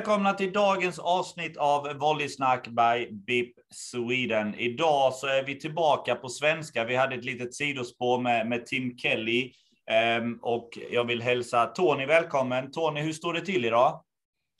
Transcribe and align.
Välkomna 0.00 0.32
till 0.32 0.52
dagens 0.52 0.98
avsnitt 0.98 1.56
av 1.56 1.98
Volleysnack 1.98 2.68
by 2.68 3.08
BIP 3.10 3.54
Sweden. 3.70 4.54
Idag 4.54 5.14
så 5.14 5.26
är 5.26 5.42
vi 5.42 5.60
tillbaka 5.60 6.14
på 6.14 6.28
svenska. 6.28 6.84
Vi 6.84 6.96
hade 6.96 7.14
ett 7.14 7.24
litet 7.24 7.54
sidospår 7.54 8.20
med, 8.20 8.48
med 8.48 8.66
Tim 8.66 8.98
Kelly 8.98 9.52
um, 10.20 10.38
och 10.42 10.78
jag 10.90 11.04
vill 11.04 11.22
hälsa 11.22 11.66
Tony 11.66 12.06
välkommen. 12.06 12.70
Tony, 12.70 13.00
hur 13.00 13.12
står 13.12 13.32
det 13.32 13.40
till 13.40 13.64
idag? 13.64 14.02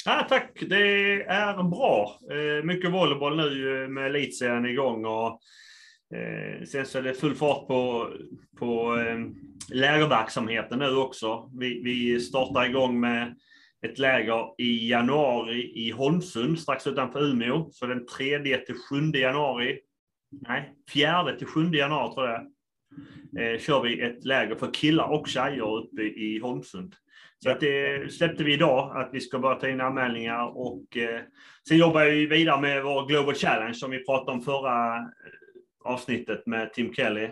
Ja, 0.05 0.27
tack, 0.29 0.51
det 0.69 1.23
är 1.23 1.63
bra. 1.63 2.19
Eh, 2.31 2.65
mycket 2.65 2.93
volleyboll 2.93 3.37
nu 3.37 3.83
eh, 3.83 3.89
med 3.89 4.07
elitserien 4.07 4.67
igång 4.67 5.05
och 5.05 5.41
eh, 6.17 6.65
sen 6.65 6.87
så 6.87 6.99
är 6.99 7.03
det 7.03 7.15
full 7.15 7.35
fart 7.35 7.67
på, 7.67 8.09
på 8.59 8.97
eh, 8.97 9.19
lägerverksamheten 9.75 10.79
nu 10.79 10.97
också. 10.97 11.51
Vi, 11.59 11.83
vi 11.83 12.21
startar 12.21 12.65
igång 12.65 13.01
med 13.01 13.37
ett 13.87 13.99
läger 13.99 14.55
i 14.59 14.91
januari 14.91 15.73
i 15.75 15.91
Holmsund 15.91 16.59
strax 16.59 16.87
utanför 16.87 17.31
Umeå. 17.31 17.71
Så 17.73 17.87
den 17.87 18.07
3 18.07 18.39
till 18.39 18.75
7 18.91 19.11
januari, 19.15 19.81
nej, 20.49 20.75
4 20.93 21.37
till 21.39 21.47
7 21.47 21.71
januari 21.71 22.15
tror 22.15 22.29
jag 22.29 22.41
eh, 23.39 23.59
kör 23.59 23.83
vi 23.83 24.01
ett 24.01 24.25
läger 24.25 24.55
för 24.55 24.75
killar 24.75 25.09
och 25.09 25.29
tjejer 25.29 25.77
uppe 25.77 26.03
i 26.03 26.39
Holmsund. 26.43 26.95
Så 27.43 27.51
att 27.51 27.61
det 27.61 28.13
släppte 28.13 28.45
vi 28.45 28.53
idag, 28.53 28.97
att 28.97 29.11
vi 29.13 29.21
ska 29.21 29.39
börja 29.39 29.57
ta 29.57 29.69
in 29.69 29.81
anmälningar 29.81 30.59
och 30.59 30.97
eh, 30.97 31.21
sen 31.69 31.79
jobbar 31.79 32.05
vi 32.05 32.27
vidare 32.27 32.61
med 32.61 32.83
vår 32.83 33.07
Global 33.07 33.35
Challenge 33.35 33.75
som 33.75 33.91
vi 33.91 34.05
pratade 34.05 34.33
om 34.33 34.43
förra 34.43 34.97
eh, 34.97 35.03
avsnittet 35.85 36.47
med 36.47 36.73
Tim 36.73 36.95
Kelly. 36.95 37.29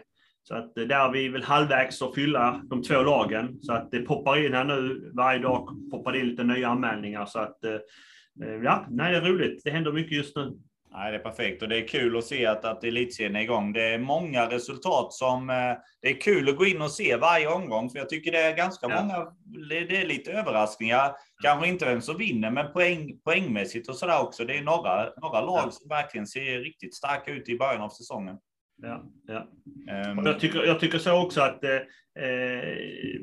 Så 0.48 0.54
att 0.54 0.78
eh, 0.78 0.84
där 0.84 1.08
är 1.08 1.12
vi 1.12 1.28
väl 1.28 1.42
halvvägs 1.42 2.02
att 2.02 2.14
fylla 2.14 2.62
de 2.64 2.82
två 2.82 3.02
lagen. 3.02 3.58
Så 3.62 3.72
att 3.72 3.91
det 3.91 4.00
poppar 4.00 4.46
in 4.46 4.55
här 4.55 4.64
nu. 4.64 5.10
Varje 5.14 5.38
dag 5.38 5.68
poppar 5.90 6.12
det 6.12 6.18
in 6.18 6.28
lite 6.28 6.44
nya 6.44 6.68
anmälningar. 6.68 7.27
Så 7.27 7.38
att 7.38 7.64
eh, 7.64 7.72
eh, 8.44 8.62
ja, 8.64 8.86
nej, 8.90 9.12
det 9.12 9.18
är 9.18 9.22
roligt. 9.22 9.60
Det 9.64 9.70
händer 9.70 9.92
mycket 9.92 10.16
just 10.16 10.36
nu. 10.36 10.52
Nej, 10.92 11.12
det 11.12 11.18
är 11.18 11.22
perfekt 11.22 11.62
och 11.62 11.68
det 11.68 11.77
är 11.77 11.88
kul 11.88 12.16
att 12.16 12.24
se 12.24 12.46
att, 12.46 12.64
att 12.64 12.84
elitserien 12.84 13.36
är 13.36 13.40
igång. 13.40 13.72
Det 13.72 13.82
är 13.82 13.98
många 13.98 14.50
resultat 14.50 15.12
som... 15.12 15.46
Det 16.02 16.08
är 16.08 16.20
kul 16.20 16.48
att 16.48 16.56
gå 16.56 16.66
in 16.66 16.83
och 16.83 16.90
se 16.90 17.16
varje 17.16 17.48
omgång, 17.48 17.90
för 17.90 17.98
jag 17.98 18.08
tycker 18.08 18.33
det 18.33 18.38
är 18.38 18.56
ganska 18.56 18.86
ja. 18.88 19.02
många... 19.02 19.33
Det, 19.68 19.96
är 19.96 20.06
lite 20.06 20.33
överraskningar. 20.33 21.12
Kanske 21.42 21.68
inte 21.68 21.84
vem 21.84 22.00
som 22.00 22.18
vinner, 22.18 22.50
men 22.50 22.72
poäng, 22.72 23.18
poängmässigt 23.24 23.88
och 23.88 23.96
sådär 23.96 24.22
också. 24.22 24.44
Det 24.44 24.58
är 24.58 24.62
några, 24.62 25.10
några 25.22 25.40
lag 25.40 25.62
ja. 25.66 25.70
som 25.70 25.88
verkligen 25.88 26.27
ser 26.27 26.60
riktigt 26.60 26.94
starka 26.94 27.30
ut 27.30 27.48
i 27.48 27.58
början 27.58 27.83
av 27.83 27.88
säsongen. 27.88 28.36
Ja, 28.82 29.04
ja. 29.26 29.48
Um, 30.10 30.26
jag, 30.26 30.40
tycker, 30.40 30.64
jag 30.64 30.80
tycker 30.80 30.98
så 30.98 31.22
också 31.22 31.40
att 31.40 31.64
eh, 31.64 31.76
eh, 32.24 33.20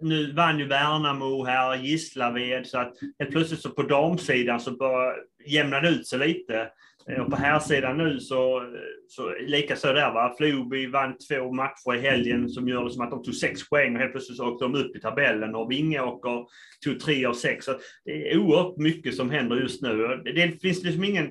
nu 0.00 0.32
vann 0.32 0.58
ju 0.58 0.66
Värnamo 0.66 1.44
här, 1.44 1.76
Gislaved, 1.76 2.66
så 2.66 2.78
att 2.78 2.94
helt 3.18 3.30
plötsligt 3.30 3.60
så 3.60 3.70
på 3.70 3.82
damsidan 3.82 4.60
så 4.60 4.70
bör 4.76 5.14
jämna 5.46 5.88
ut 5.88 6.06
sig 6.06 6.18
lite. 6.18 6.70
Eh, 7.08 7.20
och 7.20 7.30
på 7.30 7.36
här 7.36 7.58
sidan 7.58 7.98
nu 7.98 8.20
så, 8.20 8.62
så 9.08 9.34
likaså 9.40 9.92
där 9.92 10.12
va, 10.12 10.34
Floby 10.38 10.86
vann 10.86 11.18
två 11.18 11.52
matcher 11.52 11.94
i 11.94 12.00
helgen 12.00 12.48
som 12.48 12.68
gör 12.68 12.84
det 12.84 12.90
som 12.90 13.04
att 13.04 13.10
de 13.10 13.22
tog 13.22 13.34
sex 13.34 13.68
poäng 13.68 13.94
och 13.94 14.00
helt 14.00 14.12
plötsligt 14.12 14.36
så 14.36 14.48
åkte 14.48 14.64
de 14.64 14.74
upp 14.74 14.96
i 14.96 15.00
tabellen 15.00 15.54
och 15.54 15.70
Vingåker 15.70 16.46
tog 16.84 17.00
tre 17.00 17.26
av 17.26 17.34
sex. 17.34 17.64
Så 17.64 17.72
det 18.04 18.32
är 18.32 18.38
oerhört 18.38 18.76
mycket 18.76 19.14
som 19.14 19.30
händer 19.30 19.56
just 19.56 19.82
nu. 19.82 20.22
Det 20.24 20.60
finns 20.62 20.82
liksom 20.84 21.04
ingen 21.04 21.26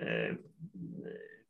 eh, 0.00 0.34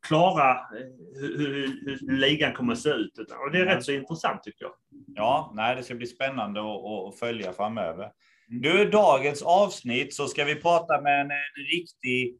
klara 0.06 0.50
eh, 0.50 0.86
hur, 1.14 1.48
hur, 1.84 2.16
ligan 2.16 2.52
kommer 2.52 2.72
att 2.72 2.80
se 2.80 2.90
ut. 2.90 3.18
Och 3.18 3.52
det 3.52 3.58
är 3.58 3.66
rätt 3.66 3.84
så 3.84 3.92
intressant 3.92 4.42
tycker 4.42 4.64
jag. 4.64 4.72
Ja, 5.06 5.52
nej, 5.54 5.76
det 5.76 5.82
ska 5.82 5.94
bli 5.94 6.06
spännande 6.06 6.60
att, 6.60 7.18
följa 7.18 7.52
framöver. 7.52 8.10
Nu 8.48 8.70
mm. 8.70 8.90
dagens 8.90 9.42
avsnitt 9.42 10.14
så 10.14 10.26
ska 10.26 10.44
vi 10.44 10.54
prata 10.54 11.00
med 11.00 11.20
en, 11.20 11.30
en 11.30 11.64
riktig 11.72 12.38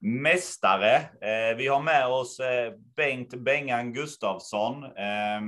mästare. 0.00 0.96
Eh, 0.96 1.56
vi 1.56 1.66
har 1.66 1.82
med 1.82 2.06
oss 2.06 2.40
eh, 2.40 2.72
Bengt 2.96 3.34
Bengan 3.34 3.92
Gustafsson. 3.92 4.84
Eh, 4.84 5.40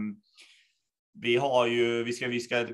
vi 1.22 1.36
har 1.36 1.66
ju, 1.66 2.04
vi 2.04 2.12
ska, 2.12 2.28
vi 2.28 2.40
ska 2.40 2.66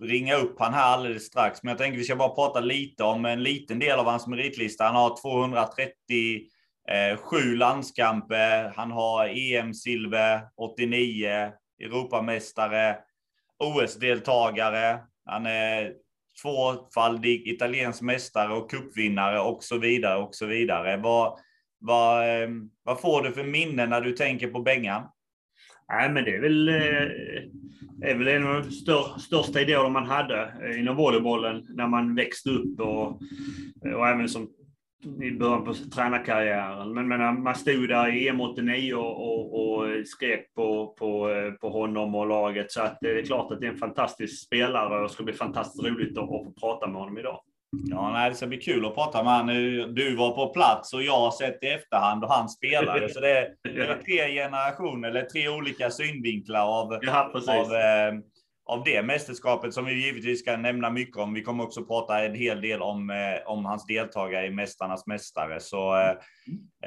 ringa 0.00 0.36
upp 0.36 0.56
han 0.58 0.74
här 0.74 0.84
alldeles 0.84 1.26
strax, 1.26 1.62
men 1.62 1.70
jag 1.70 1.78
tänker 1.78 1.98
vi 1.98 2.04
ska 2.04 2.16
bara 2.16 2.34
prata 2.34 2.60
lite 2.60 3.04
om 3.04 3.24
en 3.24 3.42
liten 3.42 3.78
del 3.78 3.98
av 3.98 4.06
hans 4.06 4.26
meritlista. 4.26 4.84
Han 4.84 4.94
har 4.94 5.20
230 5.22 5.94
Eh, 6.16 6.59
Eh, 6.90 7.16
sju 7.16 7.56
landskamper, 7.56 8.72
han 8.76 8.90
har 8.90 9.28
EM-silver 9.28 10.40
89, 10.56 11.52
Europamästare, 11.80 12.96
OS-deltagare, 13.58 14.98
han 15.24 15.46
är 15.46 15.92
tvåfaldig 16.42 17.48
italiensk 17.48 18.02
mästare 18.02 18.52
och 18.52 18.70
cupvinnare 18.70 19.40
och 19.40 19.64
så 19.64 19.78
vidare 19.78 20.22
och 20.22 20.34
så 20.34 20.46
vidare. 20.46 20.96
Vad, 20.96 21.38
vad, 21.78 22.28
ehm, 22.28 22.70
vad 22.82 23.00
får 23.00 23.22
du 23.22 23.32
för 23.32 23.44
minnen 23.44 23.90
när 23.90 24.00
du 24.00 24.12
tänker 24.12 24.48
på 24.48 24.60
Bengan? 24.60 25.02
Nej, 25.92 26.10
men 26.10 26.24
det 26.24 26.36
är 26.36 26.40
väl, 26.40 26.68
eh, 26.68 28.10
är 28.10 28.14
väl 28.14 28.28
en 28.28 28.46
av 28.46 28.62
de 28.62 28.70
stör, 28.70 29.18
största 29.18 29.60
idéerna 29.60 29.88
man 29.88 30.06
hade 30.06 30.52
eh, 30.62 30.80
inom 30.80 30.96
volleybollen 30.96 31.66
när 31.68 31.86
man 31.86 32.14
växte 32.14 32.50
upp 32.50 32.80
och, 32.80 33.20
och 33.94 34.08
även 34.08 34.28
som 34.28 34.48
i 35.04 35.30
början 35.30 35.64
på 35.64 35.74
tränarkarriären. 35.74 36.94
Men, 36.94 37.08
men 37.08 37.42
man 37.42 37.54
stod 37.54 37.88
där 37.88 38.16
i 38.16 38.30
EM89 38.30 38.92
och, 38.92 39.26
och, 39.26 39.78
och 39.78 40.06
skrek 40.06 40.54
på, 40.54 40.94
på, 40.98 41.28
på 41.60 41.70
honom 41.70 42.14
och 42.14 42.26
laget. 42.26 42.72
Så 42.72 42.82
att 42.82 42.98
det 43.00 43.18
är 43.18 43.22
klart 43.22 43.52
att 43.52 43.60
det 43.60 43.66
är 43.66 43.70
en 43.70 43.76
fantastisk 43.76 44.46
spelare 44.46 44.96
och 44.96 45.02
det 45.02 45.08
ska 45.08 45.22
bli 45.22 45.34
fantastiskt 45.34 45.84
roligt 45.84 46.18
att, 46.18 46.24
att 46.24 46.28
få 46.28 46.52
prata 46.60 46.86
med 46.86 47.00
honom 47.00 47.18
idag. 47.18 47.40
Ja, 47.72 48.10
nej, 48.12 48.30
det 48.30 48.36
ska 48.36 48.46
bli 48.46 48.58
kul 48.58 48.86
att 48.86 48.94
prata 48.94 49.22
med 49.22 49.32
honom. 49.32 49.94
Du 49.94 50.16
var 50.16 50.30
på 50.30 50.52
plats 50.54 50.94
och 50.94 51.02
jag 51.02 51.20
har 51.20 51.30
sett 51.30 51.62
i 51.62 51.66
efterhand 51.66 52.24
och 52.24 52.32
han 52.32 52.48
spelade. 52.48 53.08
Så 53.08 53.20
det 53.20 53.38
är, 53.38 53.54
det 53.62 53.80
är 53.80 54.02
tre 54.02 54.34
generationer, 54.34 55.08
eller 55.08 55.22
tre 55.22 55.48
olika 55.48 55.90
synvinklar 55.90 56.66
av, 56.66 56.98
ja, 57.02 57.32
av 57.48 57.74
eh, 57.74 58.20
av 58.70 58.84
det 58.84 59.02
mästerskapet 59.02 59.74
som 59.74 59.84
vi 59.84 60.06
givetvis 60.06 60.40
ska 60.40 60.56
nämna 60.56 60.90
mycket 60.90 61.16
om. 61.16 61.34
Vi 61.34 61.42
kommer 61.42 61.64
också 61.64 61.84
prata 61.84 62.24
en 62.24 62.34
hel 62.34 62.60
del 62.60 62.82
om, 62.82 63.10
eh, 63.10 63.50
om 63.50 63.64
hans 63.64 63.86
deltagare 63.86 64.46
i 64.46 64.50
Mästarnas 64.50 65.06
Mästare. 65.06 65.60
Så 65.60 65.96
eh, 65.96 66.10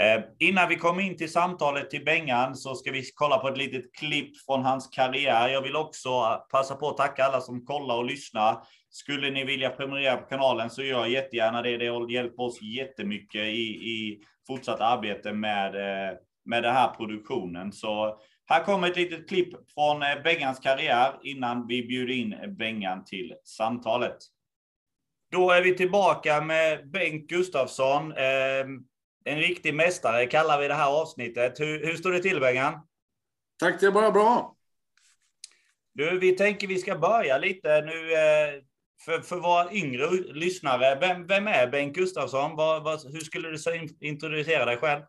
eh, 0.05 0.23
innan 0.39 0.69
vi 0.69 0.75
kommer 0.75 1.01
in 1.01 1.17
till 1.17 1.31
samtalet 1.31 1.89
till 1.89 2.05
Bengan 2.05 2.55
så 2.55 2.75
ska 2.75 2.91
vi 2.91 3.03
kolla 3.15 3.37
på 3.37 3.47
ett 3.47 3.57
litet 3.57 3.95
klipp 3.95 4.37
från 4.45 4.63
hans 4.65 4.87
karriär. 4.87 5.49
Jag 5.49 5.61
vill 5.61 5.75
också 5.75 6.09
passa 6.51 6.75
på 6.75 6.89
att 6.89 6.97
tacka 6.97 7.23
alla 7.23 7.41
som 7.41 7.65
kollar 7.65 7.97
och 7.97 8.05
lyssnar. 8.05 8.57
Skulle 8.89 9.31
ni 9.31 9.43
vilja 9.43 9.69
prenumerera 9.69 10.17
på 10.17 10.29
kanalen 10.29 10.69
så 10.69 10.83
gör 10.83 11.05
jättegärna 11.05 11.61
det. 11.61 11.77
Det 11.77 12.13
hjälper 12.13 12.43
oss 12.43 12.61
jättemycket 12.61 13.41
i, 13.41 13.63
i 13.89 14.19
fortsatt 14.47 14.79
arbete 14.79 15.33
med, 15.33 15.75
eh, 15.75 16.17
med 16.45 16.63
den 16.63 16.73
här 16.73 16.89
produktionen. 16.89 17.71
Så 17.71 18.17
här 18.45 18.63
kommer 18.63 18.87
ett 18.87 18.97
litet 18.97 19.29
klipp 19.29 19.71
från 19.73 20.01
eh, 20.01 20.21
Bengans 20.23 20.59
karriär 20.59 21.19
innan 21.23 21.67
vi 21.67 21.83
bjuder 21.83 22.13
in 22.13 22.55
Bengan 22.57 23.05
till 23.05 23.35
samtalet. 23.43 24.17
Då 25.31 25.51
är 25.51 25.61
vi 25.61 25.77
tillbaka 25.77 26.41
med 26.41 26.89
Bengt 26.91 27.29
Gustafsson. 27.29 28.11
Ehm, 28.11 28.83
en 29.25 29.39
riktig 29.39 29.73
mästare 29.73 30.25
kallar 30.25 30.61
vi 30.61 30.67
det 30.67 30.73
här 30.73 31.01
avsnittet. 31.01 31.59
Hur, 31.59 31.85
hur 31.85 31.95
står 31.95 32.11
det 32.11 32.19
till 32.19 32.39
Bengan? 32.39 32.73
Tack, 33.59 33.79
det 33.79 33.87
är 33.87 33.91
bara 33.91 34.11
bra. 34.11 34.55
Du, 35.93 36.19
vi 36.19 36.31
tänker 36.31 36.67
vi 36.67 36.77
ska 36.77 36.95
börja 36.95 37.37
lite 37.37 37.81
nu 37.81 38.13
eh, 38.13 38.61
för, 39.05 39.21
för 39.21 39.35
våra 39.35 39.71
yngre 39.71 40.09
lyssnare. 40.33 40.97
Vem, 40.99 41.27
vem 41.27 41.47
är 41.47 41.67
Bengt 41.67 41.95
Gustafsson? 41.95 42.55
Vad, 42.55 42.83
vad, 42.83 43.13
hur 43.13 43.19
skulle 43.19 43.49
du 43.49 43.57
introducera 44.07 44.65
dig 44.65 44.77
själv? 44.77 45.01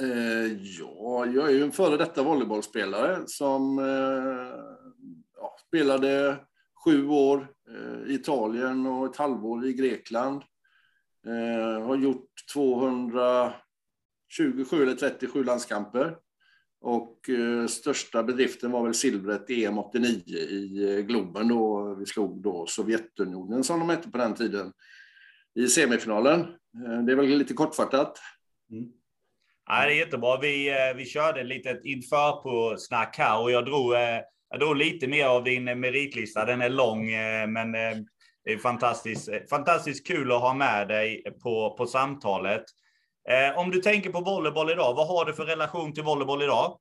Eh, 0.00 0.46
ja, 0.78 1.26
jag 1.26 1.48
är 1.48 1.50
ju 1.50 1.62
en 1.62 1.72
före 1.72 1.96
detta 1.96 2.22
volleybollspelare 2.22 3.22
som 3.26 3.78
eh, 3.78 3.84
ja, 5.36 5.56
spelade 5.68 6.36
sju 6.84 7.08
år 7.08 7.48
eh, 7.70 8.02
i 8.10 8.14
Italien 8.14 8.86
och 8.86 9.06
ett 9.06 9.16
halvår 9.16 9.66
i 9.66 9.72
Grekland. 9.72 10.42
Jag 11.22 11.80
har 11.80 11.96
gjort 11.96 12.30
227 12.52 14.82
eller 14.82 14.94
37 14.94 15.44
landskamper. 15.44 16.16
Och 16.82 17.18
största 17.68 18.22
bedriften 18.22 18.70
var 18.70 18.84
väl 18.84 18.94
silvret 18.94 19.50
i 19.50 19.64
EM 19.64 19.78
89 19.78 20.36
i 20.36 21.04
Globen 21.08 21.48
då 21.48 21.94
vi 21.94 22.06
slog 22.06 22.42
då 22.42 22.66
Sovjetunionen 22.66 23.64
som 23.64 23.80
de 23.80 23.88
hette 23.88 24.10
på 24.10 24.18
den 24.18 24.34
tiden 24.34 24.72
i 25.54 25.66
semifinalen. 25.66 26.46
det 27.06 27.12
är 27.12 27.16
väl 27.16 27.26
lite 27.26 27.54
kortfattat. 27.54 28.18
Mm. 28.70 28.92
Ja, 29.72 29.86
det 29.86 29.92
är 29.92 29.96
jättebra. 29.96 30.38
Vi, 30.40 30.68
eh, 30.68 30.96
vi 30.96 31.06
körde 31.06 31.44
lite 31.44 31.80
inför 31.84 32.42
på 32.42 32.76
snack 32.78 33.18
här 33.18 33.40
och 33.40 33.50
jag 33.50 33.64
drog, 33.64 33.94
eh, 33.94 34.20
jag 34.50 34.60
drog 34.60 34.76
lite 34.76 35.06
mer 35.06 35.26
av 35.26 35.44
din 35.44 35.64
meritlista. 35.64 36.44
Den 36.44 36.62
är 36.62 36.68
lång, 36.68 37.10
eh, 37.10 37.46
men 37.46 37.72
det 38.44 38.52
är 38.52 38.58
fantastiskt, 38.58 39.28
fantastiskt 39.50 40.06
kul 40.06 40.32
att 40.32 40.40
ha 40.40 40.54
med 40.54 40.88
dig 40.88 41.22
på, 41.42 41.76
på 41.78 41.86
samtalet. 41.86 42.64
Om 43.56 43.70
du 43.70 43.80
tänker 43.80 44.10
på 44.10 44.20
volleyboll 44.20 44.70
idag, 44.70 44.94
vad 44.94 45.08
har 45.08 45.24
du 45.24 45.32
för 45.32 45.44
relation 45.44 45.92
till 45.94 46.02
volleyboll 46.02 46.42
idag? 46.42 46.78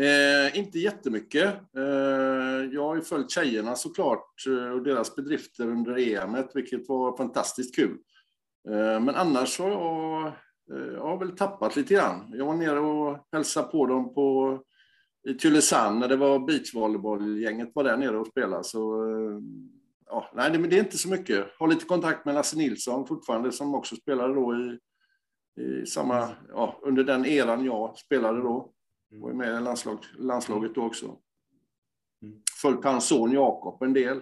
Eh, 0.00 0.58
inte 0.58 0.78
jättemycket. 0.78 1.54
Eh, 1.76 2.64
jag 2.72 2.82
har 2.82 2.96
ju 2.96 3.02
följt 3.02 3.30
tjejerna 3.30 3.76
såklart 3.76 4.34
och 4.74 4.82
deras 4.82 5.16
bedrifter 5.16 5.64
under 5.64 5.98
EM, 5.98 6.36
vilket 6.54 6.88
var 6.88 7.16
fantastiskt 7.16 7.76
kul. 7.76 7.98
Eh, 8.70 9.00
men 9.00 9.14
annars 9.14 9.58
har 9.58 9.70
jag, 9.70 10.32
jag 10.68 11.00
har 11.00 11.18
väl 11.18 11.36
tappat 11.36 11.76
lite 11.76 11.94
grann. 11.94 12.32
Jag 12.34 12.46
var 12.46 12.54
nere 12.54 12.80
och 12.80 13.18
hälsade 13.32 13.68
på 13.68 13.86
dem 13.86 14.14
på, 14.14 14.58
i 15.28 15.34
Tylösand 15.34 15.98
när 15.98 16.08
det 16.08 16.16
var 16.16 16.38
beachvolleybollgänget 16.38 17.70
var 17.74 17.84
där 17.84 17.96
nere 17.96 18.18
och 18.18 18.26
spelade. 18.26 18.64
Så, 18.64 19.10
eh, 19.10 19.40
ja, 20.06 20.30
nej, 20.34 20.50
det, 20.50 20.58
det 20.58 20.76
är 20.76 20.84
inte 20.84 20.98
så 20.98 21.08
mycket. 21.08 21.46
Har 21.58 21.68
lite 21.68 21.84
kontakt 21.84 22.24
med 22.24 22.34
Lasse 22.34 22.56
Nilsson 22.56 23.06
fortfarande 23.06 23.52
som 23.52 23.74
också 23.74 23.96
spelade 23.96 24.34
då 24.34 24.54
i, 24.54 24.78
i 25.62 25.86
samma, 25.86 26.28
ja, 26.48 26.80
under 26.82 27.04
den 27.04 27.26
eran 27.26 27.64
jag 27.64 27.98
spelade 27.98 28.40
då. 28.40 28.72
Mm. 29.10 29.22
Var 29.22 29.32
med 29.32 29.56
i 29.56 29.60
landslag, 29.60 29.98
landslaget 30.18 30.74
då 30.74 30.82
också. 30.82 31.06
Mm. 32.22 32.42
Följt 32.62 32.84
hans 32.84 33.08
son 33.08 33.32
Jakob 33.32 33.82
en 33.82 33.92
del. 33.92 34.20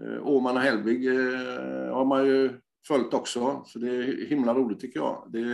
Eh, 0.00 0.26
Åman 0.26 0.56
och 0.56 0.62
Helvig 0.62 1.06
eh, 1.06 1.94
har 1.94 2.04
man 2.04 2.26
ju 2.26 2.60
följt 2.86 3.14
också, 3.14 3.62
så 3.66 3.78
det 3.78 3.88
är 3.88 4.26
himla 4.26 4.54
roligt 4.54 4.80
tycker 4.80 5.00
jag. 5.00 5.28
Det, 5.28 5.44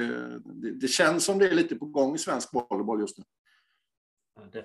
det, 0.45 0.71
det 0.71 0.89
känns 0.89 1.25
som 1.25 1.39
det 1.39 1.49
är 1.49 1.55
lite 1.55 1.77
på 1.77 1.87
gång 1.87 2.15
i 2.15 2.19
svensk 2.19 2.49
volleyboll 2.53 3.01
just 3.01 3.19
nu. 3.19 3.25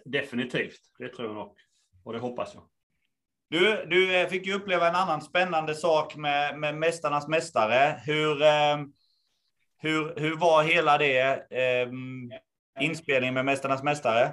Definitivt, 0.05 0.79
det 0.99 1.09
tror 1.09 1.27
jag 1.27 1.35
nog. 1.35 1.57
Och 2.03 2.13
det 2.13 2.19
hoppas 2.19 2.53
jag. 2.53 2.63
Du, 3.49 3.85
du 3.89 4.15
eh, 4.15 4.27
fick 4.27 4.45
ju 4.45 4.53
uppleva 4.53 4.89
en 4.89 4.95
annan 4.95 5.21
spännande 5.21 5.75
sak 5.75 6.15
med, 6.15 6.59
med 6.59 6.75
Mästarnas 6.75 7.27
Mästare. 7.27 8.01
Hur, 8.05 8.41
eh, 8.41 8.77
hur, 9.77 10.15
hur 10.19 10.35
var 10.35 10.63
hela 10.63 10.97
det? 10.97 11.51
Eh, 11.51 11.89
inspelning 12.83 13.33
med 13.33 13.45
Mästarnas 13.45 13.83
Mästare? 13.83 14.23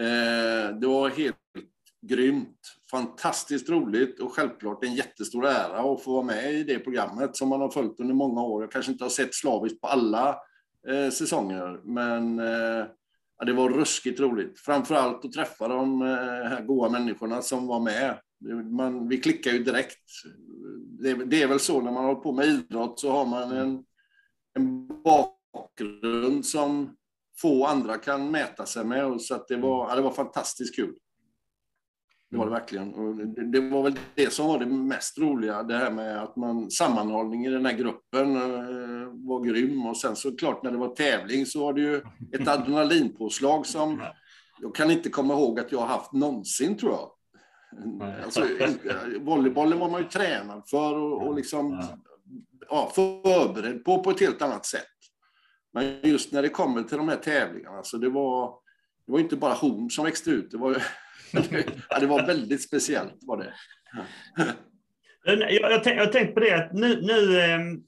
Eh, 0.00 0.76
det 0.80 0.86
var 0.86 1.08
helt 1.08 1.36
grymt. 2.08 2.58
Fantastiskt 2.90 3.68
roligt 3.68 4.20
och 4.20 4.32
självklart 4.32 4.84
en 4.84 4.94
jättestor 4.94 5.46
ära 5.46 5.92
att 5.92 6.02
få 6.02 6.12
vara 6.12 6.22
med 6.22 6.54
i 6.54 6.64
det 6.64 6.78
programmet 6.78 7.36
som 7.36 7.48
man 7.48 7.60
har 7.60 7.70
följt 7.70 8.00
under 8.00 8.14
många 8.14 8.42
år. 8.42 8.62
Jag 8.62 8.72
kanske 8.72 8.92
inte 8.92 9.04
har 9.04 9.08
sett 9.08 9.34
slaviskt 9.34 9.80
på 9.80 9.86
alla 9.86 10.28
eh, 10.88 11.10
säsonger, 11.10 11.80
men 11.84 12.38
eh, 12.38 12.86
ja, 13.38 13.44
det 13.46 13.52
var 13.52 13.68
ruskigt 13.68 14.20
roligt. 14.20 14.60
Framför 14.60 14.94
allt 14.94 15.24
att 15.24 15.32
träffa 15.32 15.68
de 15.68 16.02
eh, 16.02 16.08
här 16.48 16.64
goa 16.64 16.88
människorna 16.88 17.42
som 17.42 17.66
var 17.66 17.80
med. 17.80 18.18
Man, 18.70 19.08
vi 19.08 19.20
klickar 19.20 19.50
ju 19.50 19.64
direkt. 19.64 20.04
Det, 21.00 21.14
det, 21.14 21.42
är 21.42 21.48
väl 21.48 21.60
så 21.60 21.80
när 21.80 21.92
man 21.92 22.04
håller 22.04 22.20
på 22.20 22.32
med 22.32 22.46
idrott 22.46 23.00
så 23.00 23.10
har 23.10 23.26
man 23.26 23.52
en, 23.52 23.84
en 24.54 24.88
bakgrund 25.02 26.46
som 26.46 26.96
få 27.40 27.66
andra 27.66 27.96
kan 27.98 28.30
mäta 28.30 28.66
sig 28.66 28.84
med. 28.84 29.20
Så 29.20 29.34
att 29.34 29.48
det, 29.48 29.56
var, 29.56 29.88
ja, 29.88 29.96
det 29.96 30.02
var 30.02 30.10
fantastiskt 30.10 30.76
kul. 30.76 30.94
Det 32.30 32.36
var 32.36 32.44
det 32.44 32.52
verkligen. 32.52 32.94
Och 32.94 33.16
det, 33.26 33.60
var 33.60 33.82
väl 33.82 33.98
det 34.14 34.32
som 34.32 34.46
var 34.46 34.58
det 34.58 34.66
mest 34.66 35.18
roliga, 35.18 35.62
det 35.62 35.76
här 35.76 35.90
med 35.90 36.22
att 36.22 36.36
man, 36.36 36.70
sammanhållning 36.70 37.46
i 37.46 37.50
den 37.50 37.66
här 37.66 37.72
gruppen 37.72 38.36
eh, 38.36 39.08
var 39.12 39.44
grym. 39.44 39.86
Och 39.86 39.96
sen 39.96 40.16
så 40.16 40.36
klart 40.36 40.62
när 40.62 40.70
det 40.70 40.78
var 40.78 40.88
tävling 40.88 41.46
så 41.46 41.60
var 41.60 41.72
det 41.72 41.80
ju 41.80 42.02
ett 42.32 42.48
adrenalinpåslag 42.48 43.66
som 43.66 44.02
jag 44.60 44.74
kan 44.74 44.90
inte 44.90 45.08
komma 45.08 45.34
ihåg 45.34 45.60
att 45.60 45.72
jag 45.72 45.78
har 45.78 45.86
haft 45.86 46.12
någonsin 46.12 46.76
tror 46.76 46.92
jag. 46.92 47.10
Alltså, 48.24 48.44
volleybollen 49.20 49.78
var 49.78 49.90
man 49.90 50.02
ju 50.02 50.08
tränad 50.08 50.62
för 50.70 50.94
och, 50.94 51.26
och 51.26 51.34
liksom 51.34 51.82
ja, 52.68 52.92
förberedd 52.94 53.84
på 53.84 54.02
på 54.02 54.10
ett 54.10 54.20
helt 54.20 54.42
annat 54.42 54.66
sätt. 54.66 54.82
Men 55.72 56.00
just 56.02 56.32
när 56.32 56.42
det 56.42 56.48
kommer 56.48 56.82
till 56.82 56.96
de 56.96 57.08
här 57.08 57.16
tävlingarna, 57.16 57.82
så 57.82 57.96
det 57.96 58.08
var, 58.08 58.54
det 59.06 59.12
var 59.12 59.18
inte 59.18 59.36
bara 59.36 59.54
horn 59.54 59.90
som 59.90 60.04
växte 60.04 60.30
ut. 60.30 60.50
Det 60.50 60.58
var, 60.58 60.82
ja, 61.88 61.98
det 62.00 62.06
var 62.06 62.26
väldigt 62.26 62.62
speciellt. 62.62 63.18
Var 63.20 63.36
det. 63.36 63.54
Jag, 65.24 65.52
jag, 65.52 65.86
jag 65.86 66.12
tänkte 66.12 66.34
på 66.34 66.40
det 66.40 66.52
att 66.52 66.72
nu, 66.72 67.00
nu 67.00 67.40
ehm, 67.40 67.82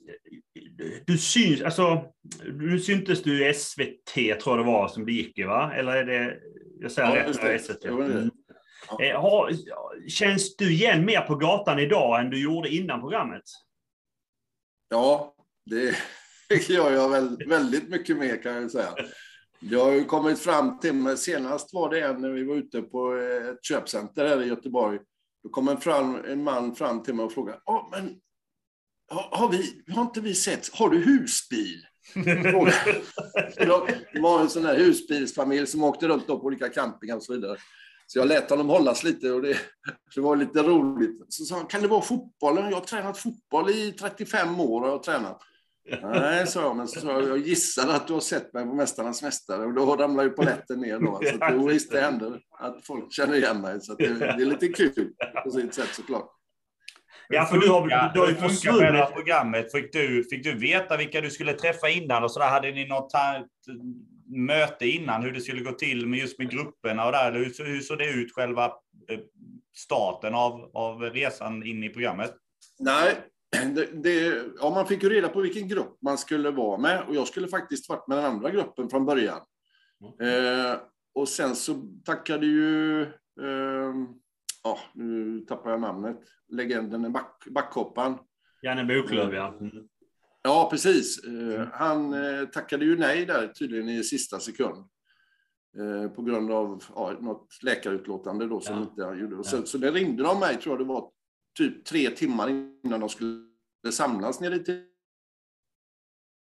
du 1.07 1.19
syns, 1.19 1.63
alltså, 1.63 2.13
nu 2.45 2.81
syntes 2.81 3.23
du 3.23 3.49
i 3.49 3.55
SVT 3.55 4.15
tror 4.15 4.57
jag 4.57 4.59
det 4.59 4.73
var 4.73 4.89
som 4.89 5.07
det 5.07 5.13
gick 5.13 5.39
i 5.39 5.43
va? 5.43 5.73
Eller 5.75 5.93
är 5.93 6.05
det, 6.05 6.37
jag 6.81 6.93
säger 6.93 7.17
ja, 7.17 7.49
rätt, 7.53 7.65
SVT. 7.65 7.85
Mm. 7.85 8.31
Ja. 8.89 9.05
Eh, 9.05 9.21
har, 9.21 9.53
känns 10.09 10.57
du 10.57 10.73
igen 10.73 11.05
mer 11.05 11.21
på 11.21 11.35
gatan 11.35 11.79
idag 11.79 12.21
än 12.21 12.31
du 12.31 12.43
gjorde 12.43 12.69
innan 12.69 13.01
programmet? 13.01 13.43
Ja, 14.89 15.35
det, 15.67 15.97
det 16.49 16.69
gör 16.69 16.93
jag 16.93 17.09
väl, 17.09 17.49
väldigt 17.49 17.89
mycket 17.89 18.17
mer 18.17 18.43
kan 18.43 18.55
jag 18.55 18.71
säga. 18.71 18.95
Jag 19.61 19.85
har 19.85 19.93
ju 19.93 20.05
kommit 20.05 20.39
fram 20.39 20.79
till 20.79 20.95
mig, 20.95 21.17
senast 21.17 21.75
var 21.75 21.91
det 21.91 22.01
en 22.01 22.21
när 22.21 22.31
vi 22.31 22.45
var 22.45 22.55
ute 22.55 22.83
på 22.83 23.15
ett 23.15 23.65
köpcenter 23.65 24.29
här 24.29 24.43
i 24.43 24.47
Göteborg. 24.47 24.99
Då 25.43 25.49
kom 25.49 25.69
en, 25.69 25.81
fram, 25.81 26.25
en 26.25 26.45
man 26.45 26.75
fram 26.75 27.03
till 27.03 27.15
mig 27.15 27.25
och 27.25 27.33
frågade, 27.33 27.59
oh, 27.67 27.91
men 27.91 28.21
har, 29.11 29.39
har, 29.39 29.49
vi, 29.49 29.83
har 29.95 30.03
inte 30.03 30.21
vi 30.21 30.35
sett, 30.35 30.75
har 30.75 30.89
du 30.89 30.99
husbil? 30.99 31.83
det 34.13 34.21
var 34.21 34.41
en 34.41 34.49
sån 34.49 34.63
där 34.63 34.79
husbilsfamilj 34.79 35.67
som 35.67 35.85
åkte 35.85 36.09
runt 36.09 36.27
på 36.27 36.35
olika 36.35 36.69
campingar 36.69 37.17
och 37.17 37.23
så 37.23 37.33
vidare. 37.33 37.59
Så 38.07 38.19
jag 38.19 38.29
lät 38.29 38.51
honom 38.51 38.69
hållas 38.69 39.05
lite 39.05 39.31
och 39.31 39.43
det, 39.43 39.57
det 40.15 40.21
var 40.21 40.37
lite 40.37 40.63
roligt. 40.63 41.27
Så 41.29 41.45
sa 41.45 41.57
han, 41.57 41.67
kan 41.67 41.83
det 41.83 41.89
vara 41.89 42.03
fotbollen? 42.03 42.71
Jag 42.71 42.77
har 42.77 42.85
tränat 42.85 43.19
fotboll 43.19 43.71
i 43.71 43.93
35 43.93 44.61
år. 44.61 44.83
Och 44.83 44.89
jag 44.89 45.03
tränat. 45.03 45.43
Nej, 46.03 46.47
sa 46.47 46.63
jag, 46.63 46.77
men 46.77 46.89
så 46.89 47.07
jag 47.07 47.39
gissade 47.39 47.95
att 47.95 48.07
du 48.07 48.13
har 48.13 48.21
sett 48.21 48.53
mig 48.53 48.65
på 48.65 48.75
Mästarnas 48.75 49.23
Mästare 49.23 49.65
och 49.65 49.75
då 49.75 49.97
ramlar 49.97 50.25
ju 50.25 50.31
polletten 50.31 50.81
ner 50.81 50.99
då. 50.99 51.21
Så 51.25 51.45
att, 51.45 51.53
jo, 51.55 51.69
visst, 51.69 51.93
det 51.93 52.01
händer 52.01 52.41
att 52.59 52.87
folk 52.87 53.13
känner 53.13 53.35
igen 53.35 53.61
mig. 53.61 53.81
Så 53.81 53.95
det, 53.95 54.19
det, 54.19 54.25
är 54.25 54.45
lite 54.45 54.69
kul 54.69 55.13
på 55.45 55.51
sitt 55.51 55.75
sätt 55.75 55.89
såklart. 55.93 56.31
Ja, 57.29 57.45
för 57.45 57.59
du 57.59 57.69
har, 57.69 58.13
du 58.15 58.21
har 58.21 58.29
ju 58.29 58.35
försvunnit. 58.35 58.81
Med 58.81 58.95
det 58.95 58.99
här 58.99 59.11
programmet, 59.11 59.73
fick 59.73 59.93
du, 59.93 60.25
fick 60.25 60.45
du 60.45 60.55
veta 60.59 60.97
vilka 60.97 61.21
du 61.21 61.31
skulle 61.31 61.53
träffa 61.53 61.89
innan 61.89 62.25
och 62.25 62.31
så 62.33 62.41
där? 62.41 62.49
Hade 62.49 62.71
ni 62.71 62.89
något 62.89 63.13
möte 64.27 64.89
innan 64.89 65.23
hur 65.23 65.33
det 65.33 65.41
skulle 65.41 65.61
gå 65.61 65.73
till 65.73 66.07
med 66.07 66.19
just 66.19 66.39
med 66.39 66.51
grupperna 66.51 67.07
och 67.07 67.13
där? 67.13 67.33
Hur, 67.33 67.65
hur 67.65 67.81
såg 67.81 67.99
det 67.99 68.11
ut 68.11 68.35
själva 68.35 68.65
eh, 69.11 69.19
starten 69.77 70.35
av, 70.35 70.71
av 70.75 71.03
resan 71.03 71.67
in 71.67 71.85
i 71.85 71.89
programmet? 71.89 72.35
Nej, 72.79 73.15
det, 73.51 74.03
det, 74.03 74.45
ja, 74.61 74.71
man 74.71 74.87
fick 74.87 75.03
ju 75.03 75.09
reda 75.09 75.29
på 75.29 75.41
vilken 75.41 75.69
grupp 75.69 75.97
man 76.03 76.19
skulle 76.19 76.51
vara 76.51 76.79
med 76.79 77.03
och 77.09 77.15
jag 77.15 77.29
skulle 77.29 77.49
faktiskt 77.49 77.89
varit 77.89 78.09
med 78.09 78.19
den 78.19 78.25
andra 78.25 78.51
gruppen 78.51 78.91
från 78.91 79.07
början. 79.07 79.41
Mm. 80.21 80.71
Eh, 80.71 80.79
och 81.15 81.29
sen 81.29 81.57
så 81.57 81.75
tackade 82.05 82.47
ju, 82.47 83.03
eh, 83.03 83.95
ja, 84.65 84.79
nu 84.95 85.41
tappar 85.41 85.71
jag 85.71 85.81
namnet, 85.81 86.17
legenden, 86.49 87.13
back, 87.13 87.45
backhoppan. 87.51 88.19
Janne 88.63 88.85
Boklöv, 88.85 89.35
ja. 89.35 89.59
Mm. 89.61 89.89
Ja, 90.43 90.69
precis. 90.71 91.25
Eh, 91.25 91.69
han 91.73 92.13
eh, 92.13 92.47
tackade 92.47 92.85
ju 92.85 92.97
nej 92.97 93.27
där 93.27 93.49
tydligen 93.49 93.89
i 93.89 94.05
sista 94.05 94.41
sekund. 94.41 94.89
Eh, 95.79 96.11
på 96.11 96.23
grund 96.23 96.53
av 96.53 96.83
ja, 96.95 97.17
något 97.21 97.63
läkarutlåtande 97.63 98.47
då 98.47 98.61
som 98.61 98.77
ja. 98.77 98.83
inte 98.83 99.05
han 99.05 99.21
gjorde. 99.21 99.45
Så, 99.45 99.57
ja. 99.57 99.63
så 99.65 99.79
det 99.79 99.91
ringde 99.91 100.23
de 100.23 100.41
mig, 100.41 100.57
tror 100.57 100.73
jag 100.73 100.87
det 100.87 100.89
var 100.89 101.11
typ 101.55 101.85
tre 101.85 102.11
timmar 102.11 102.49
innan 102.85 103.01
de 103.01 103.09
skulle 103.09 103.49
samlas 103.93 104.41
nere 104.41 104.55
i 104.55 104.85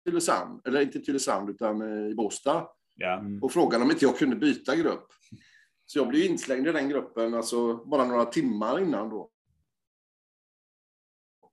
Tylösand, 0.05 0.67
eller 0.67 0.81
inte 0.81 1.01
Tylösand 1.01 1.51
utan 1.51 1.83
eh, 1.83 2.11
i 2.11 2.15
Båstad. 2.15 2.69
Ja. 2.95 3.19
Mm. 3.19 3.43
Och 3.43 3.53
frågade 3.53 3.85
om 3.85 3.91
inte 3.91 4.05
jag 4.05 4.19
kunde 4.19 4.37
byta 4.37 4.77
grupp. 4.77 5.07
Så 5.87 5.99
jag 5.99 6.09
blev 6.09 6.25
inslängd 6.25 6.69
i 6.69 6.73
den 6.73 6.89
gruppen 6.89 7.35
alltså, 7.35 7.85
bara 7.85 8.05
några 8.05 8.25
timmar 8.25 8.81
innan 8.81 9.09
då. 9.09 9.31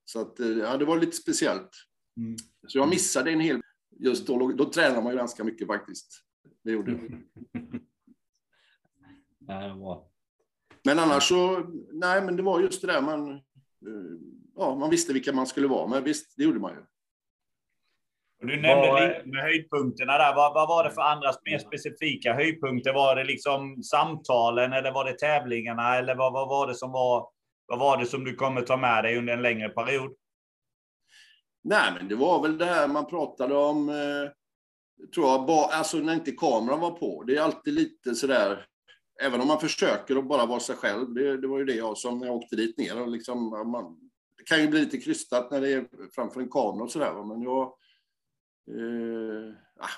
Så 0.06 0.22
att, 0.22 0.40
eh, 0.40 0.48
ja, 0.48 0.78
det 0.78 0.86
var 0.86 1.00
lite 1.00 1.18
speciellt. 1.18 1.70
Mm. 2.18 2.36
Så 2.68 2.78
jag 2.78 2.90
missade 2.90 3.32
en 3.32 3.40
hel... 3.40 3.62
Just 4.00 4.28
då, 4.28 4.52
då 4.52 4.72
tränade 4.72 5.02
man 5.02 5.12
ju 5.12 5.18
ganska 5.18 5.44
mycket 5.44 5.68
faktiskt. 5.68 6.22
Det 6.64 6.72
gjorde 6.72 6.92
jag. 6.92 7.22
Ja, 9.48 10.12
men 10.86 11.00
annars 11.00 11.24
så, 11.24 11.66
nej 11.92 12.22
men 12.22 12.36
det 12.36 12.44
var 12.44 12.60
just 12.60 12.82
det 12.82 12.88
där 12.88 13.02
man, 13.02 13.30
eh, 13.32 13.40
ja, 14.56 14.76
man 14.76 14.90
visste 14.90 15.14
vilka 15.14 15.34
man 15.34 15.48
skulle 15.48 15.68
vara 15.68 15.88
med. 15.88 16.04
Visst, 16.04 16.34
det 16.38 16.44
gjorde 16.44 16.60
man 16.60 16.72
ju. 16.72 16.80
Du 18.40 18.62
nämnde 18.62 18.88
var... 18.88 19.08
lite 19.08 19.22
med 19.26 19.42
höjdpunkterna 19.42 20.18
där. 20.18 20.36
Vad, 20.36 20.54
vad 20.54 20.68
var 20.68 20.84
det 20.84 20.92
för 20.92 21.02
andra 21.02 21.32
mer 21.46 21.58
specifika 21.58 22.34
höjdpunkter? 22.34 22.94
Var 22.94 23.16
det 23.16 23.24
liksom 23.24 23.84
samtalen 23.84 24.74
eller 24.74 24.92
var 24.92 25.06
det 25.06 25.20
tävlingarna? 25.20 25.96
Eller 25.96 26.16
vad, 26.16 26.34
vad 26.34 26.50
var 26.50 26.68
det 26.68 26.76
som 26.76 26.92
var, 26.92 27.30
vad 27.68 27.80
var 27.80 27.98
det 27.98 28.06
som 28.06 28.24
du 28.24 28.36
kommer 28.36 28.62
ta 28.62 28.78
med 28.78 29.04
dig 29.04 29.18
under 29.18 29.34
en 29.34 29.42
längre 29.42 29.70
period? 29.70 30.16
Nej, 31.64 31.94
men 31.98 32.08
det 32.08 32.16
var 32.16 32.42
väl 32.42 32.58
det 32.58 32.66
här 32.66 32.88
man 32.88 33.06
pratade 33.06 33.56
om, 33.56 33.90
eh, 33.90 34.30
tror 35.16 35.28
jag, 35.28 35.50
alltså 35.50 35.98
när 35.98 36.14
inte 36.14 36.32
kameran 36.32 36.80
var 36.80 36.92
på. 36.92 37.24
Det 37.24 37.38
är 37.38 37.42
alltid 37.42 37.74
lite 37.74 38.16
sådär, 38.16 38.66
även 39.22 39.42
om 39.42 39.48
man 39.48 39.60
försöker 39.60 40.16
att 40.16 40.28
bara 40.28 40.46
vara 40.46 40.60
sig 40.60 40.76
själv, 40.76 41.14
det, 41.14 41.38
det 41.38 41.48
var 41.48 41.60
ju 41.60 41.66
det 41.66 41.76
jag 41.76 41.98
som 41.98 42.22
jag 42.22 42.36
åkte 42.36 42.56
dit 42.56 42.78
ner. 42.78 43.02
Och 43.02 43.08
liksom, 43.08 43.50
man, 43.72 44.10
det 44.38 44.44
kan 44.44 44.62
ju 44.62 44.68
bli 44.68 44.80
lite 44.80 44.98
krystat 44.98 45.52
när 45.52 45.62
det 45.62 45.74
är 45.74 45.88
framför 46.16 46.42
en 46.42 46.50
kamera 46.50 46.84
och 46.84 46.92
sådär, 46.92 47.24
men 47.24 47.42
jag... 47.42 47.64
Eh, 48.68 49.54
ah, 49.80 49.90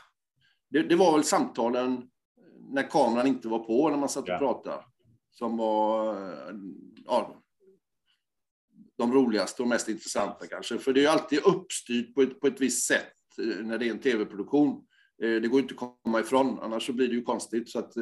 det, 0.70 0.84
det, 0.84 0.96
var 0.96 1.14
väl 1.14 1.24
samtalen 1.24 2.10
när 2.70 2.90
kameran 2.90 3.28
inte 3.28 3.48
var 3.48 3.60
på, 3.60 3.90
när 3.90 3.98
man 3.98 4.10
satt 4.10 4.24
och 4.24 4.30
ja. 4.30 4.38
pratade. 4.38 4.84
Som 5.32 5.58
var 5.58 6.16
ja, 7.06 7.44
de 8.98 9.14
roligaste 9.14 9.62
och 9.62 9.68
mest 9.68 9.90
intressanta 9.90 10.48
kanske. 10.48 10.78
För 10.78 10.94
det 10.94 11.00
är 11.00 11.02
ju 11.02 11.08
alltid 11.08 11.40
uppstyrt 11.46 12.16
på 12.16 12.22
ett, 12.22 12.40
på 12.40 12.48
ett 12.48 12.62
visst 12.62 12.88
sätt 12.88 13.14
när 13.38 13.78
det 13.78 13.88
är 13.88 13.92
en 13.92 14.00
tv-produktion. 14.00 14.86
Det 15.18 15.48
går 15.48 15.60
inte 15.60 15.74
att 15.74 16.04
komma 16.04 16.20
ifrån, 16.20 16.60
annars 16.62 16.86
så 16.86 16.94
blir 16.94 17.08
det 17.08 17.16
ju 17.16 17.24
konstigt. 17.24 17.70
Så 17.70 17.80
att 17.80 17.94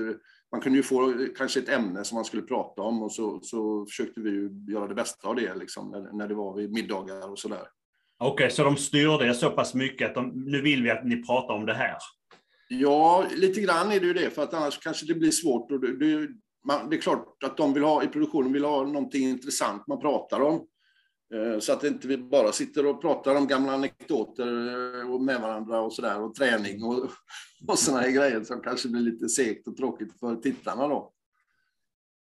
man 0.52 0.62
kunde 0.62 0.78
ju 0.78 0.84
få 0.84 1.28
kanske 1.38 1.60
ett 1.60 1.70
ämne 1.70 2.04
som 2.04 2.16
man 2.16 2.25
skulle 2.25 2.42
prata 2.42 2.82
om 2.82 3.04
och 3.04 3.12
så, 3.12 3.40
så 3.42 3.86
försökte 3.86 4.22
vi 4.22 4.30
ju 4.30 4.50
göra 4.70 4.88
det 4.88 4.96
bästa 4.96 5.28
av 5.28 5.36
det 5.36 5.56
liksom, 5.56 5.92
när, 5.92 6.18
när 6.18 6.28
det 6.28 6.36
var 6.36 6.56
vid 6.56 6.72
middagar 6.72 7.32
och 7.32 7.40
sådär. 7.40 7.68
Okej, 8.18 8.34
okay, 8.34 8.50
så 8.50 8.64
de 8.64 8.78
styrde 8.78 9.34
så 9.34 9.52
pass 9.52 9.74
mycket 9.74 10.10
att 10.10 10.16
de, 10.16 10.44
nu 10.46 10.62
vill 10.62 10.84
vi 10.84 10.92
att 10.92 11.06
ni 11.06 11.24
pratar 11.24 11.54
om 11.54 11.66
det 11.66 11.74
här? 11.74 11.98
Ja, 12.68 13.25
lite 13.36 13.62
grann 13.62 13.92
är 13.92 14.00
det 14.00 14.06
ju 14.06 14.14
det, 14.14 14.30
för 14.30 14.44
att 14.44 14.54
annars 14.54 14.80
kanske 14.80 15.06
det 15.06 15.14
blir 15.14 15.32
svårt. 15.32 15.72
Och 15.72 15.80
det, 15.80 15.98
det, 15.98 16.28
man, 16.68 16.90
det 16.90 16.96
är 16.96 17.02
klart 17.02 17.44
att 17.44 17.58
de 17.58 17.74
vill 17.74 17.84
ha 17.84 18.04
i 18.04 18.08
produktionen 18.08 18.54
vill 18.54 18.66
ha 18.66 18.84
någonting 18.84 19.30
intressant 19.30 19.88
man 19.88 20.02
pratar 20.02 20.40
om. 20.40 20.68
Eh, 21.34 21.60
så 21.60 21.74
att 21.74 21.84
inte 21.84 22.08
vi 22.08 22.17
bara 22.17 22.51
sitter 22.51 22.86
och 22.86 23.01
pratar 23.01 23.36
om 23.36 23.48
gamla 23.48 23.74
anekdoter 23.74 24.48
eh, 24.48 25.20
med 25.20 25.41
varandra 25.41 25.79
och 25.79 25.94
sådär 25.94 26.22
och 26.22 26.36
träning 26.36 26.84
och, 26.84 27.10
och 27.67 27.79
sådana 27.79 28.08
grejer 28.08 28.44
som 28.44 28.62
kanske 28.62 28.89
blir 28.89 29.01
lite 29.01 29.29
segt 29.29 29.67
och 29.67 29.77
tråkigt 29.77 30.20
för 30.20 30.36
tittarna 30.36 30.88
då. 30.88 31.12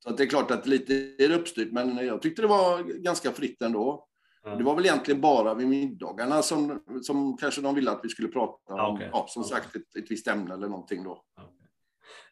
Så 0.03 0.09
att 0.09 0.17
det 0.17 0.23
är 0.23 0.27
klart 0.27 0.51
att 0.51 0.67
lite 0.67 0.93
är 1.17 1.31
uppstyrt, 1.31 1.71
men 1.71 1.97
jag 1.97 2.21
tyckte 2.21 2.41
det 2.41 2.47
var 2.47 2.83
ganska 2.83 3.31
fritt 3.31 3.61
ändå. 3.61 4.07
Mm. 4.45 4.57
Det 4.57 4.63
var 4.63 4.75
väl 4.75 4.85
egentligen 4.85 5.21
bara 5.21 5.53
vid 5.53 5.67
middagarna 5.67 6.41
som, 6.41 6.83
som 7.01 7.37
kanske 7.37 7.61
de 7.61 7.75
ville 7.75 7.91
att 7.91 7.99
vi 8.03 8.09
skulle 8.09 8.27
prata 8.27 8.73
om, 8.73 8.95
okay. 8.95 9.09
ja, 9.11 9.25
som 9.29 9.43
sagt, 9.43 9.75
ett, 9.75 9.95
ett 9.95 10.11
visst 10.11 10.27
ämne 10.27 10.53
eller 10.53 10.67
någonting 10.67 11.03
då. 11.03 11.23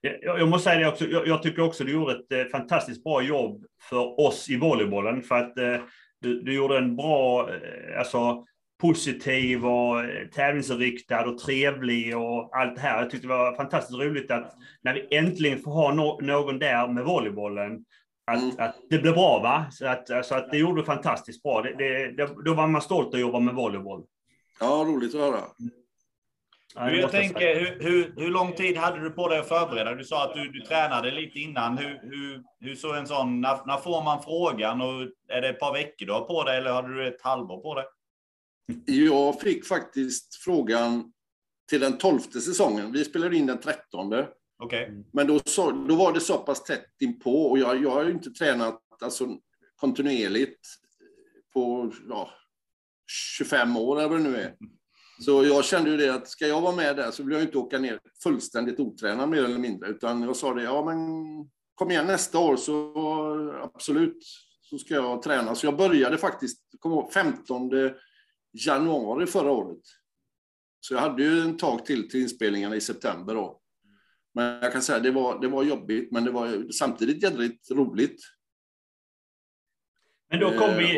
Jag, 0.01 0.39
jag 0.39 0.49
måste 0.49 0.69
säga 0.69 0.79
det 0.79 0.87
också, 0.87 1.05
jag, 1.05 1.27
jag, 1.27 1.43
tycker 1.43 1.61
också 1.61 1.83
du 1.83 1.91
gjorde 1.91 2.11
ett 2.11 2.31
eh, 2.31 2.51
fantastiskt 2.51 3.03
bra 3.03 3.21
jobb 3.21 3.65
för 3.89 4.19
oss 4.19 4.49
i 4.49 4.57
volleybollen, 4.57 5.21
för 5.23 5.35
att 5.35 5.57
eh, 5.57 5.81
du, 6.21 6.41
du 6.41 6.53
gjorde 6.53 6.77
en 6.77 6.95
bra, 6.95 7.49
eh, 7.49 7.99
alltså 7.99 8.45
positiv 8.81 9.65
och 9.65 9.99
eh, 10.03 10.27
tävlingsinriktad 10.27 11.25
och 11.25 11.37
trevlig 11.37 12.17
och 12.17 12.57
allt 12.57 12.75
det 12.75 12.81
här. 12.81 13.01
Jag 13.01 13.09
tyckte 13.09 13.27
det 13.27 13.33
var 13.33 13.55
fantastiskt 13.55 13.99
roligt 13.99 14.31
att 14.31 14.55
när 14.81 14.93
vi 14.93 15.17
äntligen 15.17 15.59
får 15.59 15.71
ha 15.71 15.93
no 15.93 16.19
någon 16.21 16.59
där 16.59 16.87
med 16.87 17.03
volleybollen, 17.03 17.85
att, 18.31 18.41
mm. 18.41 18.55
att 18.57 18.75
det 18.89 18.97
blev 18.97 19.13
bra 19.13 19.39
va? 19.39 19.65
Så 19.71 19.87
att, 19.87 20.09
alltså 20.09 20.35
att 20.35 20.51
det 20.51 20.57
gjorde 20.57 20.83
fantastiskt 20.83 21.43
bra. 21.43 21.61
Det, 21.61 21.75
det, 21.77 22.11
det, 22.11 22.29
då 22.45 22.53
var 22.53 22.67
man 22.67 22.81
stolt 22.81 23.13
att 23.13 23.19
jobba 23.19 23.39
med 23.39 23.55
volleyboll. 23.55 24.03
Ja, 24.59 24.85
roligt 24.87 25.15
att 25.15 25.21
höra. 25.21 25.39
Ja, 26.75 26.91
jag 26.91 27.11
tänker, 27.11 27.59
hur, 27.59 27.79
hur, 27.79 28.13
hur, 28.17 28.29
lång 28.29 28.53
tid 28.53 28.77
hade 28.77 28.99
du 28.99 29.09
på 29.09 29.27
dig 29.27 29.39
att 29.39 29.47
förbereda? 29.47 29.95
Du 29.95 30.03
sa 30.03 30.23
att 30.23 30.35
du, 30.35 30.51
du 30.51 30.61
tränade 30.61 31.11
lite 31.11 31.39
innan. 31.39 31.77
Hur, 31.77 31.99
hur, 32.03 32.43
hur 32.59 32.75
så 32.75 32.93
en 32.93 33.07
sån, 33.07 33.41
när, 33.41 33.67
när, 33.67 33.77
får 33.77 34.03
man 34.03 34.23
frågan? 34.23 34.81
Och 34.81 35.01
är 35.27 35.41
det 35.41 35.49
ett 35.49 35.59
par 35.59 35.73
veckor 35.73 36.05
du 36.05 36.11
har 36.11 36.21
på 36.21 36.43
dig 36.43 36.57
eller 36.57 36.71
hade 36.71 36.93
du 36.93 37.07
ett 37.07 37.21
halvår 37.21 37.61
på 37.61 37.75
dig? 37.75 37.85
Jag 38.85 39.41
fick 39.41 39.65
faktiskt 39.65 40.35
frågan 40.35 41.13
till 41.69 41.79
den 41.79 41.97
tolfte 41.97 42.41
säsongen. 42.41 42.91
Vi 42.91 43.05
spelade 43.05 43.37
in 43.37 43.45
den 43.45 43.59
trettonde. 43.59 44.27
Okay. 44.63 44.89
Men 45.13 45.27
då, 45.27 45.39
så, 45.45 45.71
då 45.71 45.95
var 45.95 46.13
det 46.13 46.19
så 46.19 46.37
pass 46.37 46.63
tätt 46.63 46.95
inpå 46.99 47.45
och 47.45 47.59
jag, 47.59 47.83
jag 47.83 47.89
har 47.89 48.03
ju 48.03 48.11
inte 48.11 48.29
tränat 48.29 48.81
alltså, 49.01 49.27
kontinuerligt 49.75 50.67
på 51.53 51.91
ja, 52.09 52.29
25 53.37 53.77
år 53.77 53.99
eller 53.99 54.09
vad 54.09 54.17
det 54.17 54.23
nu 54.23 54.35
är. 54.35 54.55
Så 55.21 55.45
jag 55.45 55.65
kände 55.65 55.89
ju 55.89 55.97
det 55.97 56.13
att 56.13 56.27
ska 56.27 56.47
jag 56.47 56.61
vara 56.61 56.75
med 56.75 56.95
där 56.95 57.11
så 57.11 57.23
vill 57.23 57.33
jag 57.33 57.41
inte 57.41 57.57
åka 57.57 57.79
ner 57.79 57.99
fullständigt 58.23 58.79
otränad 58.79 59.29
mer 59.29 59.43
eller 59.43 59.59
mindre, 59.59 59.89
utan 59.89 60.21
jag 60.21 60.35
sa 60.35 60.53
det, 60.53 60.63
ja 60.63 60.85
men 60.85 60.97
kom 61.75 61.91
igen 61.91 62.07
nästa 62.07 62.39
år 62.39 62.55
så 62.55 63.61
absolut 63.63 64.17
så 64.61 64.77
ska 64.77 64.93
jag 64.93 65.21
träna. 65.21 65.55
Så 65.55 65.65
jag 65.65 65.77
började 65.77 66.17
faktiskt, 66.17 66.59
kom 66.79 66.91
ihåg, 66.91 67.13
15 67.13 67.69
januari 68.65 69.25
förra 69.25 69.51
året. 69.51 69.81
Så 70.79 70.93
jag 70.93 71.01
hade 71.01 71.23
ju 71.23 71.41
en 71.41 71.57
tag 71.57 71.85
till 71.85 72.09
till 72.09 72.21
inspelningarna 72.21 72.75
i 72.75 72.81
september 72.81 73.35
då. 73.35 73.61
Men 74.33 74.63
jag 74.63 74.73
kan 74.73 74.81
säga 74.81 74.99
det 74.99 75.11
var, 75.11 75.41
det 75.41 75.47
var 75.47 75.63
jobbigt, 75.63 76.11
men 76.11 76.25
det 76.25 76.31
var 76.31 76.71
samtidigt 76.71 77.23
jädrigt 77.23 77.71
roligt. 77.71 78.21
Men 80.31 80.39
då 80.39 80.51
kom 80.51 80.77
vi 80.77 80.97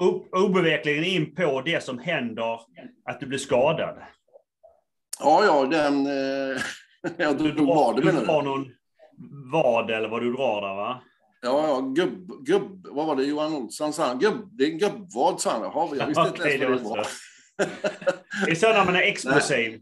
eh, 0.00 0.42
obevekligen 0.44 1.04
in 1.04 1.34
på 1.34 1.60
det 1.60 1.82
som 1.82 1.98
händer, 1.98 2.60
att 3.04 3.20
du 3.20 3.26
blir 3.26 3.38
skadad. 3.38 3.96
Ja, 5.20 5.44
ja, 5.44 5.66
den... 5.66 6.06
Eh, 6.06 6.60
jag 7.16 7.38
du 7.38 7.52
drog 7.52 7.66
vad 7.66 7.96
du 7.96 8.02
drar 8.02 8.42
någon 8.42 8.66
vad 9.52 9.90
eller 9.90 10.08
vad 10.08 10.22
du 10.22 10.32
drar 10.32 10.60
där, 10.60 10.74
va? 10.74 11.02
Ja, 11.42 11.68
ja, 11.68 11.80
gubb, 11.80 12.44
gubb, 12.46 12.86
vad 12.90 13.06
var 13.06 13.16
det 13.16 13.24
Johan 13.24 13.54
Olsson 13.54 13.92
sa? 13.92 14.14
Gubb, 14.14 14.48
det 14.52 14.64
är 14.64 14.70
en 14.70 14.78
gubbvad, 14.78 15.40
sa 15.40 15.50
han. 15.50 15.62
Jaha, 15.62 15.96
jag 15.98 16.06
visste 16.06 16.22
inte 16.22 16.42
ens 16.42 16.82
vad 16.82 16.98
det 16.98 16.98
var. 16.98 17.06
det 18.46 18.50
är 18.50 18.54
så 18.54 18.72
när 18.72 18.84
man 18.84 18.96
är 18.96 19.00
explosiv. 19.02 19.80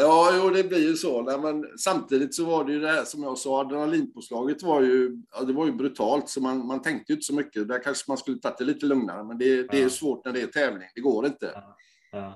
Ja, 0.00 0.32
jo, 0.36 0.50
det 0.50 0.64
blir 0.64 0.88
ju 0.88 0.96
så. 0.96 1.22
Nej, 1.22 1.38
men 1.38 1.78
samtidigt 1.78 2.34
så 2.34 2.44
var 2.44 2.64
det 2.64 2.72
ju 2.72 2.80
det 2.80 2.88
här 2.88 3.04
som 3.04 3.22
jag 3.22 3.38
sa, 3.38 3.60
adrenalinpåslaget 3.60 4.62
var 4.62 4.82
ju, 4.82 5.16
ja, 5.32 5.44
det 5.44 5.52
var 5.52 5.66
ju 5.66 5.72
brutalt, 5.72 6.28
så 6.28 6.40
man, 6.40 6.66
man 6.66 6.82
tänkte 6.82 7.12
ju 7.12 7.14
inte 7.14 7.26
så 7.26 7.34
mycket. 7.34 7.68
Där 7.68 7.82
kanske 7.82 8.10
man 8.10 8.18
skulle 8.18 8.38
tagit 8.38 8.58
det 8.58 8.64
lite 8.64 8.86
lugnare, 8.86 9.24
men 9.24 9.38
det, 9.38 9.62
det 9.62 9.82
är 9.82 9.88
svårt 9.88 10.24
när 10.24 10.32
det 10.32 10.42
är 10.42 10.46
tävling. 10.46 10.88
Det 10.94 11.00
går 11.00 11.26
inte. 11.26 11.50
Ja. 11.54 11.76
Ja. 12.12 12.34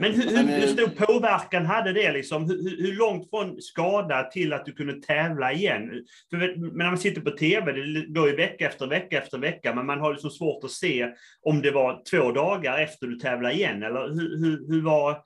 Men 0.00 0.12
hur, 0.12 0.22
hur, 0.22 0.60
hur, 0.60 0.66
stor 0.66 1.06
påverkan 1.06 1.66
hade 1.66 1.92
det? 1.92 2.12
Liksom? 2.12 2.44
Hur, 2.44 2.82
hur, 2.82 2.96
långt 2.96 3.30
från 3.30 3.60
skada 3.60 4.22
till 4.22 4.52
att 4.52 4.64
du 4.64 4.72
kunde 4.72 5.02
tävla 5.02 5.52
igen? 5.52 5.90
För 6.30 6.36
när 6.76 6.86
man 6.86 6.98
sitter 6.98 7.20
på 7.20 7.30
TV, 7.30 7.72
det 7.72 8.06
går 8.06 8.28
ju 8.28 8.36
vecka 8.36 8.66
efter 8.66 8.86
vecka 8.86 9.18
efter 9.18 9.38
vecka, 9.38 9.74
men 9.74 9.86
man 9.86 10.00
har 10.00 10.12
liksom 10.12 10.30
svårt 10.30 10.64
att 10.64 10.70
se 10.70 11.12
om 11.42 11.62
det 11.62 11.70
var 11.70 12.02
två 12.10 12.32
dagar 12.32 12.78
efter 12.78 13.06
du 13.06 13.18
tävlade 13.18 13.54
igen, 13.54 13.82
eller 13.82 14.08
hur, 14.08 14.38
hur, 14.38 14.68
hur 14.68 14.82
var 14.82 15.22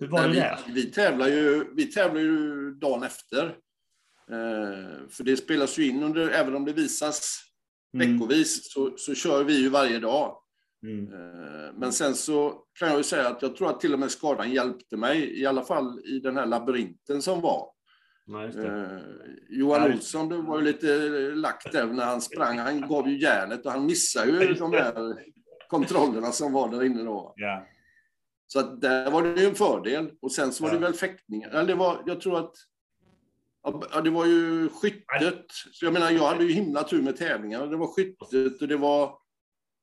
hur 0.00 0.08
var 0.08 0.20
Nej, 0.20 0.28
det 0.28 0.34
där? 0.34 0.58
Vi, 0.66 0.72
vi, 0.72 0.90
tävlar 0.90 1.28
ju, 1.28 1.64
vi 1.74 1.86
tävlar 1.86 2.20
ju 2.20 2.70
dagen 2.70 3.02
efter. 3.02 3.44
Eh, 4.30 5.08
för 5.08 5.24
det 5.24 5.36
spelas 5.36 5.78
ju 5.78 5.88
in 5.88 6.02
under, 6.02 6.28
även 6.28 6.54
om 6.54 6.64
det 6.64 6.72
visas 6.72 7.40
mm. 7.94 8.12
veckovis, 8.12 8.72
så, 8.72 8.94
så 8.96 9.14
kör 9.14 9.44
vi 9.44 9.62
ju 9.62 9.68
varje 9.68 9.98
dag. 9.98 10.36
Mm. 10.82 11.12
Eh, 11.12 11.72
men 11.74 11.92
sen 11.92 12.14
så 12.14 12.64
kan 12.78 12.88
jag 12.88 12.96
ju 12.96 13.02
säga 13.02 13.28
att 13.28 13.42
jag 13.42 13.56
tror 13.56 13.70
att 13.70 13.80
till 13.80 13.92
och 13.92 14.00
med 14.00 14.10
skadan 14.10 14.50
hjälpte 14.50 14.96
mig, 14.96 15.40
i 15.40 15.46
alla 15.46 15.62
fall 15.62 16.00
i 16.04 16.20
den 16.20 16.36
här 16.36 16.46
labyrinten 16.46 17.22
som 17.22 17.40
var. 17.40 17.66
Eh, 18.34 18.98
Johan 19.48 19.80
Nej. 19.80 19.92
Olsson 19.92 20.28
det 20.28 20.36
var 20.36 20.58
ju 20.58 20.64
lite 20.64 21.08
lack 21.34 21.72
där 21.72 21.86
när 21.86 22.04
han 22.04 22.20
sprang. 22.20 22.58
Han 22.58 22.88
gav 22.88 23.08
ju 23.08 23.18
järnet 23.18 23.66
och 23.66 23.72
han 23.72 23.86
missade 23.86 24.30
ju 24.30 24.54
de 24.54 24.72
här 24.72 25.16
kontrollerna 25.68 26.32
som 26.32 26.52
var 26.52 26.68
där 26.68 26.84
inne 26.84 27.02
då. 27.02 27.34
Yeah. 27.40 27.62
Så 28.52 28.60
att 28.60 28.80
där 28.80 29.10
var 29.10 29.22
det 29.22 29.40
ju 29.40 29.46
en 29.46 29.54
fördel. 29.54 30.10
Och 30.22 30.32
sen 30.32 30.52
så 30.52 30.64
var 30.64 30.70
det 30.70 30.78
väl 30.78 30.94
fäktningar. 30.94 31.48
Eller 31.48 31.66
det 31.66 31.74
var, 31.74 32.02
jag 32.06 32.20
tror 32.20 32.38
att 32.38 32.54
Ja, 33.62 34.00
det 34.00 34.10
var 34.10 34.26
ju 34.26 34.68
skyttet. 34.68 35.46
Så 35.72 35.84
jag 35.84 35.92
menar, 35.92 36.10
jag 36.10 36.26
hade 36.26 36.44
ju 36.44 36.52
himla 36.52 36.82
tur 36.82 37.02
med 37.02 37.16
tävlingarna. 37.16 37.66
Det 37.66 37.76
var 37.76 37.86
skyttet 37.86 38.62
och 38.62 38.68
det 38.68 38.76
var 38.76 39.14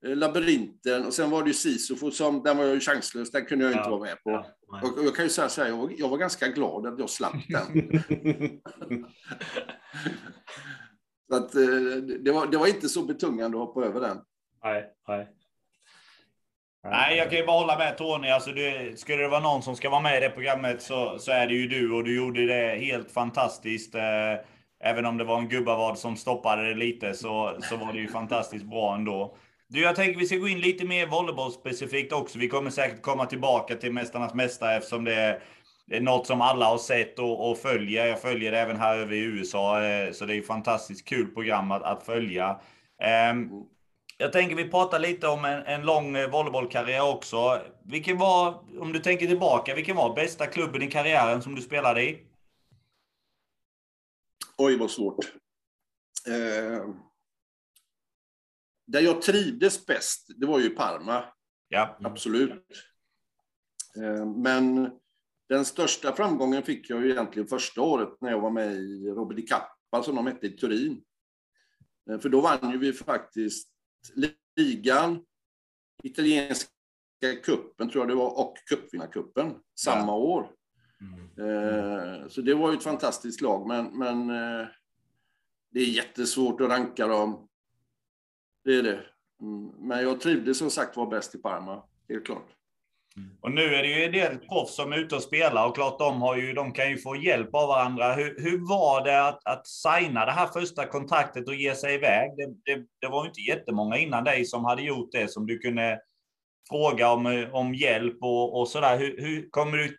eh, 0.05 0.15
labyrinten 0.15 1.05
och 1.05 1.13
sen 1.13 1.29
var 1.29 1.43
det 1.43 1.47
ju 1.47 1.53
Sisyfos 1.53 2.17
som, 2.17 2.43
den 2.43 2.57
var 2.57 2.63
jag 2.63 2.74
ju 2.74 2.79
chanslös, 2.79 3.31
den 3.31 3.45
kunde 3.45 3.65
jag 3.65 3.74
inte 3.74 3.89
vara 3.89 4.00
med 4.00 4.24
på. 4.24 4.29
Ja, 4.31 4.45
och 4.81 5.05
jag 5.05 5.15
kan 5.15 5.25
ju 5.25 5.29
säga 5.29 5.50
så 5.50 5.62
här, 5.62 5.69
jag 5.69 5.77
var, 5.77 5.91
jag 5.97 6.09
var 6.09 6.17
ganska 6.17 6.47
glad 6.47 6.88
att 6.88 7.00
jag 7.00 7.09
slapp 7.09 7.47
den. 7.50 8.01
så 11.29 11.36
att, 11.36 11.55
eh, 11.55 11.95
det, 12.19 12.31
var, 12.31 12.47
det 12.47 12.57
var 12.57 12.67
inte 12.67 12.89
så 12.89 13.03
betungande 13.03 13.57
att 13.57 13.67
hoppa 13.67 13.86
över 13.86 14.01
den. 14.01 14.17
Nej, 14.63 14.93
nej. 15.07 15.37
Nej, 16.84 17.17
jag 17.17 17.29
kan 17.29 17.39
ju 17.39 17.46
bara 17.46 17.60
hålla 17.60 17.77
med 17.77 17.98
Tony. 17.98 18.29
Alltså, 18.29 18.51
det, 18.51 19.00
skulle 19.00 19.22
det 19.22 19.27
vara 19.27 19.41
någon 19.41 19.63
som 19.63 19.75
ska 19.75 19.89
vara 19.89 20.01
med 20.01 20.17
i 20.17 20.19
det 20.19 20.29
programmet 20.29 20.81
så, 20.81 21.19
så 21.19 21.31
är 21.31 21.48
det 21.48 21.53
ju 21.53 21.67
du 21.67 21.91
och 21.91 22.03
du 22.03 22.15
gjorde 22.15 22.46
det 22.46 22.79
helt 22.79 23.12
fantastiskt. 23.12 23.96
Eh, 23.96 24.01
även 24.84 25.05
om 25.05 25.17
det 25.17 25.24
var 25.24 25.38
en 25.38 25.50
gubbavad 25.50 25.98
som 25.98 26.15
stoppade 26.15 26.67
det 26.67 26.75
lite 26.75 27.13
så, 27.13 27.57
så 27.62 27.77
var 27.77 27.93
det 27.93 28.00
ju 28.00 28.07
fantastiskt 28.07 28.65
bra 28.65 28.96
ändå. 28.96 29.36
Du, 29.69 29.81
jag 29.81 29.96
tänker 29.96 30.19
vi 30.19 30.25
ska 30.25 30.36
gå 30.36 30.48
in 30.48 30.60
lite 30.60 30.86
mer 30.86 31.07
volleybollspecifikt 31.07 32.13
också. 32.13 32.39
Vi 32.39 32.48
kommer 32.48 32.69
säkert 32.69 33.01
komma 33.01 33.25
tillbaka 33.25 33.75
till 33.75 33.93
Mästarnas 33.93 34.34
Mästare 34.34 34.75
eftersom 34.75 35.03
det 35.03 35.15
är, 35.15 35.39
det 35.88 35.98
är 35.98 36.01
något 36.01 36.27
som 36.27 36.41
alla 36.41 36.65
har 36.65 36.77
sett 36.77 37.19
och, 37.19 37.51
och 37.51 37.57
följer. 37.57 38.05
Jag 38.05 38.22
följer 38.22 38.51
det 38.51 38.60
även 38.60 38.77
här 38.79 38.98
över 38.98 39.13
i 39.13 39.19
USA, 39.19 39.84
eh, 39.84 40.12
så 40.12 40.25
det 40.25 40.36
är 40.36 40.39
ett 40.39 40.48
fantastiskt 40.48 41.07
kul 41.07 41.27
program 41.27 41.72
att, 41.72 41.84
att 41.84 42.03
följa. 42.03 42.60
Um, 43.31 43.67
jag 44.17 44.33
tänker 44.33 44.55
vi 44.55 44.69
pratar 44.69 45.00
lite 45.00 45.27
om 45.27 45.45
en, 45.45 45.63
en 45.63 45.86
lång 45.86 46.15
eh, 46.15 46.29
volleybollkarriär 46.29 47.13
också. 47.15 47.62
Vilken 47.86 48.17
var, 48.17 48.65
om 48.81 48.93
du 48.93 49.00
tänker 49.00 49.27
tillbaka, 49.27 49.75
vilken 49.75 49.95
var 49.95 50.15
bästa 50.15 50.47
klubben 50.47 50.81
i 50.81 50.91
karriären 50.91 51.41
som 51.41 51.55
du 51.55 51.62
spelade 51.62 52.03
i? 52.03 52.27
Oj, 54.57 54.77
vad 54.77 54.91
svårt. 54.91 55.25
Eh, 56.27 56.86
där 58.88 59.01
jag 59.01 59.21
trivdes 59.21 59.86
bäst, 59.86 60.27
det 60.36 60.45
var 60.45 60.59
ju 60.59 60.69
Parma. 60.69 61.24
Ja. 61.67 61.97
Absolut. 62.03 62.65
Eh, 63.97 64.25
men 64.25 64.91
Den 65.50 65.65
största 65.65 66.15
framgången 66.15 66.63
fick 66.63 66.89
jag 66.89 67.05
ju 67.05 67.12
egentligen 67.12 67.47
första 67.47 67.81
året 67.81 68.21
när 68.21 68.31
jag 68.31 68.41
var 68.41 68.51
med 68.51 68.74
i 68.74 69.09
Robert 69.09 69.38
Di 69.38 69.41
Cappa 69.41 70.03
som 70.03 70.15
de 70.15 70.27
hette 70.27 70.47
i 70.47 70.50
Turin. 70.50 71.03
Eh, 72.09 72.19
för 72.19 72.29
då 72.29 72.41
vann 72.41 72.71
ju 72.71 72.77
vi 72.77 72.93
faktiskt 72.93 73.76
ligan, 74.55 75.25
italienska 76.03 76.69
kuppen 77.43 77.89
tror 77.89 78.01
jag 78.01 78.07
det 78.09 78.15
var, 78.15 78.39
och 78.39 78.57
cupvinnarcupen 78.69 79.55
samma 79.75 80.11
ja. 80.11 80.17
år. 80.17 80.51
Mm. 81.01 81.49
Eh, 81.49 82.27
så 82.27 82.41
det 82.41 82.53
var 82.53 82.71
ju 82.71 82.77
ett 82.77 82.83
fantastiskt 82.83 83.41
lag, 83.41 83.67
men, 83.67 83.97
men 83.97 84.29
eh, 84.29 84.67
det 85.71 85.79
är 85.79 85.85
jättesvårt 85.85 86.61
att 86.61 86.69
ranka 86.69 87.07
dem. 87.07 87.47
Det 88.63 88.75
är 88.75 88.83
det. 88.83 89.05
Mm. 89.41 89.67
Men 89.87 90.03
jag 90.03 90.21
trivdes 90.21 90.57
som 90.57 90.69
sagt 90.69 90.97
var 90.97 91.07
bäst 91.07 91.35
i 91.35 91.37
Parma, 91.37 91.83
helt 92.09 92.25
klart. 92.25 92.55
Mm. 93.17 93.29
Och 93.41 93.51
nu 93.51 93.75
är 93.75 93.83
det 93.83 93.89
ju 93.89 94.03
en 94.03 94.12
del 94.12 94.38
proffs 94.38 94.75
som 94.75 94.93
är 94.93 94.97
ute 94.97 95.15
och 95.15 95.24
spelar 95.24 95.67
och 95.67 95.75
klart 95.75 96.00
de, 96.00 96.21
har 96.21 96.36
ju, 96.36 96.53
de 96.53 96.74
kan 96.74 96.89
ju 96.89 96.97
få 96.97 97.15
hjälp 97.15 97.55
av 97.55 97.67
varandra. 97.67 98.13
Hur, 98.13 98.36
hur 98.39 98.69
var 98.69 99.03
det 99.03 99.27
att, 99.27 99.45
att 99.45 99.67
signa 99.67 100.25
det 100.25 100.31
här 100.31 100.47
första 100.47 100.86
kontraktet 100.86 101.47
och 101.47 101.55
ge 101.55 101.75
sig 101.75 101.93
iväg? 101.95 102.31
Det, 102.38 102.45
det, 102.65 102.86
det 103.01 103.07
var 103.07 103.24
ju 103.24 103.27
inte 103.27 103.41
jättemånga 103.41 103.97
innan 103.97 104.24
dig 104.24 104.45
som 104.45 104.65
hade 104.65 104.81
gjort 104.81 105.12
det 105.12 105.31
som 105.31 105.47
du 105.47 105.57
kunde 105.57 106.00
fråga 106.69 107.12
om, 107.12 107.47
om 107.51 107.75
hjälp 107.75 108.17
och, 108.21 108.59
och 108.59 108.67
sådär. 108.67 108.97
Hur, 108.97 109.21
hur, 109.21 109.50
kommer, 109.50 109.77
du, 109.77 109.97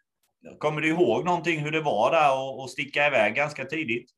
kommer 0.59 0.81
du 0.81 0.89
ihåg 0.89 1.25
någonting 1.25 1.61
hur 1.61 1.71
det 1.71 1.81
var 1.81 2.11
där 2.11 2.39
och, 2.39 2.63
och 2.63 2.71
sticka 2.71 3.07
iväg 3.07 3.35
ganska 3.35 3.65
tidigt? 3.65 4.11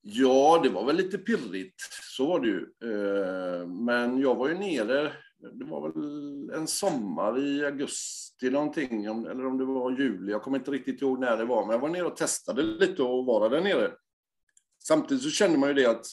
Ja, 0.00 0.60
det 0.62 0.68
var 0.68 0.84
väl 0.84 0.96
lite 0.96 1.18
pirrigt, 1.18 1.80
så 2.16 2.26
var 2.26 2.40
det 2.40 2.48
ju. 2.48 2.66
Eh, 2.84 3.66
men 3.66 4.20
jag 4.20 4.34
var 4.34 4.48
ju 4.48 4.58
nere 4.58 5.12
det 5.38 5.64
var 5.64 5.88
väl 5.88 6.50
en 6.50 6.66
sommar 6.66 7.38
i 7.38 7.64
augusti 7.64 8.50
någonting, 8.50 9.04
eller 9.04 9.46
om 9.46 9.58
det 9.58 9.64
var 9.64 9.90
juli. 9.90 10.32
Jag 10.32 10.42
kommer 10.42 10.58
inte 10.58 10.70
riktigt 10.70 11.02
ihåg 11.02 11.20
när 11.20 11.36
det 11.36 11.44
var, 11.44 11.62
men 11.62 11.72
jag 11.72 11.80
var 11.80 11.88
nere 11.88 12.04
och 12.04 12.16
testade 12.16 12.62
lite 12.62 13.02
och 13.02 13.26
vara 13.26 13.48
där 13.48 13.60
nere. 13.60 13.92
Samtidigt 14.84 15.22
så 15.22 15.30
kände 15.30 15.58
man 15.58 15.68
ju 15.68 15.74
det 15.74 15.86
att, 15.86 16.06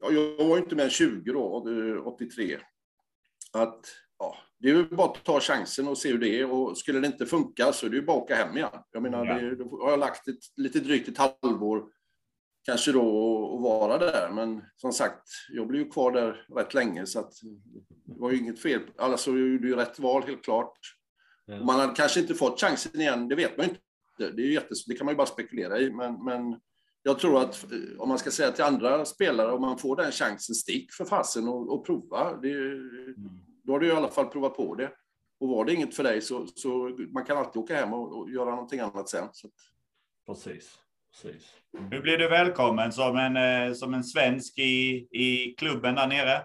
jag 0.00 0.46
var 0.46 0.56
ju 0.56 0.62
inte 0.62 0.76
mer 0.76 0.84
än 0.84 0.90
20 0.90 1.32
då, 1.32 1.64
83, 2.04 2.58
att 3.52 3.86
ja, 4.18 4.36
det 4.58 4.70
är 4.70 4.74
ju 4.74 4.88
bara 4.88 5.10
att 5.10 5.24
ta 5.24 5.40
chansen 5.40 5.88
och 5.88 5.98
se 5.98 6.12
hur 6.12 6.18
det 6.18 6.40
är. 6.40 6.50
Och 6.50 6.78
skulle 6.78 7.00
det 7.00 7.06
inte 7.06 7.26
funka 7.26 7.72
så 7.72 7.86
är 7.86 7.90
det 7.90 7.96
ju 7.96 8.02
bara 8.02 8.16
att 8.16 8.22
åka 8.22 8.34
hem 8.34 8.56
igen. 8.56 8.82
Jag 8.92 9.02
menar, 9.02 9.26
ja. 9.26 9.34
det, 9.34 9.56
då 9.56 9.82
har 9.82 9.90
jag 9.90 10.00
lagt 10.00 10.28
ett, 10.28 10.38
lite 10.56 10.80
drygt 10.80 11.08
ett 11.08 11.18
halvår 11.42 11.84
kanske 12.70 12.92
då 12.92 13.54
att 13.56 13.62
vara 13.62 13.98
där. 13.98 14.30
Men 14.32 14.62
som 14.76 14.92
sagt, 14.92 15.28
jag 15.52 15.66
blev 15.66 15.82
ju 15.82 15.90
kvar 15.90 16.12
där 16.12 16.46
rätt 16.56 16.74
länge 16.74 17.06
så 17.06 17.18
att 17.20 17.32
det 18.04 18.20
var 18.20 18.30
ju 18.30 18.38
inget 18.38 18.62
fel. 18.62 18.80
Alltså 18.98 19.30
gjorde 19.30 19.68
ju 19.68 19.76
rätt 19.76 19.98
val 19.98 20.22
helt 20.26 20.44
klart. 20.44 20.78
Ja. 21.46 21.64
Man 21.64 21.80
hade 21.80 21.94
kanske 21.94 22.20
inte 22.20 22.34
fått 22.34 22.60
chansen 22.60 23.00
igen, 23.00 23.28
det 23.28 23.34
vet 23.34 23.56
man 23.56 23.66
ju 23.66 23.72
inte. 23.72 24.36
Det, 24.36 24.42
är 24.42 24.46
jättes, 24.46 24.84
det 24.84 24.94
kan 24.94 25.04
man 25.04 25.12
ju 25.12 25.16
bara 25.16 25.26
spekulera 25.26 25.78
i. 25.78 25.90
Men, 25.90 26.24
men 26.24 26.60
jag 27.02 27.18
tror 27.18 27.40
att 27.40 27.64
om 27.98 28.08
man 28.08 28.18
ska 28.18 28.30
säga 28.30 28.52
till 28.52 28.64
andra 28.64 29.04
spelare, 29.04 29.52
om 29.52 29.60
man 29.60 29.78
får 29.78 29.96
den 29.96 30.12
chansen, 30.12 30.54
stick 30.54 30.92
för 30.92 31.04
fasen 31.04 31.48
och, 31.48 31.72
och 31.72 31.86
prova. 31.86 32.36
Det, 32.36 32.52
mm. 32.52 33.14
Då 33.62 33.72
har 33.72 33.80
du 33.80 33.86
i 33.86 33.92
alla 33.92 34.08
fall 34.08 34.26
provat 34.26 34.56
på 34.56 34.74
det. 34.74 34.92
Och 35.40 35.48
var 35.48 35.64
det 35.64 35.74
inget 35.74 35.94
för 35.94 36.02
dig 36.02 36.20
så, 36.20 36.46
så 36.46 36.96
man 37.12 37.24
kan 37.24 37.38
alltid 37.38 37.62
åka 37.62 37.76
hem 37.76 37.92
och, 37.92 38.18
och 38.18 38.30
göra 38.30 38.50
någonting 38.50 38.80
annat 38.80 39.08
sen. 39.08 39.28
Så. 39.32 39.48
Precis. 40.26 40.78
Precis. 41.12 41.42
Hur 41.90 42.00
blir 42.00 42.18
du 42.18 42.28
välkommen 42.28 42.92
som 42.92 43.16
en, 43.16 43.36
eh, 43.36 43.74
som 43.74 43.94
en 43.94 44.04
svensk 44.04 44.58
i, 44.58 45.08
i 45.10 45.54
klubben 45.58 45.94
där 45.94 46.06
nere? 46.06 46.42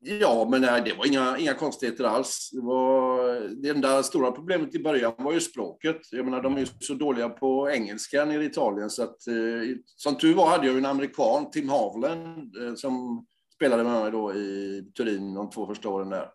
Ja, 0.00 0.48
men 0.50 0.60
nej, 0.60 0.82
det 0.84 0.94
var 0.94 1.06
inga, 1.06 1.38
inga 1.38 1.54
konstigheter 1.54 2.04
alls. 2.04 2.50
Det, 2.52 2.60
var, 2.60 3.40
det 3.62 3.68
enda 3.68 4.02
stora 4.02 4.32
problemet 4.32 4.74
i 4.74 4.82
början 4.82 5.14
var 5.18 5.32
ju 5.32 5.40
språket. 5.40 6.00
Jag 6.10 6.24
menar, 6.24 6.42
de 6.42 6.56
är 6.56 6.60
ju 6.60 6.66
så 6.66 6.94
dåliga 6.94 7.28
på 7.28 7.70
engelska 7.70 8.24
nere 8.24 8.42
i 8.42 8.46
Italien 8.46 8.90
så 8.90 9.02
att 9.02 9.26
eh, 9.26 9.76
som 9.84 10.18
tur 10.18 10.34
var 10.34 10.50
hade 10.50 10.66
jag 10.66 10.72
ju 10.72 10.78
en 10.78 10.86
amerikan, 10.86 11.50
Tim 11.50 11.68
Havlen, 11.68 12.52
eh, 12.60 12.74
som 12.74 13.26
spelade 13.54 13.84
med 13.84 14.02
mig 14.02 14.10
då 14.10 14.34
i 14.34 14.82
Turin 14.96 15.34
de 15.34 15.50
två 15.50 15.66
första 15.66 15.88
åren 15.88 16.08
där. 16.08 16.30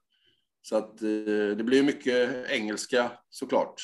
Så 0.62 0.76
att 0.76 0.98
det 1.58 1.66
blev 1.66 1.86
mycket 1.86 2.50
engelska 2.50 3.12
såklart. 3.30 3.76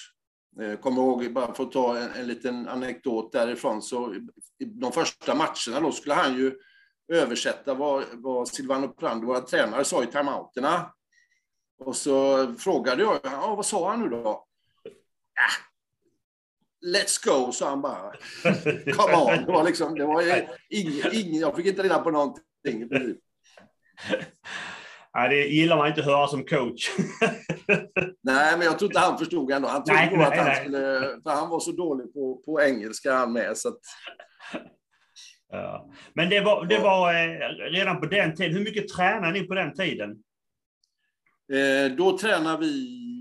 Jag 0.56 0.72
eh, 0.72 0.78
kommer 0.78 1.02
ihåg, 1.02 1.34
bara 1.34 1.54
för 1.54 1.64
att 1.64 1.72
ta 1.72 1.98
en, 1.98 2.12
en 2.12 2.28
liten 2.28 2.68
anekdot 2.68 3.32
därifrån, 3.32 3.82
så 3.82 4.14
i 4.60 4.66
de 4.66 4.92
första 4.92 5.36
matcherna 5.36 5.80
då 5.82 5.92
skulle 5.92 6.16
han 6.16 6.38
ju 6.38 6.56
översätta 7.14 7.74
vad, 7.74 8.04
vad 8.14 8.48
Silvano 8.48 8.88
Prando, 8.88 9.28
våra 9.28 9.42
tränare, 9.42 9.86
sa 9.86 10.04
i 10.04 10.08
timeouterna. 10.08 10.94
Och 11.80 11.96
så 11.96 12.48
frågade 12.54 13.04
jag, 13.04 13.20
ja, 13.24 13.56
vad 13.56 13.66
sa 13.66 13.90
han 13.90 14.02
nu 14.02 14.10
då? 14.10 14.28
Ah, 14.28 14.46
Let's 16.86 17.26
go, 17.26 17.52
sa 17.52 17.70
han 17.70 17.82
bara. 17.82 18.12
Come 18.96 19.16
on. 19.16 19.46
Det 19.46 19.52
var 19.52 19.64
liksom, 19.64 19.96
det 19.96 20.06
var 20.06 20.22
ingen, 20.70 21.14
ingen, 21.14 21.42
jag 21.42 21.56
fick 21.56 21.66
inte 21.66 21.84
reda 21.84 22.00
på 22.00 22.12
någonting. 22.12 22.90
Nej, 25.19 25.29
det 25.29 25.47
gillar 25.47 25.77
man 25.77 25.88
inte 25.88 25.99
att 26.01 26.08
höra 26.08 26.27
som 26.27 26.45
coach. 26.45 26.89
nej, 28.21 28.58
men 28.58 28.62
jag 28.62 28.79
tror 28.79 28.91
inte 28.91 28.99
han 28.99 29.17
förstod 29.17 29.51
ändå. 29.51 29.67
Han 29.67 29.84
trodde 29.84 30.01
nej, 30.01 30.23
att 30.23 30.29
nej, 30.29 30.39
han 30.39 30.55
skulle... 30.55 30.79
För 31.23 31.29
han 31.29 31.49
var 31.49 31.60
så 31.60 31.71
dålig 31.71 32.13
på, 32.13 32.41
på 32.45 32.62
engelska 32.62 33.13
han 33.13 33.34
med. 33.34 33.58
Så 33.58 33.69
att... 33.69 33.79
ja. 35.51 35.89
Men 36.13 36.29
det 36.29 36.41
var, 36.41 36.65
det 36.65 36.79
var 36.79 37.13
eh, 37.13 37.71
redan 37.71 37.99
på 37.99 38.05
den 38.05 38.36
tiden. 38.36 38.53
Hur 38.53 38.63
mycket 38.63 38.88
tränade 38.88 39.34
ni 39.34 39.43
på 39.43 39.53
den 39.53 39.73
tiden? 39.73 40.12
Eh, 41.53 41.95
då 41.97 42.17
tränade 42.17 42.58
vi 42.58 42.71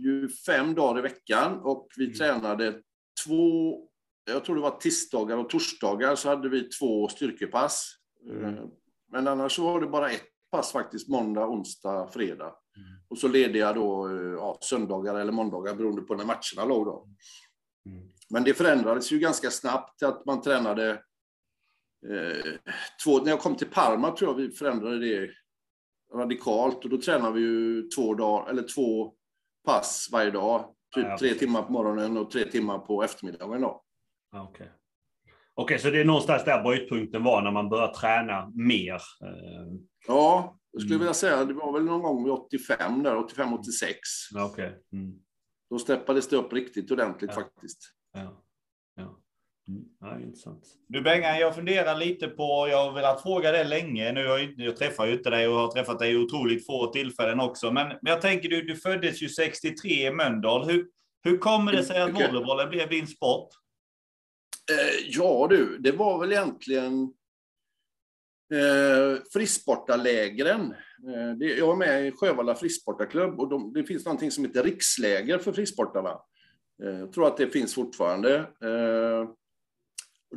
ju 0.04 0.28
fem 0.46 0.74
dagar 0.74 0.98
i 0.98 1.02
veckan 1.02 1.60
och 1.62 1.88
vi 1.96 2.04
mm. 2.04 2.16
tränade 2.16 2.74
två, 3.26 3.74
jag 4.30 4.44
tror 4.44 4.56
det 4.56 4.62
var 4.62 4.78
tisdagar 4.78 5.36
och 5.36 5.50
torsdagar 5.50 6.14
så 6.14 6.28
hade 6.28 6.48
vi 6.48 6.62
två 6.62 7.08
styrkepass. 7.08 7.94
Mm. 8.30 8.44
Eh, 8.44 8.64
men 9.12 9.28
annars 9.28 9.58
var 9.58 9.80
det 9.80 9.86
bara 9.86 10.10
ett 10.10 10.37
pass 10.50 10.72
faktiskt, 10.72 11.08
måndag, 11.08 11.48
onsdag, 11.48 12.08
fredag. 12.12 12.54
Mm. 12.76 12.88
Och 13.08 13.18
så 13.18 13.28
lediga 13.28 13.72
då 13.72 14.08
eh, 14.08 14.32
ja, 14.32 14.58
söndagar 14.60 15.14
eller 15.14 15.32
måndagar 15.32 15.74
beroende 15.74 16.02
på 16.02 16.14
när 16.14 16.24
matcherna 16.24 16.74
låg 16.74 16.86
då. 16.86 17.08
Mm. 17.86 18.08
Men 18.30 18.44
det 18.44 18.54
förändrades 18.54 19.12
ju 19.12 19.18
ganska 19.18 19.50
snabbt 19.50 19.98
till 19.98 20.08
att 20.08 20.26
man 20.26 20.40
tränade 20.40 20.90
eh, 22.06 22.52
två, 23.04 23.18
när 23.18 23.30
jag 23.30 23.40
kom 23.40 23.56
till 23.56 23.70
Parma 23.70 24.10
tror 24.10 24.30
jag 24.30 24.36
vi 24.36 24.50
förändrade 24.50 24.98
det 24.98 25.30
radikalt 26.14 26.84
och 26.84 26.90
då 26.90 27.00
tränade 27.00 27.34
vi 27.34 27.40
ju 27.40 27.82
två 27.82 28.14
dagar, 28.14 28.50
eller 28.50 28.62
två 28.62 29.14
pass 29.64 30.08
varje 30.12 30.30
dag. 30.30 30.74
Typ 30.94 31.04
ja, 31.04 31.18
tre 31.18 31.34
timmar 31.34 31.62
på 31.62 31.72
morgonen 31.72 32.16
och 32.16 32.30
tre 32.30 32.50
timmar 32.50 32.78
på 32.78 33.02
eftermiddagen 33.02 33.60
då. 33.60 33.84
Okej. 34.32 34.50
Okay. 34.50 34.68
Okay, 35.62 35.78
så 35.78 35.90
det 35.90 36.00
är 36.00 36.04
någonstans 36.04 36.44
där 36.44 36.62
brytpunkten 36.62 37.24
var 37.24 37.42
när 37.42 37.50
man 37.50 37.68
började 37.68 37.94
träna 37.94 38.52
mer? 38.54 39.02
Ja, 40.06 40.58
jag 40.72 40.82
skulle 40.82 40.94
mm. 40.94 41.00
vilja 41.00 41.14
säga 41.14 41.44
det 41.44 41.54
var 41.54 41.72
väl 41.72 41.84
någon 41.84 42.02
gång 42.02 42.24
vid 42.24 42.32
85 42.32 43.02
där, 43.02 43.16
85, 43.16 43.52
86. 43.52 43.98
Okay. 44.50 44.70
Mm. 44.92 45.12
Då 45.70 45.78
steppades 45.78 46.28
det 46.28 46.36
upp 46.36 46.52
riktigt 46.52 46.90
ordentligt 46.90 47.30
ja. 47.34 47.42
faktiskt. 47.42 47.78
Ja. 48.12 48.44
Ja. 48.96 49.18
Mm. 49.68 49.84
Ja, 50.00 50.20
intressant. 50.20 50.64
Du 50.88 51.00
Bengan, 51.00 51.38
jag 51.38 51.54
funderar 51.54 51.96
lite 51.96 52.28
på, 52.28 52.68
jag 52.70 52.84
har 52.84 52.92
velat 52.92 53.22
fråga 53.22 53.52
det 53.52 53.64
länge, 53.64 54.12
nu 54.12 54.20
jag, 54.20 54.54
jag 54.56 54.76
träffar 54.76 55.06
ju 55.06 55.12
inte 55.12 55.30
dig 55.30 55.48
och 55.48 55.54
har 55.54 55.68
träffat 55.68 55.98
dig 55.98 56.16
otroligt 56.16 56.66
få 56.66 56.86
tillfällen 56.86 57.40
också, 57.40 57.72
men, 57.72 57.88
men 57.88 58.12
jag 58.12 58.20
tänker 58.20 58.48
du, 58.48 58.62
du 58.62 58.76
föddes 58.76 59.22
ju 59.22 59.28
63 59.28 60.06
i 60.06 60.10
Mölndal. 60.10 60.70
Hur, 60.70 60.86
hur 61.22 61.38
kommer 61.38 61.72
det 61.72 61.84
sig 61.84 62.00
att 62.00 62.14
volleybollen 62.14 62.70
blev 62.70 62.90
din 62.90 63.06
sport? 63.06 63.48
Eh, 64.70 65.06
ja 65.08 65.46
du, 65.50 65.78
det 65.78 65.92
var 65.92 66.20
väl 66.20 66.32
egentligen 66.32 67.14
Eh, 68.52 69.22
frisportarlägren. 69.32 70.74
Eh, 71.08 71.36
det, 71.38 71.46
jag 71.46 71.72
är 71.72 71.76
med 71.76 72.06
i 72.06 72.12
Sjövalla 72.12 72.54
frisksportarklubb 72.54 73.40
och 73.40 73.48
de, 73.48 73.72
det 73.72 73.84
finns 73.84 74.04
någonting 74.04 74.30
som 74.30 74.44
heter 74.44 74.64
riksläger 74.64 75.38
för 75.38 75.52
frisksportarna. 75.52 76.20
Eh, 76.82 76.98
jag 76.98 77.12
tror 77.12 77.26
att 77.26 77.36
det 77.36 77.50
finns 77.50 77.74
fortfarande. 77.74 78.36
Eh, 78.38 79.30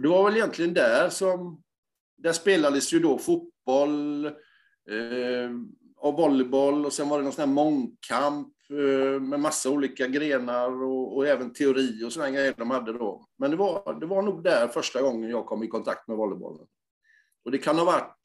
det 0.02 0.08
var 0.08 0.24
väl 0.24 0.36
egentligen 0.36 0.74
där 0.74 1.10
som... 1.10 1.64
Där 2.18 2.34
spelades 2.34 2.94
ju 2.94 3.00
då 3.00 3.18
fotboll 3.18 4.26
eh, 4.26 5.52
och 5.98 6.14
volleyboll 6.14 6.86
och 6.86 6.94
sen 6.94 7.10
var 7.10 7.18
det 7.18 7.24
någon 7.24 7.34
sån 7.34 7.48
här 7.48 7.56
mångkamp 7.56 8.54
med 9.20 9.40
massa 9.40 9.70
olika 9.70 10.08
grenar 10.08 10.84
och, 10.84 11.18
och 11.18 11.28
även 11.28 11.54
teori 11.54 12.04
och 12.06 12.14
sådana 12.14 12.32
grejer 12.32 12.54
de 12.58 12.72
hade 12.72 12.94
då. 12.94 13.28
Men 13.38 13.52
det 13.52 13.58
var, 13.58 14.00
det 14.00 14.06
var 14.06 14.22
nog 14.22 14.44
där 14.44 14.68
första 14.68 15.02
gången 15.02 15.30
jag 15.30 15.46
kom 15.46 15.64
i 15.64 15.68
kontakt 15.68 16.08
med 16.08 16.18
volleybollen. 16.18 16.68
Och 17.46 17.52
det 17.52 17.58
kan 17.58 17.78
ha 17.78 17.86
varit 17.86 18.18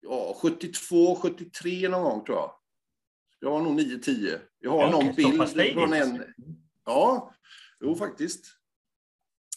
ja, 0.00 0.36
72, 0.42 1.14
73 1.14 1.88
någon 1.88 2.02
gång 2.02 2.24
tror 2.24 2.38
jag. 2.38 2.54
Jag 3.40 3.50
var 3.50 3.62
nog 3.62 3.80
9-10. 3.80 4.38
Jag 4.58 4.70
har 4.70 4.80
ja, 4.80 4.90
någon 4.90 5.14
bild 5.14 5.48
från 5.74 5.92
en... 5.92 6.24
Ja, 6.84 7.34
jo 7.80 7.94
faktiskt. 7.94 8.46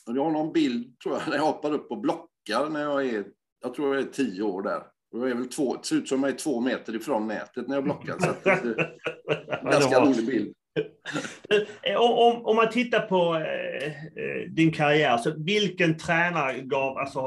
Jag 0.05 0.23
har 0.23 0.31
någon 0.31 0.53
bild 0.53 0.99
tror 0.99 1.15
jag 1.15 1.29
när 1.29 1.35
jag 1.35 1.45
hoppar 1.45 1.73
upp 1.73 1.91
och 1.91 1.97
blockar 1.97 2.69
när 2.69 2.81
jag 2.81 3.05
är, 3.05 3.27
jag 3.59 3.73
tror 3.73 3.95
jag 3.95 4.03
är 4.03 4.11
10 4.11 4.43
år 4.43 4.61
där. 4.61 4.83
Jag 5.19 5.29
är 5.29 5.35
väl 5.35 5.49
två, 5.49 5.75
det 5.75 5.85
ser 5.85 5.95
ut 5.95 6.07
som 6.07 6.23
jag 6.23 6.31
är 6.31 6.37
två 6.37 6.61
meter 6.61 6.95
ifrån 6.95 7.27
nätet 7.27 7.67
när 7.67 7.75
jag 7.75 7.83
blockar. 7.83 8.17
Så 8.19 8.33
det 8.43 8.49
är 8.49 9.71
ganska 9.71 10.01
rolig 10.01 10.25
bild. 10.25 10.53
om, 11.97 12.45
om 12.45 12.55
man 12.55 12.69
tittar 12.69 12.99
på 12.99 13.35
eh, 13.35 14.51
din 14.51 14.71
karriär, 14.71 15.17
så 15.17 15.33
vilken 15.37 15.97
tränare 15.97 16.61
gav, 16.61 16.97
alltså, 16.97 17.19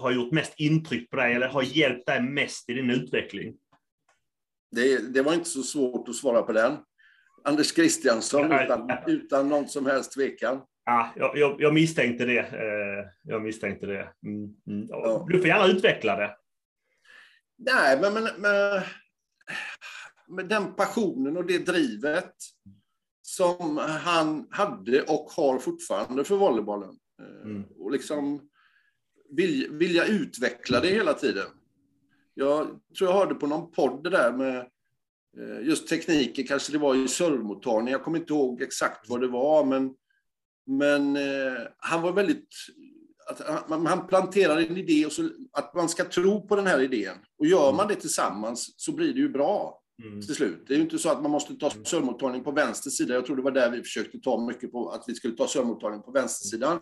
har 0.00 0.10
gjort 0.10 0.32
mest 0.32 0.54
intryck 0.56 1.10
på 1.10 1.16
dig 1.16 1.34
eller 1.34 1.48
har 1.48 1.62
hjälpt 1.62 2.06
dig 2.06 2.22
mest 2.22 2.70
i 2.70 2.74
din 2.74 2.90
utveckling? 2.90 3.54
Det, 4.70 5.14
det 5.14 5.22
var 5.22 5.34
inte 5.34 5.48
så 5.48 5.62
svårt 5.62 6.08
att 6.08 6.14
svara 6.14 6.42
på 6.42 6.52
den. 6.52 6.76
Anders 7.44 7.74
Christiansson 7.74 8.52
utan, 8.52 8.90
utan 9.06 9.48
någon 9.48 9.68
som 9.68 9.86
helst 9.86 10.12
tvekan. 10.12 10.60
Ja, 10.84 11.12
jag, 11.16 11.56
jag, 11.58 11.74
misstänkte 11.74 12.24
det. 12.24 12.38
Eh, 12.38 13.06
jag 13.22 13.42
misstänkte 13.42 13.86
det. 13.86 14.08
Mm, 14.26 14.54
mm. 14.66 14.86
Du 15.28 15.38
får 15.38 15.46
gärna 15.46 15.66
utveckla 15.66 16.16
det. 16.16 16.30
Nej, 17.60 18.00
men, 18.00 18.12
men, 18.12 18.24
men, 18.38 18.82
med 20.28 20.48
den 20.48 20.74
passionen 20.74 21.36
och 21.36 21.46
det 21.46 21.58
drivet 21.58 22.34
som 23.22 23.76
han 23.78 24.46
hade 24.50 25.02
och 25.02 25.30
har 25.36 25.58
fortfarande 25.58 26.24
för 26.24 26.36
volleybollen. 26.36 26.98
Eh, 27.22 27.50
mm. 27.50 27.64
Och 27.78 27.92
liksom 27.92 28.48
vill, 29.30 29.68
vilja 29.70 30.04
utveckla 30.04 30.80
det 30.80 30.88
hela 30.88 31.14
tiden. 31.14 31.46
Jag 32.34 32.66
tror 32.98 33.10
jag 33.10 33.16
hörde 33.16 33.34
på 33.34 33.46
någon 33.46 33.70
podd 33.70 34.04
det 34.04 34.10
där 34.10 34.32
med 34.32 34.56
eh, 35.38 35.66
just 35.66 35.88
tekniken, 35.88 36.46
kanske 36.46 36.72
det 36.72 36.78
var 36.78 36.94
i 36.94 37.08
servmottagning. 37.08 37.92
Jag 37.92 38.02
kommer 38.02 38.18
inte 38.18 38.32
ihåg 38.32 38.62
exakt 38.62 39.08
vad 39.08 39.20
det 39.20 39.28
var, 39.28 39.64
men, 39.64 39.94
men 40.66 41.16
eh, 41.16 41.62
han 41.76 42.02
var 42.02 42.12
väldigt... 42.12 42.54
Att 43.30 43.68
han, 43.68 43.86
han 43.86 44.06
planterar 44.06 44.56
en 44.56 44.76
idé 44.76 45.06
och 45.06 45.12
så, 45.12 45.28
att 45.52 45.74
man 45.74 45.88
ska 45.88 46.04
tro 46.04 46.46
på 46.46 46.56
den 46.56 46.66
här 46.66 46.80
idén. 46.80 47.16
Och 47.38 47.46
gör 47.46 47.72
man 47.72 47.88
det 47.88 47.94
tillsammans 47.94 48.74
så 48.76 48.92
blir 48.92 49.14
det 49.14 49.20
ju 49.20 49.28
bra 49.28 49.82
mm. 50.02 50.20
till 50.20 50.34
slut. 50.34 50.64
Det 50.66 50.74
är 50.74 50.76
ju 50.76 50.82
inte 50.82 50.98
så 50.98 51.10
att 51.10 51.22
man 51.22 51.30
måste 51.30 51.54
ta 51.54 51.70
servmottagning 51.70 52.44
på 52.44 52.50
vänster 52.50 52.90
sida. 52.90 53.14
Jag 53.14 53.26
tror 53.26 53.36
det 53.36 53.42
var 53.42 53.50
där 53.50 53.70
vi 53.70 53.82
försökte 53.82 54.18
ta 54.18 54.46
mycket 54.46 54.72
på, 54.72 54.90
att 54.90 55.04
vi 55.06 55.14
skulle 55.14 55.36
ta 55.36 55.48
servmottagning 55.48 56.02
på 56.02 56.10
vänstersidan. 56.10 56.80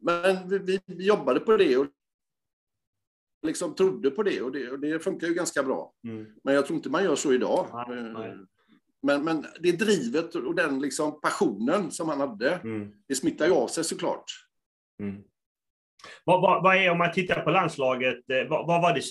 Men 0.00 0.48
vi, 0.48 0.58
vi, 0.58 0.80
vi 0.86 1.06
jobbade 1.06 1.40
på 1.40 1.56
det 1.56 1.76
och 1.76 1.86
liksom 3.46 3.74
trodde 3.74 4.10
på 4.10 4.22
det 4.22 4.42
och 4.42 4.52
det, 4.52 4.70
och 4.70 4.80
det 4.80 5.00
funkar 5.00 5.26
ju 5.26 5.34
ganska 5.34 5.62
bra. 5.62 5.94
Mm. 6.04 6.26
Men 6.44 6.54
jag 6.54 6.66
tror 6.66 6.76
inte 6.76 6.90
man 6.90 7.04
gör 7.04 7.16
så 7.16 7.32
idag. 7.32 7.86
Nej, 7.88 8.02
nej. 8.02 8.28
Eh, 8.28 8.36
men, 9.02 9.24
men 9.24 9.46
det 9.60 9.72
drivet 9.72 10.34
och 10.34 10.54
den 10.54 10.80
liksom 10.80 11.20
passionen 11.20 11.90
som 11.90 12.08
han 12.08 12.20
hade, 12.20 12.50
mm. 12.50 12.92
det 13.08 13.14
smittar 13.14 13.46
ju 13.46 13.52
av 13.52 13.68
sig 13.68 13.84
såklart. 13.84 14.45
Mm. 15.02 15.22
Vad, 16.24 16.40
vad, 16.40 16.62
vad, 16.62 16.76
är, 16.76 16.90
om 16.90 16.98
man 16.98 17.12
tittar 17.12 17.42
på 17.42 17.50
landslaget, 17.50 18.30
eh, 18.30 18.48
vad, 18.48 18.66
vad 18.66 18.82
var 18.82 18.94
det, 18.94 19.02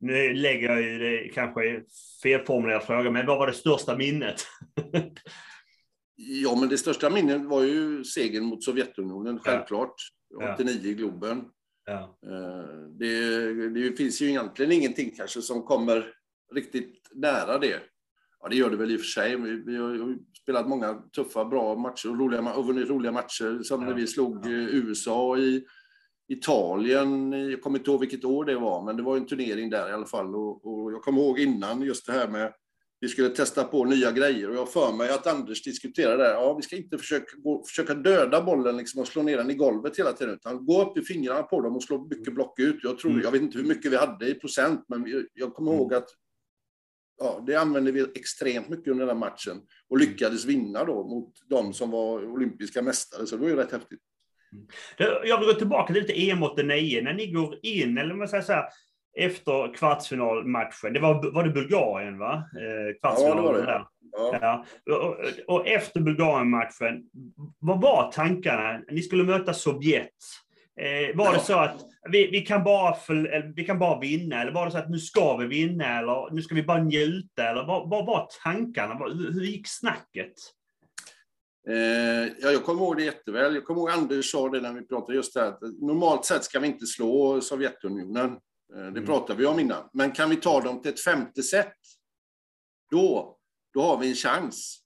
nu 0.00 0.34
lägger 0.34 0.68
jag 0.68 0.82
ju 0.82 0.98
det 0.98 1.28
kanske 1.28 1.82
felformulerad 2.22 2.82
fråga, 2.82 3.10
men 3.10 3.26
vad 3.26 3.38
var 3.38 3.46
det 3.46 3.52
största 3.52 3.96
minnet? 3.96 4.36
ja, 6.16 6.56
men 6.60 6.68
det 6.68 6.78
största 6.78 7.10
minnet 7.10 7.44
var 7.44 7.62
ju 7.62 8.04
segern 8.04 8.44
mot 8.44 8.64
Sovjetunionen, 8.64 9.38
självklart. 9.38 9.94
Ja. 10.40 10.54
89 10.54 10.90
i 10.90 10.94
Globen. 10.94 11.44
Ja. 11.84 12.18
Eh, 12.26 12.88
det, 12.98 13.68
det, 13.68 13.96
finns 13.96 14.22
ju 14.22 14.28
egentligen 14.28 14.72
ingenting 14.72 15.14
kanske 15.16 15.42
som 15.42 15.62
kommer 15.62 16.14
riktigt 16.54 17.10
nära 17.14 17.58
det. 17.58 17.80
Ja, 18.42 18.48
det 18.48 18.56
gör 18.56 18.70
det 18.70 18.76
väl 18.76 18.90
i 18.90 18.96
och 18.96 19.00
för 19.00 19.06
sig. 19.06 19.36
Vi, 19.36 19.62
vi 19.66 19.76
har 19.76 20.16
spelat 20.42 20.68
många 20.68 20.94
tuffa, 20.94 21.44
bra 21.44 21.74
matcher 21.74 22.10
och 22.10 22.18
roliga, 22.18 22.54
och 22.54 22.66
vunnit 22.66 22.88
roliga 22.88 23.12
matcher. 23.12 23.62
Som 23.62 23.82
ja. 23.82 23.88
när 23.88 23.94
vi 23.94 24.06
slog 24.06 24.46
ja. 24.46 24.50
USA 24.50 25.38
i 25.38 25.64
Italien. 26.28 27.32
Jag 27.32 27.62
kommer 27.62 27.78
inte 27.78 27.90
ihåg 27.90 28.00
vilket 28.00 28.24
år 28.24 28.44
det 28.44 28.54
var, 28.54 28.84
men 28.84 28.96
det 28.96 29.02
var 29.02 29.16
en 29.16 29.26
turnering 29.26 29.70
där 29.70 29.88
i 29.88 29.92
alla 29.92 30.06
fall. 30.06 30.34
Och, 30.34 30.66
och 30.66 30.92
jag 30.92 31.02
kommer 31.02 31.22
ihåg 31.22 31.38
innan 31.38 31.82
just 31.82 32.06
det 32.06 32.12
här 32.12 32.28
med 32.28 32.52
vi 33.02 33.08
skulle 33.08 33.28
testa 33.28 33.64
på 33.64 33.84
nya 33.84 34.12
grejer 34.12 34.50
och 34.50 34.56
jag 34.56 34.72
för 34.72 34.92
mig 34.92 35.10
att 35.10 35.26
Anders 35.26 35.62
diskuterade 35.62 36.22
det. 36.22 36.30
Ja, 36.30 36.54
vi 36.54 36.62
ska 36.62 36.76
inte 36.76 36.98
försöka, 36.98 37.36
gå, 37.36 37.64
försöka 37.64 37.94
döda 37.94 38.42
bollen 38.42 38.76
liksom 38.76 39.00
och 39.00 39.08
slå 39.08 39.22
ner 39.22 39.36
den 39.36 39.50
i 39.50 39.54
golvet 39.54 39.98
hela 39.98 40.12
tiden, 40.12 40.34
utan 40.34 40.66
gå 40.66 40.82
upp 40.82 40.98
i 40.98 41.02
fingrarna 41.02 41.42
på 41.42 41.60
dem 41.60 41.76
och 41.76 41.82
slå 41.82 42.06
mycket 42.10 42.34
block 42.34 42.58
ut. 42.58 42.78
Jag, 42.82 42.98
tror, 42.98 43.10
mm. 43.10 43.22
jag 43.22 43.30
vet 43.30 43.42
inte 43.42 43.58
hur 43.58 43.64
mycket 43.64 43.92
vi 43.92 43.96
hade 43.96 44.28
i 44.28 44.34
procent, 44.34 44.84
men 44.88 45.24
jag 45.34 45.54
kommer 45.54 45.70
mm. 45.70 45.80
ihåg 45.80 45.94
att 45.94 46.08
ja, 47.18 47.44
det 47.46 47.56
använde 47.56 47.92
vi 47.92 48.06
extremt 48.14 48.68
mycket 48.68 48.88
under 48.88 49.06
den 49.06 49.18
matchen 49.18 49.60
och 49.88 49.98
lyckades 49.98 50.44
vinna 50.44 50.84
då 50.84 51.04
mot 51.04 51.32
de 51.48 51.72
som 51.72 51.90
var 51.90 52.32
olympiska 52.32 52.82
mästare, 52.82 53.26
så 53.26 53.36
det 53.36 53.42
var 53.42 53.48
ju 53.48 53.56
rätt 53.56 53.72
häftigt. 53.72 54.00
Mm. 54.52 54.66
Jag 55.24 55.38
vill 55.38 55.48
gå 55.48 55.54
tillbaka 55.54 55.92
till 55.92 56.02
lite 56.02 56.30
EM 56.30 56.42
89, 56.42 57.02
när 57.02 57.14
ni 57.14 57.26
går 57.26 57.58
in, 57.62 57.98
eller 57.98 58.14
man 58.14 58.28
säger 58.28 58.42
så 58.42 58.52
här, 58.52 58.64
efter 59.18 59.74
kvartsfinalmatchen. 59.74 60.92
Det 60.92 61.00
var, 61.00 61.32
var 61.32 61.44
det 61.44 61.50
Bulgarien, 61.50 62.18
va? 62.18 62.34
Eh, 62.34 63.00
kvartsfinalen 63.00 63.44
ja, 63.44 63.52
det 63.52 63.58
var 63.58 63.66
det. 63.66 63.86
Ja. 64.12 64.38
ja. 64.40 64.64
Och, 64.94 65.16
och, 65.54 65.66
efter 65.66 66.00
Bulgarien-matchen, 66.00 67.02
vad 67.58 67.80
var 67.80 68.12
tankarna? 68.12 68.80
Ni 68.90 69.02
skulle 69.02 69.24
möta 69.24 69.54
Sovjet. 69.54 70.10
Eh, 70.80 71.16
var 71.16 71.32
det 71.32 71.40
så 71.40 71.58
att 71.58 71.84
vi, 72.10 72.30
vi, 72.30 72.40
kan 72.40 72.64
bara 72.64 72.94
för, 72.94 73.52
vi 73.56 73.64
kan 73.64 73.78
bara 73.78 74.00
vinna, 74.00 74.42
eller 74.42 74.52
var 74.52 74.66
det 74.66 74.72
så 74.72 74.78
att 74.78 74.90
nu 74.90 74.98
ska 74.98 75.36
vi 75.36 75.46
vinna, 75.46 75.98
eller 75.98 76.34
nu 76.34 76.42
ska 76.42 76.54
vi 76.54 76.62
bara 76.62 76.82
njuta, 76.82 77.48
eller 77.48 77.66
vad, 77.66 78.06
var 78.06 78.28
tankarna? 78.42 78.94
Hur, 78.94 79.32
hur 79.32 79.44
gick 79.44 79.68
snacket? 79.68 80.32
Eh, 81.68 82.32
ja, 82.40 82.50
jag 82.50 82.64
kommer 82.64 82.82
ihåg 82.82 82.96
det 82.96 83.04
jätteväl. 83.04 83.54
Jag 83.54 83.64
kommer 83.64 83.80
ihåg 83.80 83.90
Anders 83.90 84.30
sa 84.30 84.48
det 84.48 84.60
när 84.60 84.72
vi 84.72 84.86
pratade 84.86 85.14
just 85.14 85.34
det 85.34 85.40
här, 85.40 85.86
normalt 85.86 86.24
sett 86.24 86.44
ska 86.44 86.60
vi 86.60 86.66
inte 86.66 86.86
slå 86.86 87.40
Sovjetunionen. 87.40 88.30
Eh, 88.30 88.38
det 88.74 88.80
mm. 88.80 89.06
pratade 89.06 89.38
vi 89.38 89.46
om 89.46 89.58
innan. 89.58 89.88
Men 89.92 90.12
kan 90.12 90.30
vi 90.30 90.36
ta 90.36 90.60
dem 90.60 90.82
till 90.82 90.92
ett 90.92 91.04
femte 91.04 91.42
set, 91.42 91.76
då, 92.90 93.38
då 93.74 93.82
har 93.82 93.98
vi 93.98 94.08
en 94.08 94.14
chans. 94.14 94.78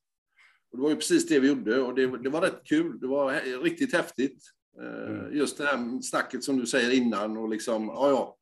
Och 0.70 0.79
det 0.79 0.83
var 0.83 0.90
ju 0.90 0.96
precis 0.96 1.29
det 1.29 1.40
vi 1.40 1.49
gjorde 1.49 1.81
och 1.81 1.94
det, 1.94 2.22
det 2.22 2.29
var 2.29 2.40
rätt 2.40 2.64
kul. 2.64 3.01
Det 3.01 3.07
var 3.07 3.61
riktigt 3.62 3.94
häftigt. 3.94 4.38
Eh, 4.82 5.14
mm. 5.14 5.36
Just 5.36 5.58
det 5.58 5.64
här 5.64 6.02
snacket 6.02 6.44
som 6.44 6.56
du 6.56 6.66
säger 6.66 6.90
innan 6.90 7.36
och 7.36 7.48
liksom, 7.48 7.86
ja, 7.86 8.10
ja, 8.10 8.36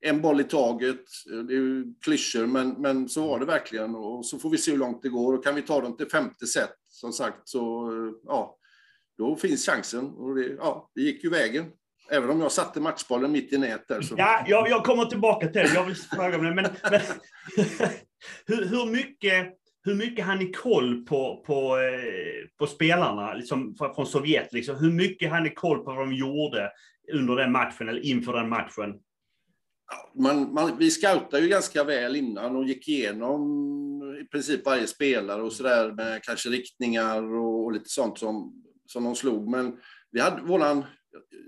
en 0.00 0.22
boll 0.22 0.40
i 0.40 0.44
taget. 0.44 1.04
Det 1.26 1.54
är 1.54 1.58
ju 1.58 1.94
klyschor, 2.04 2.46
men, 2.46 2.70
men 2.70 3.08
så 3.08 3.28
var 3.28 3.40
det 3.40 3.46
verkligen. 3.46 3.94
Och 3.94 4.26
så 4.26 4.38
får 4.38 4.50
vi 4.50 4.58
se 4.58 4.70
hur 4.70 4.78
långt 4.78 5.02
det 5.02 5.08
går. 5.08 5.34
Och 5.34 5.44
kan 5.44 5.54
vi 5.54 5.62
ta 5.62 5.80
dem 5.80 5.96
till 5.96 6.10
femte 6.10 6.46
set, 6.46 6.74
som 6.88 7.12
sagt, 7.12 7.48
så 7.48 7.90
ja, 8.24 8.56
då 9.18 9.36
finns 9.36 9.66
chansen. 9.66 10.04
Och 10.04 10.34
det, 10.34 10.56
ja, 10.58 10.90
det 10.94 11.00
gick 11.00 11.24
ju 11.24 11.30
vägen. 11.30 11.66
Även 12.10 12.30
om 12.30 12.40
jag 12.40 12.52
satte 12.52 12.80
matchbollen 12.80 13.32
mitt 13.32 13.52
i 13.52 13.58
nät 13.58 13.88
där. 13.88 14.00
Så... 14.00 14.14
Ja, 14.18 14.44
jag, 14.46 14.68
jag 14.68 14.84
kommer 14.84 15.04
tillbaka 15.04 15.46
till 15.46 15.60
det. 15.60 15.74
Jag 15.74 15.84
vill 15.84 15.96
fråga 15.96 16.38
men, 16.38 16.54
men, 16.54 16.66
men 16.90 17.00
hur, 18.46 18.64
hur, 18.64 18.90
mycket, 18.90 19.54
hur 19.86 19.94
mycket 19.94 20.26
har 20.26 20.36
ni 20.36 20.52
koll 20.52 21.04
på, 21.04 21.42
på, 21.46 21.78
eh, 21.78 22.48
på 22.58 22.66
spelarna 22.66 23.34
liksom, 23.34 23.74
från 23.74 24.06
Sovjet? 24.06 24.52
Liksom? 24.52 24.76
Hur 24.76 24.92
mycket 24.92 25.30
har 25.30 25.40
ni 25.40 25.50
koll 25.50 25.78
på 25.78 25.84
vad 25.84 26.08
de 26.08 26.12
gjorde 26.14 26.70
under 27.12 27.36
den 27.36 27.52
matchen, 27.52 27.88
eller 27.88 28.06
inför 28.06 28.32
den 28.32 28.48
matchen? 28.48 29.00
Man, 30.14 30.54
man, 30.54 30.78
vi 30.78 30.90
scoutade 30.90 31.42
ju 31.42 31.48
ganska 31.48 31.84
väl 31.84 32.16
innan 32.16 32.56
och 32.56 32.64
gick 32.64 32.88
igenom 32.88 33.42
i 34.22 34.24
princip 34.24 34.66
varje 34.66 34.86
spelare 34.86 35.42
och 35.42 35.52
sådär 35.52 35.92
med 35.92 36.22
kanske 36.22 36.48
riktningar 36.48 37.34
och, 37.34 37.64
och, 37.64 37.72
lite 37.72 37.88
sånt 37.88 38.18
som, 38.18 38.62
som 38.86 39.04
de 39.04 39.14
slog. 39.14 39.48
Men 39.48 39.76
vi 40.10 40.20
hade 40.20 40.42
våran 40.42 40.84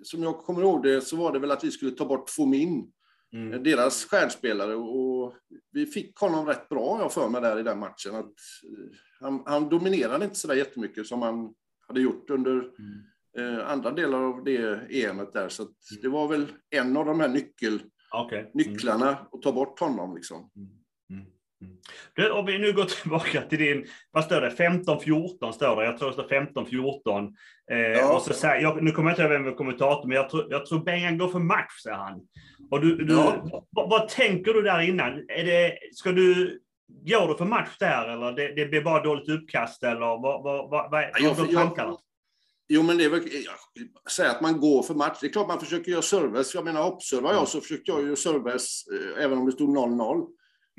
som 0.03 0.23
jag 0.23 0.39
kommer 0.39 0.63
ihåg 0.63 0.83
det 0.83 1.01
så 1.01 1.17
var 1.17 1.33
det 1.33 1.39
väl 1.39 1.51
att 1.51 1.65
vi 1.65 1.71
skulle 1.71 1.91
ta 1.91 2.05
bort 2.05 2.31
Fomin, 2.31 2.93
mm. 3.33 3.53
Eh, 3.53 3.61
deras 3.61 4.05
stjärnspelare. 4.05 4.75
Och 4.75 5.35
vi 5.73 5.87
fick 5.87 6.17
honom 6.17 6.47
rätt 6.47 6.69
bra, 6.69 6.99
jag 7.01 7.13
för 7.13 7.29
mig, 7.29 7.41
där 7.41 7.59
i 7.59 7.63
den 7.63 7.79
matchen. 7.79 8.15
Att, 8.15 8.25
eh, 8.25 8.97
han, 9.21 9.43
han 9.47 9.69
dominerade 9.69 10.25
inte 10.25 10.37
så 10.37 10.49
där 10.49 10.55
jättemycket 10.55 11.07
som 11.07 11.23
han 11.23 11.55
hade 11.89 12.01
gjort 12.01 12.31
under 12.31 12.53
mm. 12.53 13.59
eh, 13.59 13.71
andra 13.71 13.91
delar 13.91 14.23
av 14.23 14.45
det 14.45 14.87
EMet 14.91 15.33
där. 15.33 15.49
Så 15.49 15.63
mm. 15.63 15.75
det 16.03 16.09
var 16.09 16.29
väl 16.29 16.47
en 16.71 16.97
av 16.97 17.07
de 17.07 17.21
här 17.21 17.29
nyckel, 17.29 17.83
okay. 18.25 18.39
Mm. 18.39 18.51
nycklarna 18.55 19.11
att 19.33 19.43
ta 19.43 19.53
bort 19.53 19.81
honom. 19.81 20.15
Liksom. 20.15 20.51
Mm. 21.63 21.77
Du, 22.15 22.31
om 22.31 22.47
vi 22.47 22.59
nu 22.59 22.73
går 22.73 22.85
tillbaka 23.03 23.43
till 23.43 23.59
din, 23.59 23.87
vad 24.11 24.25
står 24.25 24.41
det, 24.41 24.51
15-14 24.51 25.53
står 25.53 25.77
det, 25.77 25.85
jag 25.85 25.99
tror 25.99 26.09
det 26.09 26.15
står 26.15 26.29
15-14. 26.29 27.33
Eh, 27.71 27.79
ja. 27.79 28.17
och 28.17 28.23
så 28.23 28.33
säger, 28.33 28.63
jag, 28.63 28.83
nu 28.83 28.91
kommer 28.91 29.11
jag 29.11 29.13
inte 29.13 29.23
ihåg 29.23 29.33
vem 29.33 29.45
var 29.45 29.53
kommentator, 29.53 30.09
men 30.09 30.17
jag 30.17 30.31
tror, 30.31 30.47
jag 30.51 30.67
tror 30.67 30.85
Bengan 30.85 31.19
går 31.19 31.29
för 31.29 31.39
match, 31.39 31.83
säger 31.83 31.97
han. 31.97 32.21
Och 32.71 32.81
du, 32.81 32.97
du 32.97 33.15
ja. 33.15 33.67
vad, 33.71 33.91
vad, 33.91 34.09
tänker 34.09 34.53
du 34.53 34.63
där 34.63 34.81
innan? 34.81 35.25
Är 35.29 35.45
det, 35.45 35.79
ska 35.93 36.13
du, 36.13 36.61
går 36.87 37.29
du 37.29 37.37
för 37.37 37.45
match 37.45 37.77
där 37.79 38.09
eller 38.09 38.33
det, 38.33 38.55
det 38.55 38.67
blir 38.67 38.83
bara 38.83 39.03
dåligt 39.03 39.29
uppkast 39.29 39.83
eller 39.83 40.01
vad, 40.01 40.23
vad, 40.23 40.43
vad, 40.43 40.71
vad, 40.71 40.91
vad 40.91 41.03
är 41.03 41.55
tankarna? 41.55 41.97
Jo, 42.69 42.83
men 42.83 42.99
det 42.99 43.05
är 43.05 43.11
väl, 43.11 43.23
säga 44.11 44.31
att 44.31 44.41
man 44.41 44.61
går 44.61 44.83
för 44.83 44.95
match. 44.95 45.19
Det 45.21 45.27
är 45.27 45.33
klart 45.33 45.49
man 45.49 45.61
försöker 45.61 45.93
göra 45.93 46.03
service. 46.03 46.55
Jag 46.55 46.65
menar, 46.65 46.93
observar 46.93 47.33
jag 47.33 47.49
så 47.49 47.61
försökte 47.61 47.91
jag 47.91 48.05
göra 48.05 48.17
service 48.17 48.85
eh, 48.93 49.25
även 49.25 49.39
om 49.39 49.47
det 49.47 49.53
stod 49.53 49.77
0-0. 49.77 50.27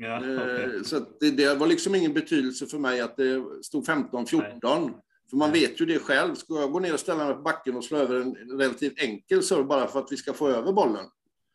Ja, 0.02 0.18
okay. 0.18 0.64
Eh, 0.64 0.82
så 0.82 1.06
det, 1.20 1.30
det, 1.30 1.54
var 1.54 1.66
liksom 1.66 1.94
ingen 1.94 2.12
betydelse 2.12 2.66
för 2.66 2.78
mig 2.78 3.00
att 3.00 3.16
det 3.16 3.44
stod 3.62 3.86
15-14. 3.86 4.90
För 5.30 5.36
man 5.36 5.52
vet 5.52 5.80
ju 5.80 5.86
det 5.86 5.98
själv. 5.98 6.34
Ska 6.34 6.60
jag 6.60 6.72
gå 6.72 6.80
ner 6.80 6.94
och 6.94 7.00
ställa 7.00 7.24
mig 7.24 7.34
på 7.34 7.40
backen 7.40 7.76
och 7.76 7.84
slå 7.84 7.98
över 7.98 8.20
en 8.20 8.58
relativt 8.58 9.02
enkel 9.02 9.42
serve 9.42 9.64
bara 9.64 9.86
för 9.86 9.98
att 9.98 10.12
vi 10.12 10.16
ska 10.16 10.32
få 10.32 10.48
över 10.48 10.72
bollen, 10.72 11.06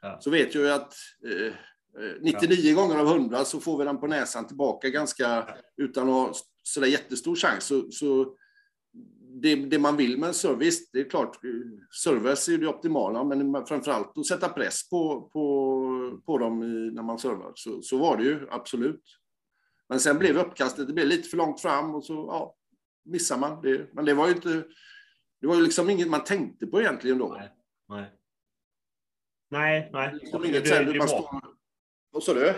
ja. 0.02 0.18
så 0.22 0.30
vet 0.30 0.56
jag 0.56 0.64
ju 0.64 0.70
att 0.70 0.94
eh, 1.26 1.54
99 2.22 2.70
ja. 2.70 2.76
gånger 2.76 3.00
av 3.00 3.08
100 3.08 3.46
så 3.46 3.60
får 3.60 3.78
vi 3.78 3.86
den 3.86 4.00
på 4.00 4.08
näsan 4.08 4.48
tillbaka 4.48 4.90
ganska 4.90 5.48
utan 5.78 6.10
att 6.10 6.36
sådär 6.64 6.88
jättestor 6.88 7.36
chans. 7.36 7.64
Så, 7.64 7.92
så 7.92 8.36
det, 9.42 9.56
det, 9.56 9.80
man 9.80 9.98
vill 9.98 10.18
med 10.18 10.28
en 10.28 10.34
service, 10.34 10.92
det 10.92 11.00
är 11.00 11.10
klart, 11.10 11.40
service 12.04 12.50
är 12.50 12.58
det 12.58 12.68
optimala, 12.68 13.24
men 13.24 13.66
framförallt 13.66 14.18
att 14.18 14.26
sätta 14.26 14.50
press 14.50 14.90
på, 14.90 15.22
på, 15.22 16.22
på 16.26 16.38
dem 16.38 16.64
i, 16.64 16.92
när 16.92 17.04
man 17.04 17.20
servar. 17.20 17.52
Så, 17.56 17.82
så 17.82 17.98
var 17.98 18.18
det 18.18 18.24
ju, 18.24 18.48
absolut. 18.50 19.04
Men 19.90 20.00
sen 20.00 20.18
blev 20.18 20.38
uppkastet, 20.38 20.88
det 20.88 20.94
blev 20.94 21.08
lite 21.08 21.30
för 21.30 21.38
långt 21.38 21.62
fram 21.62 21.96
och 21.96 22.06
så 22.06 22.14
ja, 22.14 22.56
missar 23.06 23.38
man. 23.38 23.62
Det, 23.62 23.94
men 23.94 24.06
det 24.06 24.14
var 24.14 24.28
ju 24.28 24.34
inte, 24.34 24.64
det 25.42 25.48
var 25.48 25.56
ju 25.56 25.62
liksom 25.62 25.90
inget 25.90 26.10
man 26.10 26.24
tänkte 26.24 26.68
på 26.68 26.82
egentligen 26.82 27.18
då. 27.18 27.36
Nej, 27.40 27.50
nej. 27.90 28.12
Nej, 29.50 29.90
nej. 29.94 30.14
Liksom 30.14 30.46
inget 30.46 30.64
det, 30.64 30.80
det, 30.80 30.94
det 30.94 31.00
man 31.00 31.08
står, 31.08 31.42
vad 32.12 32.24
sa 32.24 32.34
du? 32.34 32.54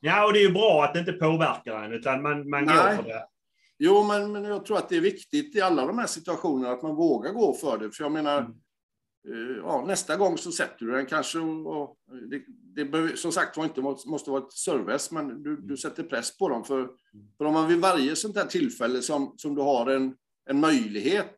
Ja, 0.00 0.26
och 0.26 0.32
det 0.32 0.38
är 0.38 0.46
ju 0.48 0.52
bra 0.52 0.84
att 0.84 0.94
det 0.94 1.00
inte 1.00 1.12
påverkar 1.12 1.84
en, 1.84 1.92
utan 1.92 2.22
man, 2.22 2.50
man 2.50 2.66
går 2.66 2.96
för 2.96 3.02
det. 3.02 3.26
Jo, 3.84 4.04
men, 4.04 4.32
men 4.32 4.44
jag 4.44 4.64
tror 4.64 4.78
att 4.78 4.88
det 4.88 4.96
är 4.96 5.00
viktigt 5.00 5.56
i 5.56 5.60
alla 5.60 5.86
de 5.86 5.98
här 5.98 6.06
situationerna 6.06 6.72
att 6.72 6.82
man 6.82 6.94
vågar 6.94 7.32
gå 7.32 7.54
för 7.54 7.78
det. 7.78 7.90
För 7.90 8.04
jag 8.04 8.12
menar, 8.12 8.38
mm. 8.38 8.52
Eh, 9.28 9.56
ja, 9.56 9.84
nästa 9.86 10.16
gång 10.16 10.38
så 10.38 10.52
sätter 10.52 10.86
du 10.86 10.92
den 10.92 11.06
kanske. 11.06 11.38
Och, 11.38 11.90
och 11.90 11.96
det, 12.30 12.42
det 12.48 12.84
behöver, 12.84 13.16
som 13.16 13.32
sagt 13.32 13.56
var 13.56 13.64
inte 13.64 13.80
måste 13.80 14.30
vara 14.30 14.42
ett 14.42 14.52
service, 14.52 15.10
men 15.10 15.42
du, 15.42 15.56
du 15.56 15.76
sätter 15.76 16.02
press 16.02 16.38
på 16.38 16.48
dem. 16.48 16.64
För, 16.64 16.90
för 17.38 17.44
om 17.44 17.52
man 17.52 17.68
vid 17.68 17.78
varje 17.78 18.16
sånt 18.16 18.36
här 18.36 18.46
tillfälle 18.46 19.02
som, 19.02 19.34
som 19.36 19.54
du 19.54 19.62
har 19.62 19.86
en, 19.90 20.16
en 20.50 20.60
möjlighet, 20.60 21.36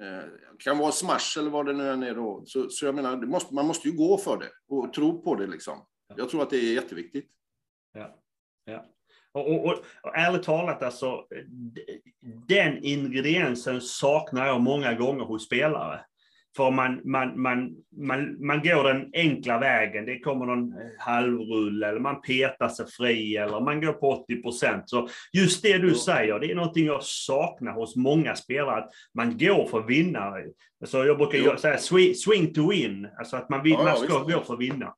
eh, 0.00 0.30
kan 0.58 0.78
vara 0.78 0.92
smash 0.92 1.38
eller 1.38 1.50
vad 1.50 1.66
det 1.66 1.72
nu 1.72 1.90
än 1.90 2.02
är 2.02 2.14
då, 2.14 2.42
så, 2.46 2.68
så 2.70 2.86
jag 2.86 2.94
menar, 2.94 3.16
måste, 3.16 3.54
man 3.54 3.66
måste 3.66 3.88
ju 3.88 3.96
gå 3.96 4.18
för 4.18 4.38
det 4.38 4.50
och 4.68 4.92
tro 4.92 5.22
på 5.22 5.34
det. 5.34 5.46
Liksom. 5.46 5.86
Jag 6.16 6.28
tror 6.30 6.42
att 6.42 6.50
det 6.50 6.56
är 6.56 6.74
jätteviktigt. 6.74 7.30
Ja. 7.92 8.20
Ja. 8.64 8.93
Och, 9.34 9.50
och, 9.50 9.74
och, 10.02 10.16
ärligt 10.16 10.42
talat, 10.42 10.82
alltså, 10.82 11.24
den 12.48 12.84
ingrediensen 12.84 13.80
saknar 13.80 14.46
jag 14.46 14.60
många 14.60 14.94
gånger 14.94 15.24
hos 15.24 15.46
spelare. 15.46 16.00
För 16.56 16.70
man, 16.70 17.00
man, 17.04 17.42
man, 17.42 17.76
man, 17.96 18.46
man 18.46 18.62
går 18.62 18.84
den 18.84 19.10
enkla 19.12 19.58
vägen. 19.58 20.06
Det 20.06 20.18
kommer 20.18 20.46
någon 20.46 20.74
halvrull 20.98 21.82
eller 21.82 22.00
man 22.00 22.20
petar 22.20 22.68
sig 22.68 22.86
fri 22.86 23.36
eller 23.36 23.60
man 23.60 23.80
går 23.80 23.92
på 23.92 24.10
80 24.10 24.42
procent. 24.42 24.88
Så 24.88 25.08
just 25.32 25.62
det 25.62 25.78
du 25.78 25.94
säger, 25.94 26.38
det 26.38 26.50
är 26.50 26.54
någonting 26.54 26.86
jag 26.86 27.02
saknar 27.02 27.72
hos 27.72 27.96
många 27.96 28.36
spelare. 28.36 28.76
Att 28.76 28.90
man 29.14 29.38
går 29.38 29.66
för 29.66 29.80
att 29.80 29.88
vinna. 29.88 30.32
Alltså 30.80 31.04
jag 31.04 31.18
brukar 31.18 31.38
jo. 31.38 31.56
säga 31.56 31.78
swing 32.14 32.54
to 32.54 32.70
win. 32.70 33.08
Alltså 33.18 33.36
att 33.36 33.48
man, 33.48 33.62
vill, 33.62 33.72
ja, 33.72 33.84
man 33.84 33.96
ska 33.96 34.18
gå 34.18 34.44
för 34.44 34.54
att 34.54 34.60
vinna. 34.60 34.94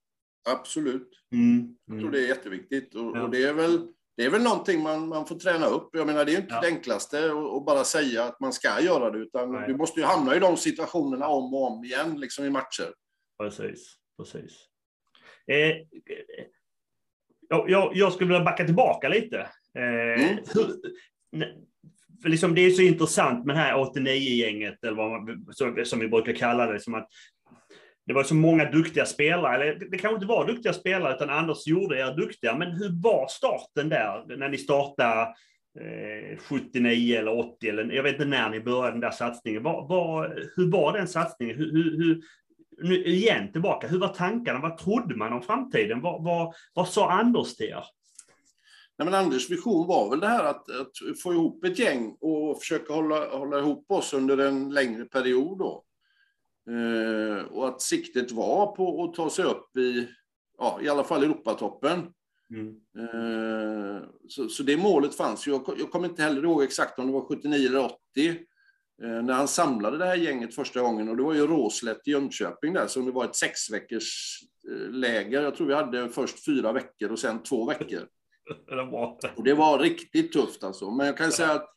Absolut. 0.48 1.08
Mm. 1.32 1.76
Jag 1.86 2.00
tror 2.00 2.10
det 2.10 2.18
är 2.18 2.28
jätteviktigt. 2.28 2.94
Och, 2.94 3.16
ja. 3.16 3.22
och 3.22 3.30
det 3.30 3.42
är 3.42 3.52
väl 3.54 3.86
det 4.16 4.24
är 4.24 4.30
väl 4.30 4.42
någonting 4.42 4.82
man, 4.82 5.08
man 5.08 5.26
får 5.26 5.36
träna 5.38 5.66
upp. 5.66 5.90
Jag 5.92 6.06
menar, 6.06 6.24
det 6.24 6.34
är 6.34 6.40
inte 6.40 6.54
ja. 6.54 6.60
det 6.60 6.66
enklaste 6.66 7.32
att 7.56 7.64
bara 7.66 7.84
säga 7.84 8.24
att 8.24 8.40
man 8.40 8.52
ska 8.52 8.80
göra 8.80 9.10
det, 9.10 9.18
utan 9.18 9.52
Nej. 9.52 9.68
du 9.68 9.76
måste 9.76 10.00
ju 10.00 10.06
hamna 10.06 10.36
i 10.36 10.38
de 10.38 10.56
situationerna 10.56 11.26
om 11.26 11.54
och 11.54 11.72
om 11.72 11.84
igen, 11.84 12.20
liksom 12.20 12.44
i 12.44 12.50
matcher. 12.50 12.94
Precis, 13.38 13.96
precis. 14.18 14.52
Eh, 15.46 15.76
jag, 17.48 17.96
jag 17.96 18.12
skulle 18.12 18.28
vilja 18.28 18.44
backa 18.44 18.64
tillbaka 18.64 19.08
lite. 19.08 19.38
Eh, 19.74 20.24
mm. 20.24 20.38
hur, 20.54 20.66
för 22.22 22.28
liksom 22.28 22.54
det 22.54 22.60
är 22.60 22.70
så 22.70 22.82
intressant 22.82 23.46
med 23.46 23.56
det 23.56 23.60
här 23.60 23.74
89-gänget, 23.74 24.84
eller 24.84 24.96
vad 24.96 25.10
man, 25.10 25.84
som 25.84 25.98
vi 25.98 26.08
brukar 26.08 26.32
kalla 26.32 26.66
det, 26.66 26.80
som 26.80 26.94
att 26.94 27.08
det 28.06 28.12
var 28.12 28.22
så 28.22 28.34
många 28.34 28.70
duktiga 28.70 29.06
spelare, 29.06 29.54
eller 29.54 29.88
det 29.90 29.98
kanske 29.98 30.14
inte 30.14 30.26
var 30.26 30.46
duktiga 30.46 30.72
spelare, 30.72 31.14
utan 31.14 31.30
Anders 31.30 31.66
gjorde 31.66 31.98
er 31.98 32.16
duktiga. 32.16 32.56
Men 32.56 32.72
hur 32.72 33.02
var 33.02 33.26
starten 33.28 33.88
där, 33.88 34.36
när 34.36 34.48
ni 34.48 34.58
startade 34.58 35.22
eh, 35.80 36.38
79 36.38 37.18
eller 37.18 37.38
80, 37.38 37.68
eller 37.68 37.92
jag 37.92 38.02
vet 38.02 38.12
inte 38.12 38.24
när 38.24 38.50
ni 38.50 38.60
började 38.60 38.90
den 38.90 39.00
där 39.00 39.10
satsningen. 39.10 39.62
Var, 39.62 39.88
var, 39.88 40.44
hur 40.56 40.70
var 40.70 40.92
den 40.92 41.08
satsningen? 41.08 41.56
Hur, 41.56 41.72
hur, 41.72 41.96
hur, 41.96 42.22
nu 42.82 43.04
igen 43.04 43.52
tillbaka, 43.52 43.88
hur 43.88 43.98
var 43.98 44.08
tankarna? 44.08 44.60
Vad 44.60 44.78
trodde 44.78 45.16
man 45.16 45.32
om 45.32 45.42
framtiden? 45.42 46.00
Vad, 46.00 46.24
vad, 46.24 46.54
vad 46.74 46.88
sa 46.88 47.10
Anders 47.10 47.56
till 47.56 47.66
er? 47.66 47.84
Nej, 48.98 49.04
men 49.04 49.14
Anders 49.14 49.50
vision 49.50 49.86
var 49.86 50.10
väl 50.10 50.20
det 50.20 50.28
här 50.28 50.44
att, 50.44 50.70
att, 50.70 51.20
få 51.22 51.32
ihop 51.32 51.64
ett 51.64 51.78
gäng 51.78 52.16
och 52.20 52.58
försöka 52.58 52.92
hålla, 52.92 53.36
hålla 53.36 53.58
ihop 53.58 53.90
oss 53.90 54.12
under 54.12 54.38
en 54.38 54.74
längre 54.74 55.04
period. 55.04 55.58
Då. 55.58 55.84
Eh, 56.70 57.44
och 57.44 57.68
att 57.68 57.82
siktet 57.82 58.30
var 58.30 58.76
på 58.76 59.04
att 59.04 59.14
ta 59.14 59.30
sig 59.30 59.44
upp 59.44 59.76
i, 59.76 60.08
ja, 60.58 60.78
i 60.82 60.88
alla 60.88 61.04
fall 61.04 61.22
Europatoppen. 61.22 62.12
Mm. 62.50 62.68
Eh, 62.98 64.02
så, 64.28 64.48
så, 64.48 64.62
det 64.62 64.76
målet 64.76 65.14
fanns. 65.14 65.46
Jag, 65.46 65.74
jag 65.78 65.90
kommer 65.90 66.08
inte 66.08 66.22
heller 66.22 66.42
ihåg 66.42 66.62
exakt 66.62 66.98
om 66.98 67.06
det 67.06 67.12
var 67.12 67.20
79 67.20 67.68
eller 67.68 67.84
80 67.84 67.98
eh, 69.02 69.22
när 69.22 69.32
han 69.32 69.48
samlade 69.48 69.98
det 69.98 70.04
här 70.04 70.16
gänget 70.16 70.54
första 70.54 70.80
gången. 70.80 71.08
Och 71.08 71.16
det 71.16 71.22
var 71.22 71.34
ju 71.34 71.46
Råslätt 71.46 72.08
i 72.08 72.10
Jönköping 72.10 72.72
där, 72.72 72.86
som 72.86 73.04
det 73.04 73.12
var 73.12 73.24
ett 73.24 73.36
sex 73.36 73.70
veckors 73.70 74.40
läger. 74.90 75.42
Jag 75.42 75.56
tror 75.56 75.66
vi 75.66 75.74
hade 75.74 76.08
först 76.08 76.44
fyra 76.44 76.72
veckor 76.72 77.12
och 77.12 77.18
sen 77.18 77.42
två 77.42 77.66
veckor. 77.66 78.00
och 79.36 79.44
det 79.44 79.54
var 79.54 79.78
riktigt 79.78 80.32
tufft 80.32 80.64
alltså. 80.64 80.90
Men 80.90 81.06
jag 81.06 81.16
kan 81.16 81.32
säga 81.32 81.52
att 81.52 81.75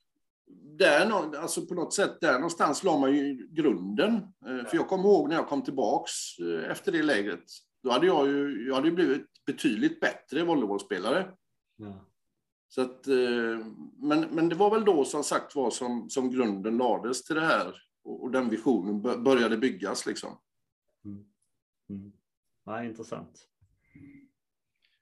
där, 0.80 1.36
alltså 1.38 1.66
på 1.66 1.74
något 1.74 1.94
sätt, 1.94 2.18
där 2.22 2.34
någonstans 2.34 2.84
la 2.84 3.00
man 3.00 3.16
ju 3.16 3.48
grunden. 3.52 4.14
Eh, 4.16 4.66
för 4.66 4.76
jag 4.76 4.88
kommer 4.88 5.04
ihåg 5.04 5.30
när 5.30 5.36
jag 5.36 5.48
kom 5.48 5.64
tillbaks 5.64 6.40
eh, 6.40 6.72
efter 6.72 6.92
det 6.92 7.04
lägret. 7.04 7.44
Då 7.84 7.92
hade 7.92 8.08
jag 8.08 8.28
ju 8.28 8.68
jag 8.68 8.76
hade 8.76 8.92
blivit 8.92 9.46
betydligt 9.46 10.00
bättre 10.00 10.44
volleybollspelare. 10.44 11.32
Ja. 11.76 12.06
Så 12.70 12.82
att, 12.82 13.08
eh, 13.08 13.66
men, 13.98 14.22
men 14.32 14.50
det 14.50 14.56
var 14.56 14.72
väl 14.72 14.86
då 14.86 15.06
som 15.06 15.24
sagt 15.24 15.56
var 15.56 15.72
som, 15.72 16.10
som 16.10 16.32
grunden 16.32 16.78
lades 16.78 17.24
till 17.24 17.36
det 17.36 17.46
här 17.46 17.76
och, 18.04 18.24
och 18.24 18.32
den 18.32 18.50
visionen 18.50 19.02
började 19.02 19.58
byggas 19.58 20.06
liksom. 20.06 20.38
Mm. 21.06 21.26
Mm. 21.90 22.12
Ja, 22.66 22.84
intressant. 22.84 23.46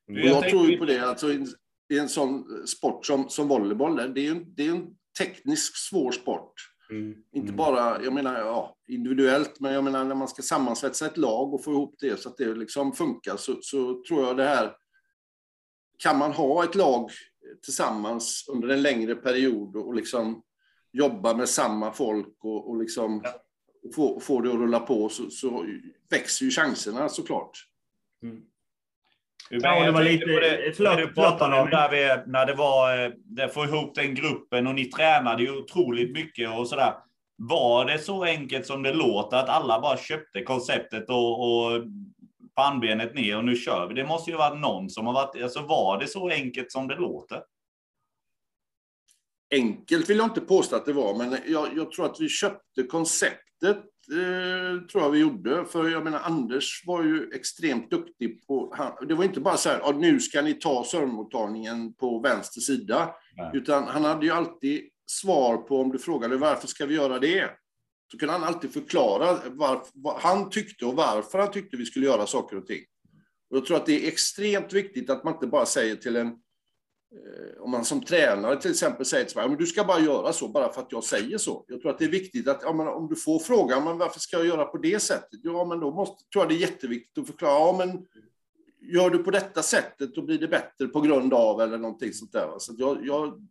Jag 0.06 0.50
tror 0.50 0.66
ju 0.66 0.78
på 0.78 0.86
det, 0.86 1.00
alltså 1.00 1.32
i, 1.34 1.46
i 1.90 2.00
en 2.00 2.10
sån 2.10 2.68
sport 2.68 3.06
som, 3.06 3.30
som 3.30 3.48
volleyboll, 3.48 3.96
det 3.96 4.22
är 4.22 4.34
ju 4.34 4.46
det 4.46 4.68
är 4.68 4.72
en 4.72 4.98
tekniskt 5.18 5.78
svår 5.78 6.12
sport. 6.12 6.54
Mm. 6.90 7.16
Inte 7.32 7.48
mm. 7.48 7.56
bara, 7.56 8.04
jag 8.04 8.14
menar, 8.14 8.40
ja, 8.40 8.78
individuellt, 8.88 9.60
men 9.60 9.74
jag 9.74 9.84
menar 9.84 10.04
när 10.06 10.16
man 10.16 10.28
ska 10.28 10.42
sammansvetsa 10.42 11.06
ett 11.06 11.18
lag 11.18 11.54
och 11.54 11.64
få 11.64 11.72
ihop 11.72 11.96
det 12.00 12.22
så 12.22 12.30
att 12.30 12.38
det 12.38 12.56
liksom 12.56 12.94
funkar, 12.94 13.38
så, 13.38 13.58
så 13.62 14.04
tror 14.08 14.26
jag 14.26 14.38
det 14.38 14.44
här... 14.44 14.76
Kan 16.00 16.18
man 16.18 16.32
ha 16.32 16.64
ett 16.64 16.76
lag 16.76 17.12
tillsammans 17.64 18.46
under 18.48 18.68
en 18.68 18.82
längre 18.82 19.16
period 19.16 19.76
och 19.76 19.96
liksom 19.96 20.44
jobba 20.92 21.34
med 21.34 21.50
samma 21.50 21.92
folk 21.92 22.36
och, 22.40 22.70
och 22.70 22.78
liksom 22.78 23.22
ja. 23.24 23.34
få, 23.96 24.20
få 24.20 24.42
det 24.42 24.50
att 24.50 24.56
rulla 24.56 24.80
på, 24.80 25.10
så, 25.10 25.30
så 25.30 25.66
växer 26.10 26.46
ju 26.46 26.52
chanserna 26.52 27.10
såklart. 27.10 27.52
Mm. 28.24 28.42
Ja, 29.50 29.86
det 29.86 29.92
var 29.92 30.04
lite... 30.04 30.26
Det, 30.26 30.74
förlåt, 30.76 30.98
du 30.98 31.14
pratade 31.14 31.60
om 31.60 31.70
där 31.70 31.90
vi, 31.90 32.32
när 32.32 32.46
det 32.46 32.54
var 32.54 33.06
eh, 33.06 33.12
det 33.16 33.50
få 33.50 33.64
ihop 33.64 33.96
den 33.96 34.16
gruppen 34.16 34.68
och 34.68 34.76
ni 34.76 34.86
tränade 34.86 35.44
ju 35.44 35.58
otroligt 35.58 36.12
mycket 36.12 36.50
och 36.58 36.68
sådär. 36.68 36.94
Var 37.36 37.86
det 37.86 38.00
så 38.00 38.24
enkelt 38.24 38.66
som 38.66 38.84
det 38.84 38.94
låter 38.94 39.38
att 39.38 39.50
alla 39.50 39.80
bara 39.80 39.98
köpte 39.98 40.44
konceptet 40.44 41.10
och, 41.10 41.40
och 41.40 41.84
pannbenet 42.56 43.16
ner 43.16 43.38
och 43.38 43.46
nu 43.46 43.56
kör 43.56 43.88
vi? 43.88 43.94
Det 43.94 44.06
måste 44.06 44.32
ju 44.32 44.38
varit 44.38 44.60
någon 44.60 44.90
som 44.90 45.06
har 45.06 45.14
varit... 45.14 45.44
Alltså 45.44 45.62
var 45.62 46.00
det 46.00 46.08
så 46.08 46.30
enkelt 46.30 46.72
som 46.72 46.88
det 46.88 46.96
låter? 46.96 47.42
Enkelt 49.56 50.10
vill 50.10 50.18
jag 50.18 50.26
inte 50.26 50.42
påstå 50.42 50.76
att 50.76 50.86
det 50.86 50.94
var, 50.94 51.18
men 51.18 51.38
jag, 51.48 51.68
jag 51.76 51.92
tror 51.92 52.06
att 52.06 52.20
vi 52.20 52.30
köpte 52.30 52.84
konceptet 52.84 53.84
eh, 54.12 54.88
tror 54.88 55.04
jag 55.04 55.12
vi 55.12 55.20
gjorde. 55.20 55.66
För 55.66 55.90
jag 55.90 56.04
menar, 56.04 56.20
Anders 56.20 56.84
var 56.86 57.04
ju 57.04 57.30
extremt 57.34 57.92
duktig 57.92 58.48
på... 58.48 58.74
Han, 58.78 59.08
det 59.08 59.14
var 59.14 59.24
inte 59.24 59.40
bara 59.40 59.58
så 59.58 59.70
här, 59.70 59.94
nu 59.94 60.20
ska 60.20 60.42
ni 60.42 60.54
ta 60.54 60.84
servermottagningen 60.84 61.94
på 61.94 62.20
vänster 62.20 62.62
sida. 62.62 63.16
Nej. 63.38 63.52
Utan 63.54 63.84
han 63.84 64.04
hade 64.04 64.26
ju 64.26 64.32
alltid 64.32 64.82
svar 65.06 65.58
på 65.58 65.82
om 65.82 65.92
du 65.92 66.00
frågade 66.00 66.38
varför 66.38 66.68
ska 66.68 66.86
vi 66.86 66.96
göra 66.96 67.20
det? 67.20 67.50
Så 68.12 68.18
kunde 68.18 68.34
han 68.34 68.44
alltid 68.44 68.74
förklara 68.74 69.38
varför, 69.46 69.88
vad 69.94 70.22
han 70.22 70.50
tyckte 70.50 70.86
och 70.86 70.96
varför 70.96 71.40
han 71.40 71.52
tyckte 71.52 71.78
vi 71.78 71.86
skulle 71.86 72.06
göra 72.06 72.28
saker 72.28 72.58
och 72.58 72.68
ting. 72.68 72.82
Och 73.50 73.58
jag 73.58 73.66
tror 73.66 73.78
att 73.78 73.86
det 73.86 74.04
är 74.04 74.08
extremt 74.08 74.74
viktigt 74.74 75.10
att 75.10 75.24
man 75.24 75.34
inte 75.34 75.48
bara 75.48 75.66
säger 75.66 75.96
till 75.96 76.16
en 76.16 76.36
Eh, 77.12 77.62
om 77.62 77.72
man 77.72 77.86
som 77.86 78.02
tränare 78.02 78.62
till 78.62 78.72
exempel 78.72 79.06
säger 79.06 79.26
till 79.26 79.38
mig, 79.38 79.50
men 79.50 79.58
du 79.58 79.66
ska 79.66 79.84
bara 79.84 80.00
göra 80.00 80.34
så 80.34 80.48
bara 80.48 80.74
för 80.74 80.82
att 80.82 80.92
jag 80.92 81.04
säger 81.04 81.38
så. 81.38 81.66
Jag 81.68 81.82
tror 81.82 81.92
att 81.92 82.00
det 82.00 82.06
är 82.06 82.10
viktigt 82.10 82.48
att 82.48 82.62
ja, 82.64 82.74
men 82.74 82.88
om 82.88 83.08
du 83.08 83.16
får 83.16 83.40
frågan, 83.40 83.84
men 83.84 83.98
varför 83.98 84.20
ska 84.20 84.38
jag 84.38 84.46
göra 84.46 84.66
på 84.66 84.78
det 84.78 85.00
sättet? 85.00 85.40
Ja, 85.44 85.66
men 85.66 85.80
då 85.80 85.92
måste, 85.92 86.24
tror 86.30 86.44
jag 86.44 86.50
det 86.50 86.56
är 86.56 86.70
jätteviktigt 86.70 87.18
att 87.18 87.28
förklara, 87.28 87.54
ja, 87.54 87.76
men 87.78 88.08
gör 88.94 89.10
du 89.10 89.24
på 89.24 89.32
detta 89.32 89.64
sättet, 89.64 90.16
då 90.16 90.22
blir 90.22 90.40
det 90.40 90.48
bättre 90.48 90.88
på 90.88 91.02
grund 91.02 91.34
av 91.34 91.62
eller 91.62 91.78
någonting 91.78 92.14
sånt 92.14 92.32
där. 92.32 92.60
Så 92.60 92.74
jag, 92.78 93.06
jag, 93.06 93.48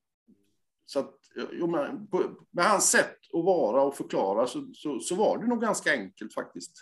så 0.86 0.98
att, 0.98 1.14
jo, 1.52 1.66
men, 1.66 2.06
på, 2.06 2.22
med 2.50 2.64
hans 2.64 2.90
sätt 2.90 3.18
att 3.32 3.44
vara 3.44 3.82
och 3.82 3.96
förklara 3.96 4.46
så, 4.46 4.66
så, 4.74 5.00
så 5.00 5.14
var 5.14 5.38
det 5.38 5.46
nog 5.46 5.60
ganska 5.60 5.92
enkelt 5.92 6.34
faktiskt. 6.34 6.72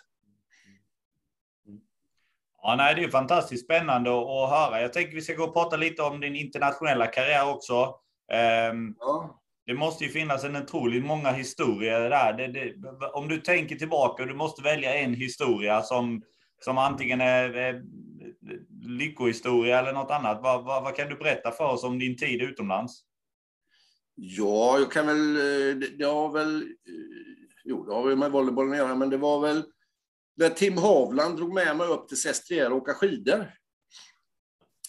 Ja, 2.67 2.75
nej, 2.75 2.95
det 2.95 3.03
är 3.03 3.09
fantastiskt 3.09 3.65
spännande 3.65 4.09
att 4.09 4.49
höra. 4.49 4.81
Jag 4.81 4.93
tänker 4.93 5.15
vi 5.15 5.21
ska 5.21 5.33
gå 5.33 5.43
och 5.43 5.53
prata 5.53 5.77
lite 5.77 6.01
om 6.01 6.19
din 6.19 6.35
internationella 6.35 7.07
karriär 7.07 7.49
också. 7.49 7.95
Um, 8.71 8.95
ja. 8.99 9.41
Det 9.65 9.73
måste 9.73 10.03
ju 10.03 10.09
finnas 10.09 10.43
en 10.43 10.55
otroligt 10.55 11.05
många 11.05 11.31
historier 11.31 12.09
där. 12.09 12.33
Det, 12.33 12.47
det, 12.47 12.73
om 13.13 13.27
du 13.27 13.37
tänker 13.37 13.75
tillbaka 13.75 14.23
och 14.23 14.29
du 14.29 14.35
måste 14.35 14.61
välja 14.61 14.93
en 14.93 15.13
historia 15.13 15.81
som, 15.81 16.21
som 16.61 16.77
antingen 16.77 17.21
är, 17.21 17.49
är 17.49 17.83
lyckohistoria 18.87 19.79
eller 19.79 19.93
något 19.93 20.11
annat. 20.11 20.39
Vad, 20.43 20.63
vad, 20.63 20.83
vad, 20.83 20.95
kan 20.95 21.09
du 21.09 21.15
berätta 21.15 21.51
för 21.51 21.65
oss 21.65 21.83
om 21.83 21.99
din 21.99 22.17
tid 22.17 22.41
utomlands? 22.41 23.01
Ja, 24.15 24.79
jag 24.79 24.91
kan 24.91 25.07
väl... 25.07 25.33
Det, 25.79 25.97
det 25.97 26.05
har 26.05 26.31
väl... 26.31 26.67
Jo, 27.63 27.85
det 27.85 27.93
har 27.93 28.03
väl 28.03 28.17
med 28.17 28.31
volleybollen 28.31 28.71
att 28.71 28.77
göra, 28.77 28.95
men 28.95 29.09
det 29.09 29.17
var 29.17 29.39
väl 29.39 29.63
när 30.35 30.49
Tim 30.49 30.77
Havland 30.77 31.37
drog 31.37 31.53
med 31.53 31.77
mig 31.77 31.87
upp 31.87 32.07
till 32.07 32.21
Sestriere 32.21 32.67
och 32.67 32.77
åka 32.77 32.93
skidor. 32.93 33.51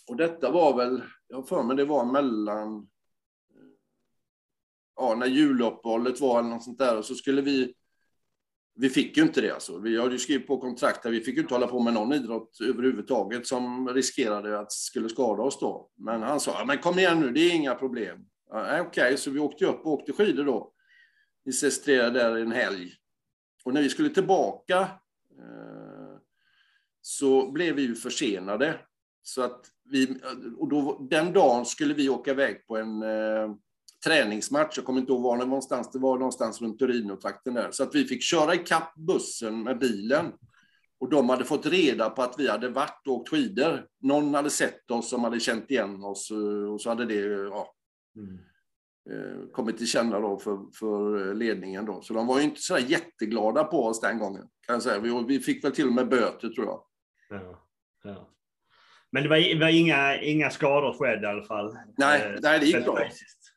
Och 0.08 0.16
detta 0.16 0.50
var 0.50 0.76
väl, 0.76 1.02
jag 1.28 1.36
har 1.36 1.42
för 1.42 1.62
mig 1.62 1.76
det 1.76 1.84
var 1.84 2.04
mellan, 2.04 2.88
ja, 4.96 5.14
när 5.14 5.26
juluppehållet 5.26 6.20
var 6.20 6.38
eller 6.38 6.48
något 6.48 6.64
sånt 6.64 6.78
där, 6.78 6.96
och 6.96 7.04
så 7.04 7.14
skulle 7.14 7.42
vi, 7.42 7.74
vi 8.74 8.90
fick 8.90 9.16
ju 9.16 9.22
inte 9.22 9.40
det 9.40 9.50
alltså. 9.50 9.78
Vi 9.78 10.00
hade 10.00 10.12
ju 10.12 10.18
skrivit 10.18 10.46
på 10.46 10.60
kontrakt 10.60 11.02
där 11.02 11.10
vi 11.10 11.20
fick 11.20 11.34
ju 11.34 11.40
inte 11.40 11.54
hålla 11.54 11.66
på 11.66 11.80
med 11.80 11.94
någon 11.94 12.12
idrott 12.12 12.58
överhuvudtaget 12.60 13.46
som 13.46 13.88
riskerade 13.88 14.60
att 14.60 14.72
skulle 14.72 15.08
skada 15.08 15.42
oss 15.42 15.60
då. 15.60 15.90
Men 15.96 16.22
han 16.22 16.40
sa, 16.40 16.64
men 16.64 16.78
kom 16.78 16.98
igen 16.98 17.20
nu, 17.20 17.30
det 17.30 17.40
är 17.40 17.54
inga 17.54 17.74
problem. 17.74 18.18
Ja, 18.50 18.80
Okej, 18.80 18.86
okay, 18.86 19.16
så 19.16 19.30
vi 19.30 19.38
åkte 19.38 19.66
upp 19.66 19.86
och 19.86 19.92
åkte 19.92 20.12
skidor 20.12 20.44
då. 20.44 20.72
Vi 21.44 21.52
Sestriere 21.52 22.10
där 22.10 22.36
en 22.36 22.52
helg. 22.52 22.92
Och 23.64 23.74
när 23.74 23.82
vi 23.82 23.88
skulle 23.88 24.10
tillbaka 24.10 24.88
Eh, 25.38 26.18
så 27.00 27.50
blev 27.50 27.74
vi 27.74 27.82
ju 27.82 27.94
försenade. 27.94 28.80
Så 29.22 29.42
att 29.42 29.66
vi, 29.84 30.20
och 30.58 30.68
då, 30.68 31.06
den 31.10 31.32
dagen 31.32 31.66
skulle 31.66 31.94
vi 31.94 32.08
åka 32.08 32.30
iväg 32.30 32.66
på 32.66 32.76
en 32.76 33.02
eh, 33.02 33.54
träningsmatch. 34.04 34.76
Jag 34.76 34.84
kommer 34.84 35.00
inte 35.00 35.12
ihåg 35.12 35.22
var 35.22 35.36
det 35.36 35.42
var 35.42 35.48
någonstans. 35.48 35.90
Det 35.92 35.98
var 35.98 36.18
någonstans 36.18 36.62
runt 36.62 36.78
Torino-trakten 36.78 37.54
där. 37.54 37.70
Så 37.70 37.82
att 37.82 37.94
vi 37.94 38.04
fick 38.04 38.22
köra 38.22 38.54
ikapp 38.54 38.94
bussen 38.94 39.62
med 39.62 39.78
bilen. 39.78 40.32
Och 40.98 41.10
de 41.10 41.28
hade 41.28 41.44
fått 41.44 41.66
reda 41.66 42.10
på 42.10 42.22
att 42.22 42.34
vi 42.38 42.48
hade 42.48 42.68
varit 42.68 43.06
och 43.06 43.14
åkt 43.14 43.28
skidor. 43.28 43.86
Någon 44.00 44.34
hade 44.34 44.50
sett 44.50 44.90
oss 44.90 45.10
som 45.10 45.24
hade 45.24 45.40
känt 45.40 45.70
igen 45.70 46.04
oss 46.04 46.30
eh, 46.30 46.72
och 46.72 46.80
så 46.80 46.88
hade 46.88 47.04
det 47.04 47.14
ja, 47.14 47.74
mm. 48.16 48.38
Eh, 49.10 49.48
kommit 49.52 49.78
till 49.78 49.86
känna 49.86 50.20
då 50.20 50.38
för, 50.38 50.58
för 50.78 51.34
ledningen. 51.34 51.86
Då. 51.86 52.02
Så 52.02 52.14
de 52.14 52.26
var 52.26 52.38
ju 52.38 52.44
inte 52.44 52.60
så 52.60 52.78
jätteglada 52.78 53.64
på 53.64 53.84
oss 53.84 54.00
den 54.00 54.18
gången. 54.18 54.42
Kan 54.66 54.72
jag 54.72 54.82
säga. 54.82 55.00
Vi, 55.00 55.24
vi 55.28 55.40
fick 55.40 55.64
väl 55.64 55.72
till 55.72 55.86
och 55.86 55.92
med 55.92 56.08
böter 56.08 56.48
tror 56.48 56.66
jag. 56.66 56.82
Ja, 57.28 57.68
ja. 58.04 58.28
Men 59.12 59.22
det 59.22 59.28
var, 59.28 59.60
var 59.60 59.68
inga, 59.68 60.20
inga 60.20 60.50
skador 60.50 60.92
skedde 60.92 61.26
i 61.26 61.30
alla 61.30 61.44
fall? 61.44 61.78
Nej, 61.96 62.22
eh, 62.22 62.38
nej 62.42 62.58
det 62.60 62.66
gick 62.66 62.84
bra. 62.84 62.98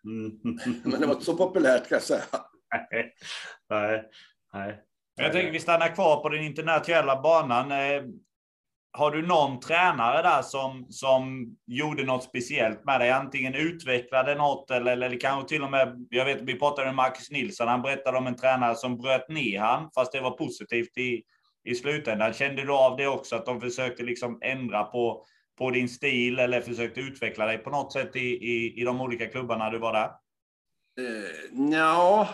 Mm. 0.03 0.39
Men 0.83 1.01
det 1.01 1.07
var 1.07 1.13
inte 1.13 1.25
så 1.25 1.37
populärt 1.37 1.89
kan 1.89 1.95
jag 1.95 2.03
säga. 2.03 2.23
nej, 3.69 4.09
nej. 4.53 4.83
Jag 5.15 5.31
tänker 5.31 5.51
vi 5.51 5.59
stannar 5.59 5.95
kvar 5.95 6.21
på 6.21 6.29
den 6.29 6.43
internationella 6.43 7.21
banan. 7.21 7.71
Har 8.91 9.11
du 9.11 9.27
någon 9.27 9.59
tränare 9.59 10.21
där 10.21 10.41
som, 10.41 10.85
som 10.89 11.47
gjorde 11.65 12.03
något 12.03 12.23
speciellt 12.23 12.85
med 12.85 12.99
dig? 12.99 13.11
Antingen 13.11 13.55
utvecklade 13.55 14.35
något 14.35 14.71
eller, 14.71 14.91
eller 14.91 15.19
kanske 15.19 15.49
till 15.49 15.63
och 15.63 15.71
med, 15.71 16.07
jag 16.09 16.25
vet 16.25 16.41
vi 16.41 16.59
pratade 16.59 16.87
med 16.87 16.95
Marcus 16.95 17.31
Nilsson, 17.31 17.67
han 17.67 17.81
berättade 17.81 18.17
om 18.17 18.27
en 18.27 18.35
tränare 18.35 18.75
som 18.75 18.97
bröt 18.97 19.29
ner 19.29 19.59
han, 19.59 19.89
fast 19.95 20.11
det 20.11 20.21
var 20.21 20.31
positivt 20.31 20.97
i, 20.97 21.23
i 21.63 21.75
slutändan. 21.75 22.33
Kände 22.33 22.65
du 22.65 22.73
av 22.73 22.97
det 22.97 23.07
också, 23.07 23.35
att 23.35 23.45
de 23.45 23.61
försökte 23.61 24.03
liksom 24.03 24.39
ändra 24.41 24.83
på 24.83 25.25
på 25.57 25.71
din 25.71 25.89
stil 25.89 26.39
eller 26.39 26.61
försökte 26.61 26.99
utveckla 26.99 27.45
dig 27.45 27.57
på 27.57 27.69
något 27.69 27.93
sätt 27.93 28.15
i, 28.15 28.19
i, 28.19 28.81
i 28.81 28.83
de 28.83 29.01
olika 29.01 29.25
klubbarna 29.25 29.69
du 29.69 29.77
var 29.77 29.93
där? 29.93 30.11
Eh, 30.99 31.59
uh, 31.59 31.71
ja, 31.71 32.29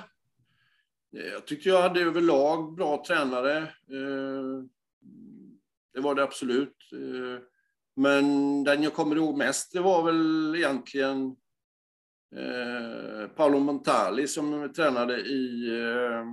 eh, 1.17 1.25
jag 1.25 1.47
tyckte 1.47 1.69
jag 1.69 1.81
hade 1.81 2.01
överlag 2.01 2.75
bra 2.75 3.03
tränare. 3.07 3.57
Uh 3.91 4.63
det 5.95 6.01
var 6.01 6.15
det 6.15 6.23
absolut. 6.23 6.77
Eh, 6.93 7.43
men 7.95 8.63
den 8.63 8.83
jag 8.83 8.93
kommer 8.93 9.15
ihåg 9.15 9.37
mest, 9.37 9.73
det 9.73 9.79
var 9.79 10.03
väl 10.03 10.55
egentligen 10.55 11.35
eh, 12.35 13.27
Paolo 13.27 13.59
Montali 13.59 14.27
som 14.27 14.73
tränade 14.73 15.19
i, 15.19 15.69
eh, 15.69 16.25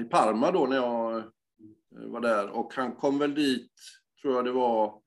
i 0.00 0.04
Parma 0.04 0.50
då 0.50 0.66
när 0.66 0.76
jag 0.76 1.22
var 1.90 2.20
där. 2.20 2.48
Och 2.50 2.74
han 2.74 2.96
kom 2.96 3.18
väl 3.18 3.34
dit, 3.34 3.72
tror 4.22 4.34
jag 4.34 4.44
det 4.44 4.52
var, 4.52 5.00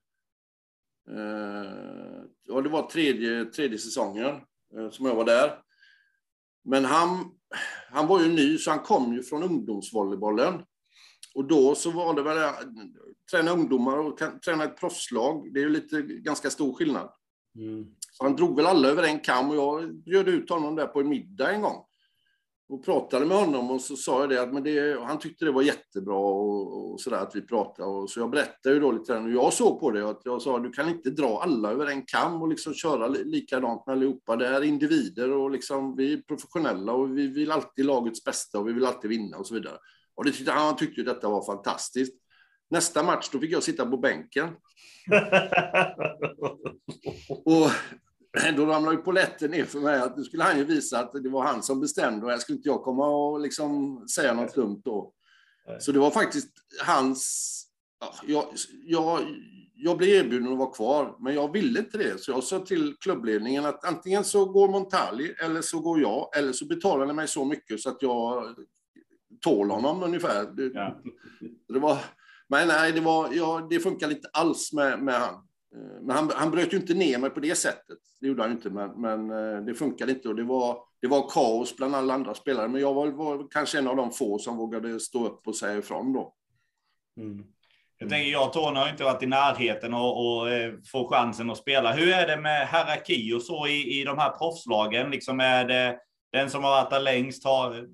ja, 2.42 2.60
det 2.60 2.68
var 2.68 2.90
tredje, 2.90 3.44
tredje 3.44 3.78
säsongen 3.78 4.40
som 4.90 5.06
jag 5.06 5.14
var 5.14 5.24
där. 5.24 5.58
Men 6.64 6.84
han, 6.84 7.30
han 7.90 8.06
var 8.06 8.20
ju 8.20 8.28
ny, 8.28 8.58
så 8.58 8.70
han 8.70 8.80
kom 8.80 9.14
ju 9.14 9.22
från 9.22 9.42
ungdomsvolleybollen. 9.42 10.62
Och 11.34 11.44
då 11.44 11.74
så 11.74 11.90
var 11.90 12.14
det 12.14 12.22
väl 12.22 12.38
att 12.38 12.58
träna 13.30 13.50
ungdomar 13.50 13.98
och 13.98 14.18
träna 14.44 14.64
ett 14.64 14.76
proffslag. 14.76 15.54
Det 15.54 15.60
är 15.60 15.64
ju 15.64 15.70
lite 15.70 16.02
ganska 16.02 16.50
stor 16.50 16.74
skillnad. 16.74 17.10
Mm. 17.56 17.86
Han 18.18 18.36
drog 18.36 18.56
väl 18.56 18.66
alla 18.66 18.88
över 18.88 19.02
en 19.02 19.20
kam 19.20 19.50
och 19.50 19.56
jag 19.56 19.94
bjöd 19.94 20.28
ut 20.28 20.50
honom 20.50 20.76
där 20.76 20.86
på 20.86 21.00
en 21.00 21.08
middag 21.08 21.52
en 21.52 21.62
gång 21.62 21.84
och 22.68 22.84
pratade 22.84 23.26
med 23.26 23.36
honom 23.36 23.70
och 23.70 23.80
så 23.80 23.96
sa 23.96 24.20
jag 24.20 24.28
det 24.28 24.42
att 24.42 24.52
men 24.52 24.62
det, 24.62 25.00
han 25.00 25.18
tyckte 25.18 25.44
det 25.44 25.52
var 25.52 25.62
jättebra 25.62 26.16
och, 26.16 26.92
och 26.92 27.00
sådär 27.00 27.16
att 27.16 27.36
vi 27.36 27.40
pratade. 27.40 27.88
Och 27.88 28.10
så 28.10 28.20
jag 28.20 28.30
berättade 28.30 28.74
ju 28.74 28.80
då 28.80 28.92
lite 28.92 29.12
grann 29.12 29.24
hur 29.24 29.32
jag 29.32 29.52
såg 29.52 29.80
på 29.80 29.90
det. 29.90 30.10
Att 30.10 30.20
jag 30.24 30.42
sa 30.42 30.58
du 30.58 30.70
kan 30.70 30.88
inte 30.88 31.10
dra 31.10 31.42
alla 31.42 31.70
över 31.70 31.86
en 31.86 32.02
kam 32.02 32.42
och 32.42 32.48
liksom 32.48 32.74
köra 32.74 33.08
likadant 33.08 33.86
med 33.86 33.92
allihopa. 33.92 34.36
Det 34.36 34.46
är 34.46 34.62
individer 34.62 35.32
och 35.32 35.50
liksom, 35.50 35.96
vi 35.96 36.12
är 36.12 36.16
professionella 36.16 36.92
och 36.92 37.18
vi 37.18 37.26
vill 37.26 37.50
alltid 37.50 37.84
lagets 37.84 38.24
bästa 38.24 38.58
och 38.58 38.68
vi 38.68 38.72
vill 38.72 38.86
alltid 38.86 39.10
vinna 39.10 39.36
och 39.36 39.46
så 39.46 39.54
vidare. 39.54 39.78
Och 40.14 40.24
det 40.24 40.32
tyckte, 40.32 40.52
han 40.52 40.76
tyckte 40.76 41.02
detta 41.02 41.28
var 41.28 41.46
fantastiskt. 41.46 42.14
Nästa 42.70 43.02
match 43.02 43.28
då 43.32 43.38
fick 43.38 43.52
jag 43.52 43.62
sitta 43.62 43.86
på 43.86 43.96
bänken. 43.96 44.48
och 47.28 47.70
då 48.56 48.66
ramlade 48.66 48.96
ju 48.96 49.02
polletten 49.02 49.50
ner 49.50 49.64
för 49.64 49.80
mig 49.80 50.00
att 50.00 50.16
nu 50.16 50.24
skulle 50.24 50.42
han 50.42 50.58
ju 50.58 50.64
visa 50.64 50.98
att 50.98 51.12
det 51.12 51.28
var 51.28 51.44
han 51.44 51.62
som 51.62 51.80
bestämde 51.80 52.26
och 52.26 52.32
jag 52.32 52.40
skulle 52.40 52.56
inte 52.56 52.68
jag 52.68 52.82
komma 52.82 53.06
och 53.06 53.40
liksom 53.40 53.98
säga 54.08 54.34
något 54.34 54.54
dumt 54.54 54.82
då. 54.84 55.12
Så 55.80 55.92
det 55.92 55.98
var 55.98 56.10
faktiskt 56.10 56.50
hans... 56.80 57.50
Jag, 58.26 58.44
jag, 58.84 59.20
jag 59.74 59.96
blev 59.96 60.10
erbjuden 60.10 60.52
att 60.52 60.58
vara 60.58 60.70
kvar, 60.70 61.16
men 61.20 61.34
jag 61.34 61.52
ville 61.52 61.78
inte 61.78 61.98
det. 61.98 62.20
Så 62.20 62.30
jag 62.30 62.44
sa 62.44 62.58
till 62.58 62.96
klubbledningen 63.00 63.66
att 63.66 63.84
antingen 63.84 64.24
så 64.24 64.44
går 64.44 64.68
Montali 64.68 65.34
eller 65.44 65.62
så 65.62 65.80
går 65.80 66.00
jag, 66.00 66.36
eller 66.36 66.52
så 66.52 66.66
betalar 66.66 67.06
ni 67.06 67.12
mig 67.12 67.28
så 67.28 67.44
mycket 67.44 67.80
så 67.80 67.90
att 67.90 68.02
jag 68.02 68.54
tål 69.40 69.70
honom 69.70 70.02
ungefär. 70.02 70.44
Det, 70.44 70.70
ja. 70.74 71.00
det 71.68 71.78
var, 71.78 71.98
men 72.48 72.68
nej, 72.68 72.92
det, 72.92 73.00
var, 73.00 73.28
ja, 73.32 73.66
det 73.70 73.80
funkar 73.80 74.10
inte 74.10 74.28
alls 74.32 74.72
med, 74.72 75.02
med 75.02 75.14
han. 75.14 75.34
Eh, 75.74 76.02
men 76.02 76.16
han, 76.16 76.30
han 76.34 76.50
bröt 76.50 76.72
ju 76.72 76.76
inte 76.76 76.94
ner 76.94 77.18
mig 77.18 77.30
på 77.30 77.40
det 77.40 77.54
sättet. 77.54 77.98
Det 78.20 78.26
gjorde 78.26 78.42
han 78.42 78.52
inte, 78.52 78.70
men, 78.70 79.00
men 79.00 79.30
eh, 79.30 79.64
det 79.64 79.74
funkade 79.74 80.12
inte. 80.12 80.28
Och 80.28 80.36
det, 80.36 80.44
var, 80.44 80.78
det 81.00 81.08
var 81.08 81.28
kaos 81.28 81.76
bland 81.76 81.94
alla 81.94 82.14
andra 82.14 82.34
spelare. 82.34 82.68
Men 82.68 82.80
jag 82.80 82.94
var, 82.94 83.08
var 83.08 83.50
kanske 83.50 83.78
en 83.78 83.88
av 83.88 83.96
de 83.96 84.12
få 84.12 84.38
som 84.38 84.56
vågade 84.56 85.00
stå 85.00 85.26
upp 85.26 85.46
och 85.46 85.56
säga 85.56 85.78
ifrån 85.78 86.12
då. 86.12 86.34
Mm. 87.20 87.44
Jag 87.98 88.08
tänker, 88.08 88.32
jag 88.32 88.46
och 88.46 88.52
Tony 88.52 88.78
har 88.78 88.88
inte 88.88 89.04
varit 89.04 89.22
i 89.22 89.26
närheten 89.26 89.94
och, 89.94 90.38
och 90.38 90.50
eh, 90.50 90.72
få 90.92 91.08
chansen 91.08 91.50
att 91.50 91.58
spela. 91.58 91.92
Hur 91.92 92.08
är 92.08 92.26
det 92.26 92.36
med 92.36 92.68
hierarki 92.68 93.32
och 93.34 93.42
så 93.42 93.66
i, 93.66 94.00
i 94.00 94.04
de 94.04 94.18
här 94.18 94.30
proffslagen? 94.30 95.10
Liksom 95.10 95.40
är 95.40 95.64
det 95.64 95.98
den 96.32 96.50
som 96.50 96.64
har 96.64 96.70
varit 96.70 96.90
där 96.90 97.00
längst 97.00 97.44
har 97.44 97.88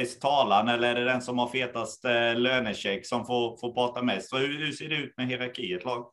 bäst 0.00 0.20
talan 0.20 0.68
eller 0.68 0.88
är 0.88 0.94
det 0.94 1.04
den 1.04 1.22
som 1.22 1.38
har 1.38 1.48
fetast 1.48 2.04
eh, 2.04 2.38
lönecheck 2.38 3.06
som 3.06 3.26
får, 3.26 3.56
får 3.56 3.72
prata 3.72 4.02
mest? 4.02 4.28
Så 4.28 4.36
hur, 4.36 4.58
hur 4.58 4.72
ser 4.72 4.88
det 4.88 4.96
ut 4.96 5.16
med 5.16 5.26
hierarki 5.26 5.62
i 5.62 5.72
ett 5.72 5.84
lag? 5.84 6.06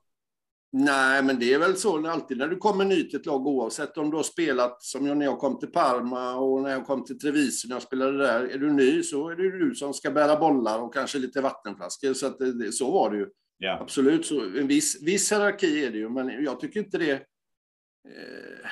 Nej, 0.75 1.23
men 1.23 1.39
det 1.39 1.53
är 1.53 1.59
väl 1.59 1.75
så 1.75 2.07
alltid 2.07 2.37
när 2.37 2.47
du 2.47 2.57
kommer 2.57 2.85
ny 2.85 3.03
till 3.03 3.19
ett 3.19 3.25
lag, 3.25 3.47
oavsett 3.47 3.97
om 3.97 4.09
du 4.09 4.17
har 4.17 4.23
spelat 4.23 4.83
som 4.83 5.05
jag 5.07 5.17
när 5.17 5.25
jag 5.25 5.39
kom 5.39 5.59
till 5.59 5.71
Parma 5.71 6.35
och 6.35 6.61
när 6.61 6.69
jag 6.69 6.85
kom 6.85 7.05
till 7.05 7.19
Treviso 7.19 7.67
när 7.67 7.75
jag 7.75 7.83
spelade 7.83 8.17
där. 8.17 8.43
Är 8.43 8.57
du 8.57 8.73
ny 8.73 9.03
så 9.03 9.29
är 9.29 9.35
det 9.35 9.59
du 9.59 9.75
som 9.75 9.93
ska 9.93 10.11
bära 10.11 10.39
bollar 10.39 10.79
och 10.79 10.93
kanske 10.93 11.17
lite 11.17 11.41
vattenflaskor. 11.41 12.13
Så, 12.13 12.29
det, 12.29 12.71
så 12.71 12.91
var 12.91 13.11
det 13.11 13.17
ju. 13.17 13.27
Yeah. 13.63 13.81
Absolut, 13.81 14.25
så 14.25 14.41
en 14.41 14.67
viss, 14.67 15.03
viss 15.03 15.31
hierarki 15.31 15.85
är 15.85 15.91
det 15.91 15.97
ju, 15.97 16.09
men 16.09 16.43
jag 16.43 16.59
tycker 16.59 16.79
inte 16.79 16.97
det 16.97 17.11
eh, 17.11 18.69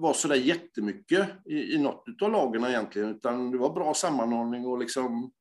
var 0.00 0.12
så 0.12 0.28
där 0.28 0.36
jättemycket 0.36 1.28
i, 1.46 1.74
i 1.74 1.78
något 1.78 2.22
av 2.22 2.30
lagen 2.30 2.64
egentligen, 2.64 3.08
utan 3.08 3.50
det 3.50 3.58
var 3.58 3.74
bra 3.74 3.94
sammanhållning 3.94 4.66
och 4.66 4.78
liksom 4.78 5.32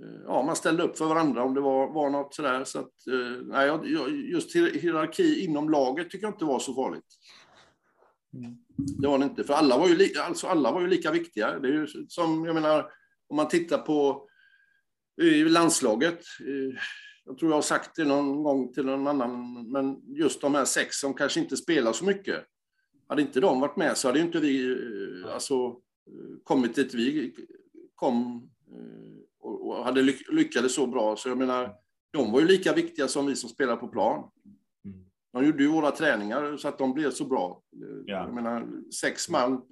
Eh, 0.00 0.20
ja, 0.26 0.42
man 0.42 0.56
ställde 0.56 0.82
upp 0.82 0.98
för 0.98 1.06
varandra 1.06 1.42
om 1.42 1.54
det 1.54 1.60
var, 1.60 1.92
var 1.92 2.10
något 2.10 2.34
sådär. 2.34 2.64
Så 2.64 2.78
att, 2.78 3.06
eh, 3.06 3.42
nej, 3.44 3.70
just 4.32 4.56
hierarki 4.56 5.44
inom 5.44 5.68
laget 5.70 6.10
tycker 6.10 6.26
jag 6.26 6.34
inte 6.34 6.44
var 6.44 6.58
så 6.58 6.74
farligt. 6.74 7.06
Det 9.00 9.08
var 9.08 9.18
det 9.18 9.24
inte, 9.24 9.44
för 9.44 9.54
alla 9.54 9.78
var 9.78 9.88
ju, 9.88 9.96
li, 9.96 10.12
alltså 10.18 10.46
alla 10.46 10.72
var 10.72 10.80
ju 10.80 10.86
lika 10.86 11.10
viktiga. 11.10 11.58
Det 11.58 11.68
är 11.68 11.72
ju 11.72 11.86
som, 12.08 12.44
jag 12.44 12.54
menar, 12.54 12.90
om 13.28 13.36
man 13.36 13.48
tittar 13.48 13.78
på 13.78 14.28
i 15.22 15.44
landslaget. 15.44 16.20
Eh, 16.40 16.80
jag 17.24 17.38
tror 17.38 17.50
jag 17.50 17.56
har 17.56 17.62
sagt 17.62 17.96
det 17.96 18.04
någon 18.04 18.42
gång 18.42 18.72
till 18.72 18.86
någon 18.86 19.06
annan, 19.06 19.62
men 19.70 20.16
just 20.16 20.40
de 20.40 20.54
här 20.54 20.64
sex 20.64 20.96
som 20.96 21.14
kanske 21.14 21.40
inte 21.40 21.56
spelar 21.56 21.92
så 21.92 22.04
mycket. 22.04 22.44
Hade 23.12 23.22
inte 23.22 23.40
de 23.40 23.60
varit 23.60 23.76
med 23.76 23.96
så 23.96 24.08
hade 24.08 24.20
inte 24.20 24.40
vi 24.40 24.72
eh, 24.72 25.34
alltså, 25.34 25.76
kommit 26.44 26.74
dit 26.74 26.94
vi 26.94 27.34
kom 27.94 28.48
och 29.40 29.84
hade 29.84 30.02
lyckades 30.32 30.74
så 30.74 30.86
bra. 30.86 31.16
Så 31.16 31.28
jag 31.28 31.38
menar, 31.38 31.74
de 32.12 32.32
var 32.32 32.40
ju 32.40 32.46
lika 32.46 32.72
viktiga 32.72 33.08
som 33.08 33.26
vi 33.26 33.36
som 33.36 33.48
spelar 33.50 33.76
på 33.76 33.88
plan. 33.88 34.30
Mm. 34.84 35.04
De 35.32 35.46
gjorde 35.46 35.62
ju 35.62 35.68
våra 35.68 35.90
träningar 35.90 36.56
så 36.56 36.68
att 36.68 36.78
de 36.78 36.94
blev 36.94 37.10
så 37.10 37.24
bra. 37.24 37.62
Ja. 38.06 38.14
Jag 38.14 38.34
menar, 38.34 38.68
sex 39.00 39.28
man, 39.28 39.62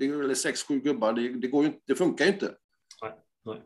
eller 0.00 0.34
sex, 0.34 0.62
sju 0.62 0.80
gubbar, 0.80 1.12
det, 1.12 1.28
det, 1.28 1.48
går 1.48 1.64
ju, 1.64 1.72
det 1.86 1.94
funkar 1.94 2.24
ju 2.24 2.32
inte. 2.32 2.54
Nej. 3.02 3.12
Nej. 3.44 3.62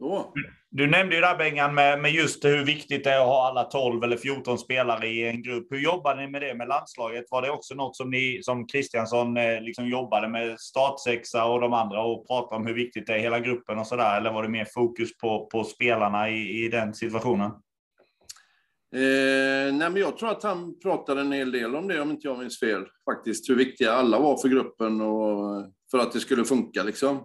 Och, 0.00 0.34
du 0.70 0.86
nämnde 0.86 1.14
ju 1.14 1.20
där 1.20 1.36
Bengan 1.36 1.74
med, 1.74 2.00
med 2.00 2.10
just 2.10 2.44
hur 2.44 2.64
viktigt 2.64 3.04
det 3.04 3.10
är 3.10 3.20
att 3.20 3.26
ha 3.26 3.48
alla 3.48 3.64
12 3.64 4.04
eller 4.04 4.16
14 4.16 4.58
spelare 4.58 5.06
i 5.06 5.28
en 5.28 5.42
grupp. 5.42 5.66
Hur 5.70 5.78
jobbar 5.78 6.16
ni 6.16 6.28
med 6.28 6.42
det 6.42 6.54
med 6.54 6.68
landslaget? 6.68 7.24
Var 7.30 7.42
det 7.42 7.50
också 7.50 7.74
något 7.74 7.96
som 7.96 8.10
ni 8.10 8.40
som 8.42 8.66
Kristiansson 8.66 9.36
eh, 9.36 9.60
liksom 9.60 9.88
jobbade 9.88 10.28
med 10.28 10.60
startsexa 10.60 11.44
och 11.44 11.60
de 11.60 11.72
andra 11.72 12.02
och 12.02 12.26
pratade 12.26 12.56
om 12.56 12.66
hur 12.66 12.74
viktigt 12.74 13.06
det 13.06 13.14
är 13.14 13.18
hela 13.18 13.40
gruppen 13.40 13.78
och 13.78 13.86
så 13.86 13.96
där? 13.96 14.16
Eller 14.16 14.32
var 14.32 14.42
det 14.42 14.48
mer 14.48 14.66
fokus 14.74 15.18
på, 15.18 15.46
på 15.46 15.64
spelarna 15.64 16.30
i, 16.30 16.64
i 16.64 16.68
den 16.68 16.94
situationen? 16.94 17.50
Eh, 18.94 19.74
nej 19.74 19.90
men 19.90 19.96
jag 19.96 20.16
tror 20.16 20.30
att 20.30 20.42
han 20.42 20.78
pratade 20.78 21.20
en 21.20 21.32
hel 21.32 21.52
del 21.52 21.76
om 21.76 21.88
det, 21.88 22.00
om 22.00 22.10
inte 22.10 22.28
jag 22.28 22.38
minns 22.38 22.60
fel, 22.60 22.86
faktiskt. 23.10 23.50
Hur 23.50 23.54
viktiga 23.54 23.92
alla 23.92 24.18
var 24.18 24.36
för 24.36 24.48
gruppen 24.48 25.00
och 25.00 25.56
eh, 25.56 25.66
för 25.90 25.98
att 25.98 26.12
det 26.12 26.20
skulle 26.20 26.44
funka. 26.44 26.82
Liksom. 26.82 27.16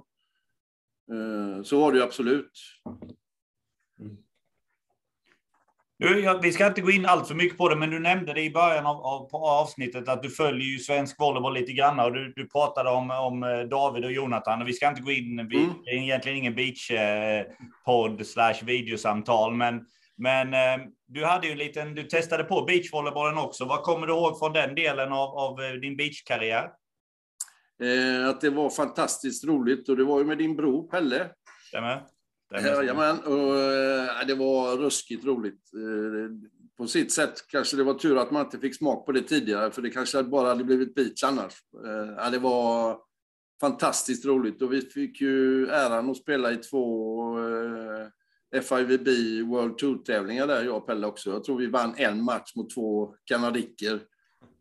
Eh, 1.11 1.63
så 1.63 1.79
var 1.79 1.91
det 1.91 1.97
ju 1.97 2.03
absolut. 2.03 2.51
Du, 6.03 6.39
vi 6.41 6.51
ska 6.51 6.67
inte 6.67 6.81
gå 6.81 6.91
in 6.91 7.05
allt 7.05 7.27
för 7.27 7.35
mycket 7.35 7.57
på 7.57 7.69
det, 7.69 7.75
men 7.75 7.89
du 7.89 7.99
nämnde 7.99 8.33
det 8.33 8.41
i 8.41 8.51
början 8.51 8.85
av, 8.85 9.05
av 9.05 9.35
avsnittet 9.35 10.09
att 10.09 10.23
du 10.23 10.29
följer 10.29 10.67
ju 10.67 10.79
svensk 10.79 11.19
volleyboll 11.19 11.53
lite 11.53 11.71
grann 11.71 11.99
och 11.99 12.13
du, 12.13 12.33
du 12.35 12.47
pratade 12.49 12.89
om, 12.89 13.11
om 13.11 13.43
eh, 13.43 13.59
David 13.59 14.05
och 14.05 14.11
Jonathan. 14.11 14.61
Och 14.61 14.67
vi 14.67 14.73
ska 14.73 14.87
inte 14.87 15.01
gå 15.01 15.11
in, 15.11 15.47
vi, 15.49 15.57
mm. 15.57 15.73
det 15.85 15.91
är 15.91 15.95
egentligen 15.95 16.37
ingen 16.37 16.55
beach-podd 16.55 18.19
eh, 18.19 18.25
slash 18.25 18.53
videosamtal, 18.63 19.53
men, 19.53 19.85
men 20.17 20.53
eh, 20.53 20.85
du 21.07 21.25
hade 21.25 21.47
ju 21.47 21.51
en 21.51 21.57
liten, 21.57 21.95
du 21.95 22.03
testade 22.03 22.43
på 22.43 22.61
beachvolleybollen 22.61 23.37
också. 23.37 23.65
Vad 23.65 23.83
kommer 23.83 24.07
du 24.07 24.13
ihåg 24.13 24.39
från 24.39 24.53
den 24.53 24.75
delen 24.75 25.11
av, 25.11 25.37
av 25.37 25.57
din 25.81 25.97
beachkarriär? 25.97 26.69
Eh, 27.83 28.29
att 28.29 28.41
det 28.41 28.49
var 28.49 28.69
fantastiskt 28.69 29.45
roligt 29.45 29.89
och 29.89 29.97
det 29.97 30.03
var 30.03 30.19
ju 30.19 30.25
med 30.25 30.37
din 30.37 30.55
bror 30.55 30.87
Pelle. 30.87 31.29
Stämmer. 31.67 32.12
Jajamän, 32.61 33.19
och 33.19 33.57
äh, 33.57 34.27
det 34.27 34.35
var 34.35 34.77
ruskigt 34.77 35.25
roligt. 35.25 35.73
Äh, 35.73 36.31
på 36.77 36.87
sitt 36.87 37.11
sätt 37.11 37.47
kanske 37.47 37.77
det 37.77 37.83
var 37.83 37.93
tur 37.93 38.17
att 38.17 38.31
man 38.31 38.45
inte 38.45 38.59
fick 38.59 38.75
smak 38.75 39.05
på 39.05 39.11
det 39.11 39.21
tidigare, 39.21 39.71
för 39.71 39.81
det 39.81 39.89
kanske 39.89 40.23
bara 40.23 40.47
hade 40.47 40.63
blivit 40.63 40.95
beach 40.95 41.23
annars. 41.23 41.53
Äh, 42.17 42.31
det 42.31 42.39
var 42.39 42.99
fantastiskt 43.61 44.25
roligt 44.25 44.61
och 44.61 44.73
vi 44.73 44.81
fick 44.81 45.21
ju 45.21 45.67
äran 45.67 46.09
att 46.09 46.17
spela 46.17 46.51
i 46.51 46.55
två 46.55 47.37
FIVB 48.61 49.07
World 49.47 49.77
Tour-tävlingar 49.77 50.47
där, 50.47 50.63
jag 50.63 50.77
och 50.77 50.87
Pelle 50.87 51.07
också. 51.07 51.29
Jag 51.31 51.43
tror 51.43 51.57
vi 51.57 51.67
vann 51.67 51.93
en 51.97 52.23
match 52.23 52.55
mot 52.55 52.73
två 52.73 53.15
kanadiker 53.25 53.99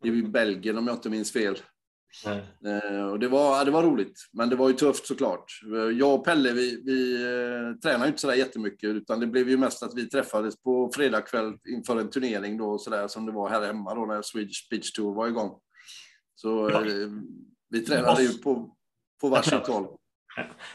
i 0.05 0.11
Belgien 0.11 0.78
om 0.78 0.86
jag 0.86 0.97
inte 0.97 1.11
minns 1.11 1.32
fel. 1.32 1.59
Eh, 2.27 3.07
och 3.07 3.19
det, 3.19 3.29
var, 3.29 3.65
det 3.65 3.71
var 3.71 3.83
roligt, 3.83 4.29
men 4.33 4.49
det 4.49 4.57
var 4.57 4.69
ju 4.69 4.75
tufft 4.75 5.07
såklart. 5.07 5.45
Jag 5.99 6.15
och 6.15 6.25
Pelle, 6.25 6.53
vi, 6.53 6.83
vi 6.85 7.23
eh, 7.23 7.81
tränade 7.83 8.09
inte 8.09 8.21
sådär 8.21 8.35
jättemycket, 8.35 8.91
utan 8.91 9.21
det 9.21 9.27
blev 9.27 9.49
ju 9.49 9.57
mest 9.57 9.83
att 9.83 9.95
vi 9.95 10.09
träffades 10.09 10.63
på 10.63 10.91
fredagkväll 10.95 11.53
inför 11.69 12.01
en 12.01 12.11
turnering 12.11 12.59
då, 12.59 12.79
sådär 12.79 13.09
som 13.09 13.27
det 13.27 13.33
var 13.33 13.49
här 13.49 13.67
hemma 13.67 13.95
då 13.95 14.07
när 14.07 14.23
Swedish 14.23 14.69
Beach 14.71 14.93
Tour 14.93 15.15
var 15.15 15.29
igång. 15.29 15.61
Så 16.35 16.71
ja. 16.73 16.81
eh, 16.81 17.09
vi 17.71 17.81
tränade 17.81 18.23
ju 18.23 18.39
på, 18.39 18.77
på 19.21 19.29
varsitt 19.29 19.67
håll. 19.67 19.87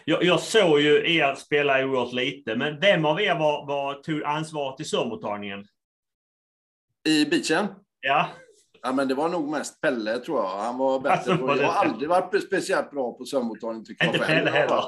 Jag, 0.06 0.24
jag, 0.24 0.40
såg 0.40 0.82
ju 0.82 1.16
er 1.18 1.36
spela 1.36 1.86
oerhört 1.86 2.14
lite, 2.14 2.56
men 2.56 2.80
vem 2.80 3.06
av 3.06 3.22
er 3.22 3.40
var, 3.40 3.68
var 3.68 3.94
tog 3.94 4.24
ansvaret 4.24 4.80
i 4.80 4.84
sommarmottagningen? 4.84 5.68
I 7.08 7.26
beachen? 7.26 7.68
Ja. 8.02 8.30
Ja, 8.82 8.92
men 8.92 9.08
det 9.08 9.16
var 9.16 9.30
nog 9.30 9.50
mest 9.50 9.82
Pelle, 9.82 10.18
tror 10.18 10.40
jag. 10.40 10.48
Han 10.48 10.78
var 10.78 11.00
bättre. 11.00 11.32
Alltså, 11.32 11.62
jag 11.62 11.68
har 11.68 11.86
aldrig 11.86 12.10
varit 12.10 12.44
speciellt 12.44 12.92
bra 12.92 13.14
på 13.14 13.26
sömnmottagning, 13.26 13.86
tycker 13.86 14.06
jag. 14.06 14.16
Inte 14.16 14.28
Pelle 14.28 14.50
heller. 14.50 14.84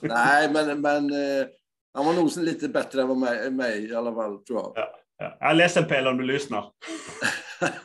Nej, 0.00 0.50
men, 0.52 0.80
men 0.80 1.10
eh, 1.12 1.46
han 1.94 2.06
var 2.06 2.12
nog 2.12 2.36
lite 2.36 2.68
bättre 2.68 3.02
än 3.02 3.20
mig, 3.20 3.50
mig 3.50 3.90
i 3.90 3.94
alla 3.94 4.14
fall, 4.14 4.38
tror 4.38 4.60
jag. 4.60 4.72
Ja, 4.74 4.94
ja. 5.18 5.36
Jag 5.40 5.50
är 5.50 5.54
ledsen 5.54 5.84
Pelle 5.84 6.10
om 6.10 6.16
du 6.16 6.24
lyssnar. 6.24 6.64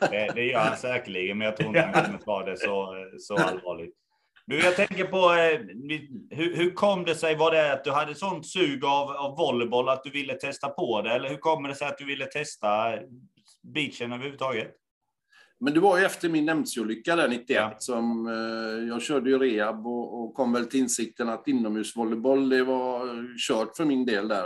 det, 0.10 0.32
det 0.34 0.44
gör 0.44 0.58
han 0.58 0.76
säkerligen, 0.76 1.38
men 1.38 1.44
jag 1.44 1.56
tror 1.56 1.68
inte 1.68 1.80
han 1.80 2.04
kommer 2.04 2.18
ta 2.18 2.44
det 2.44 2.56
så, 2.56 2.94
så 3.18 3.36
allvarligt. 3.36 3.94
Du, 4.48 4.58
jag 4.60 4.76
tänker 4.76 5.04
på, 5.04 5.16
eh, 5.16 5.60
hur, 6.38 6.56
hur 6.56 6.70
kom 6.70 7.04
det 7.04 7.14
sig, 7.14 7.36
var 7.36 7.50
det 7.50 7.72
att 7.72 7.84
du 7.84 7.90
hade 7.90 8.14
sånt 8.14 8.46
sug 8.46 8.84
av, 8.84 9.10
av 9.10 9.36
volleyboll 9.36 9.88
att 9.88 10.04
du 10.04 10.10
ville 10.10 10.34
testa 10.34 10.68
på 10.68 11.02
det? 11.02 11.10
Eller 11.10 11.28
hur 11.28 11.36
kommer 11.36 11.68
det 11.68 11.74
sig 11.74 11.88
att 11.88 11.98
du 11.98 12.04
ville 12.04 12.26
testa 12.26 12.98
beachen 13.62 14.12
överhuvudtaget? 14.12 14.74
Men 15.60 15.74
det 15.74 15.80
var 15.80 15.98
ju 15.98 16.04
efter 16.04 16.28
min 16.28 16.44
Nemtsiolycka 16.44 17.16
där 17.16 17.28
91 17.28 17.48
ja. 17.48 17.74
som 17.78 18.26
eh, 18.26 18.88
jag 18.88 19.02
körde 19.02 19.30
ju 19.30 19.38
rehab 19.38 19.86
och, 19.86 20.22
och, 20.22 20.34
kom 20.34 20.52
väl 20.52 20.66
till 20.66 20.80
insikten 20.80 21.28
att 21.28 21.48
inomhusvolleyboll 21.48 22.48
det 22.48 22.64
var 22.64 23.38
kört 23.38 23.76
för 23.76 23.84
min 23.84 24.06
del 24.06 24.28
där. 24.28 24.44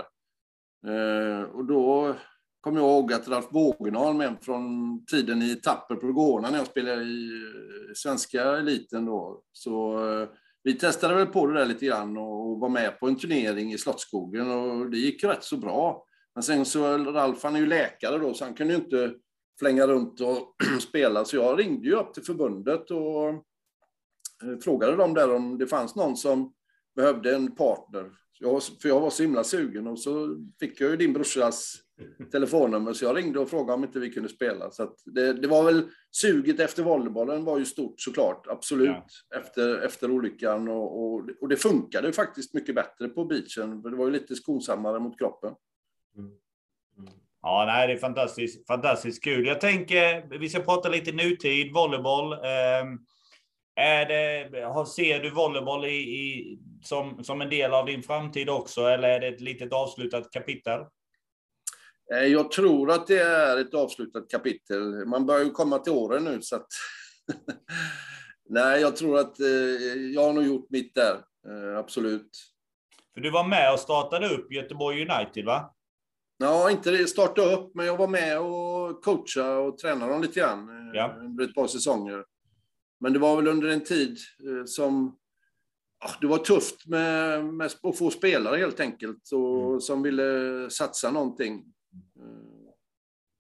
Eh, 0.86 1.42
och 1.42 1.64
då 1.64 2.14
kom 2.60 2.76
jag 2.76 2.84
ihåg 2.84 3.12
att 3.12 3.28
Ralf 3.28 3.50
Bågenholm, 3.50 4.20
en 4.20 4.36
från 4.36 5.04
tiden 5.06 5.42
i 5.42 5.54
Tapper 5.54 5.94
på 5.94 6.12
Gårna 6.12 6.50
när 6.50 6.58
jag 6.58 6.66
spelade 6.66 7.02
i 7.02 7.28
eh, 7.28 7.92
svenska 7.94 8.42
eliten 8.42 9.04
då. 9.04 9.42
Så 9.52 10.06
eh, 10.10 10.28
vi 10.62 10.74
testade 10.74 11.14
väl 11.14 11.26
på 11.26 11.46
det 11.46 11.58
där 11.58 11.66
lite 11.66 11.86
grann 11.86 12.16
och 12.16 12.60
var 12.60 12.68
med 12.68 13.00
på 13.00 13.08
en 13.08 13.16
turnering 13.16 13.72
i 13.72 13.78
Slottsskogen 13.78 14.50
och 14.50 14.90
det 14.90 14.98
gick 14.98 15.24
rätt 15.24 15.44
så 15.44 15.56
bra. 15.56 16.04
Men 16.34 16.42
sen 16.42 16.64
så, 16.64 16.98
Ralf 16.98 17.42
han 17.42 17.56
är 17.56 17.60
ju 17.60 17.66
läkare 17.66 18.18
då, 18.18 18.34
så 18.34 18.44
han 18.44 18.54
kunde 18.54 18.74
ju 18.74 18.80
inte 18.80 19.14
flänga 19.62 19.86
runt 19.86 20.20
och 20.20 20.56
spela. 20.80 21.24
Så 21.24 21.36
jag 21.36 21.58
ringde 21.58 21.88
ju 21.88 21.94
upp 21.94 22.14
till 22.14 22.22
förbundet 22.22 22.90
och 22.90 23.28
eh, 23.28 24.58
frågade 24.64 24.96
dem 24.96 25.14
där 25.14 25.34
om 25.34 25.58
det 25.58 25.66
fanns 25.66 25.96
någon 25.96 26.16
som 26.16 26.52
behövde 26.96 27.34
en 27.34 27.54
partner. 27.54 28.10
Jag, 28.38 28.62
för 28.62 28.88
jag 28.88 29.00
var 29.00 29.10
så 29.10 29.22
himla 29.22 29.44
sugen 29.44 29.86
och 29.86 29.98
så 29.98 30.36
fick 30.60 30.80
jag 30.80 30.90
ju 30.90 30.96
din 30.96 31.12
brorsas 31.12 31.74
telefonnummer 32.32 32.92
så 32.92 33.04
jag 33.04 33.16
ringde 33.16 33.40
och 33.40 33.50
frågade 33.50 33.72
om 33.72 33.84
inte 33.84 34.00
vi 34.00 34.10
kunde 34.10 34.28
spela. 34.28 34.70
Så 34.70 34.94
det, 35.04 35.32
det, 35.32 35.48
var 35.48 35.64
väl 35.64 35.88
suget 36.10 36.60
efter 36.60 36.82
volleybollen 36.82 37.44
var 37.44 37.58
ju 37.58 37.64
stort 37.64 38.00
såklart, 38.00 38.46
absolut, 38.46 38.88
ja. 39.30 39.38
efter, 39.38 39.78
efter 39.78 40.10
olyckan. 40.10 40.68
Och, 40.68 41.04
och, 41.04 41.28
och, 41.40 41.48
det 41.48 41.56
funkade 41.56 42.12
faktiskt 42.12 42.54
mycket 42.54 42.74
bättre 42.74 43.08
på 43.08 43.24
beachen, 43.24 43.82
för 43.82 43.90
det 43.90 43.96
var 43.96 44.06
ju 44.06 44.12
lite 44.12 44.34
skonsammare 44.34 45.00
mot 45.00 45.18
kroppen. 45.18 45.54
Mm. 46.16 46.32
Ja, 47.43 47.64
nej, 47.66 47.86
det 47.86 47.93
är 47.93 47.99
fantastiskt, 47.99 48.66
fantastiskt 48.66 49.24
kul. 49.24 49.47
Jag 49.47 49.61
tänker, 49.61 50.38
vi 50.38 50.49
ska 50.49 50.61
prata 50.61 50.88
lite 50.88 51.12
nutid, 51.12 51.72
volleyboll. 51.72 52.32
Ehm, 52.32 52.99
är 53.74 54.07
det, 54.07 54.86
ser 54.86 55.20
du 55.20 55.30
volleyboll 55.30 55.84
i, 55.84 55.97
i, 55.97 56.59
som, 56.82 57.24
som 57.24 57.40
en 57.40 57.51
del 57.51 57.74
av 57.74 57.86
din 57.86 58.03
framtid 58.03 58.51
också, 58.51 58.80
eller 58.80 59.09
är 59.09 59.20
det 59.20 59.28
ett 59.28 59.40
litet 59.40 59.72
avslutat 59.72 60.30
kapitel? 60.30 60.80
Eh, 62.14 62.24
jag 62.24 62.51
tror 62.51 62.90
att 62.90 63.07
det 63.07 63.18
är 63.18 63.57
ett 63.57 63.74
avslutat 63.74 64.30
kapitel. 64.30 65.07
Man 65.07 65.26
börjar 65.26 65.45
ju 65.45 65.51
komma 65.51 65.78
till 65.78 65.93
åren 65.93 66.24
nu, 66.24 66.43
så 66.43 66.57
att... 66.57 66.66
Nej, 68.49 68.80
jag 68.80 68.97
tror 68.97 69.18
att 69.18 69.40
eh, 69.40 69.47
jag 70.14 70.24
har 70.24 70.32
nog 70.32 70.45
gjort 70.45 70.70
mitt 70.70 70.95
där, 70.95 71.14
eh, 71.49 71.78
absolut. 71.78 72.30
För 73.14 73.20
du 73.20 73.30
var 73.30 73.45
med 73.45 73.72
och 73.72 73.80
startade 73.80 74.28
upp 74.28 74.53
Göteborg 74.53 75.09
United, 75.09 75.45
va? 75.45 75.74
Ja, 76.43 76.70
inte 76.70 77.07
starta 77.07 77.43
upp, 77.43 77.74
men 77.74 77.86
jag 77.86 77.97
var 77.97 78.09
med 78.09 78.40
och 78.40 79.05
coachade 79.05 79.57
och 79.57 79.78
tränade 79.78 80.12
dem 80.12 80.22
lite 80.22 80.40
grann 80.40 80.68
eh, 80.68 80.95
ja. 80.95 81.16
under 81.20 81.45
ett 81.45 81.55
par 81.55 81.66
säsonger. 81.66 82.24
Men 83.01 83.12
det 83.12 83.18
var 83.18 83.36
väl 83.36 83.49
under 83.49 83.68
en 83.68 83.84
tid 83.84 84.18
eh, 84.47 84.64
som 84.64 85.16
det 86.20 86.26
var 86.26 86.38
tufft 86.38 86.86
med, 86.86 87.45
med 87.45 87.70
att 87.82 87.99
få 87.99 88.11
spelare 88.11 88.57
helt 88.57 88.80
enkelt, 88.80 89.32
och, 89.32 89.68
mm. 89.68 89.80
som 89.80 90.03
ville 90.03 90.70
satsa 90.70 91.11
någonting. 91.11 91.64
Eh, 92.18 92.72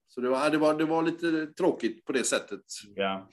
så 0.08 0.20
det 0.20 0.28
var, 0.28 0.50
det, 0.50 0.58
var, 0.58 0.74
det 0.74 0.84
var 0.84 1.02
lite 1.02 1.46
tråkigt 1.46 2.04
på 2.04 2.12
det 2.12 2.24
sättet. 2.24 2.64
Ja. 2.94 3.28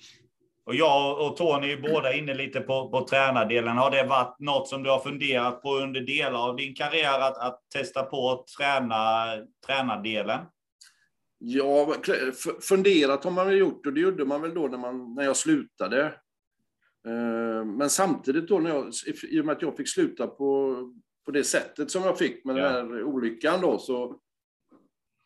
Och 0.69 0.75
jag 0.75 1.27
och 1.27 1.37
Tony 1.37 1.71
är 1.71 1.81
båda 1.81 2.13
inne 2.13 2.33
lite 2.33 2.61
på, 2.61 2.89
på 2.89 3.07
tränardelen. 3.07 3.77
Har 3.77 3.91
det 3.91 4.03
varit 4.03 4.39
något 4.39 4.67
som 4.67 4.83
du 4.83 4.89
har 4.89 4.99
funderat 4.99 5.61
på 5.61 5.75
under 5.75 6.01
delar 6.01 6.49
av 6.49 6.55
din 6.55 6.75
karriär 6.75 7.19
att, 7.19 7.37
att 7.37 7.69
testa 7.73 8.03
på 8.03 8.31
att 8.31 8.47
träna 8.47 9.25
tränardelen? 9.65 10.39
Ja, 11.37 11.93
funderat 12.61 13.23
har 13.23 13.31
man 13.31 13.47
väl 13.47 13.57
gjort 13.57 13.85
och 13.85 13.93
det 13.93 14.01
gjorde 14.01 14.25
man 14.25 14.41
väl 14.41 14.53
då 14.53 14.67
när, 14.67 14.77
man, 14.77 15.15
när 15.15 15.23
jag 15.23 15.37
slutade. 15.37 16.05
Eh, 17.07 17.65
men 17.65 17.89
samtidigt 17.89 18.47
då, 18.47 18.59
när 18.59 18.69
jag, 18.69 18.93
i 19.29 19.41
och 19.41 19.45
med 19.45 19.55
att 19.55 19.61
jag 19.61 19.77
fick 19.77 19.89
sluta 19.89 20.27
på, 20.27 20.75
på 21.25 21.31
det 21.31 21.43
sättet 21.43 21.91
som 21.91 22.03
jag 22.03 22.17
fick 22.17 22.45
med 22.45 22.57
ja. 22.57 22.69
den 22.69 22.73
här 22.73 23.03
olyckan 23.03 23.61
då, 23.61 23.77
så 23.77 24.19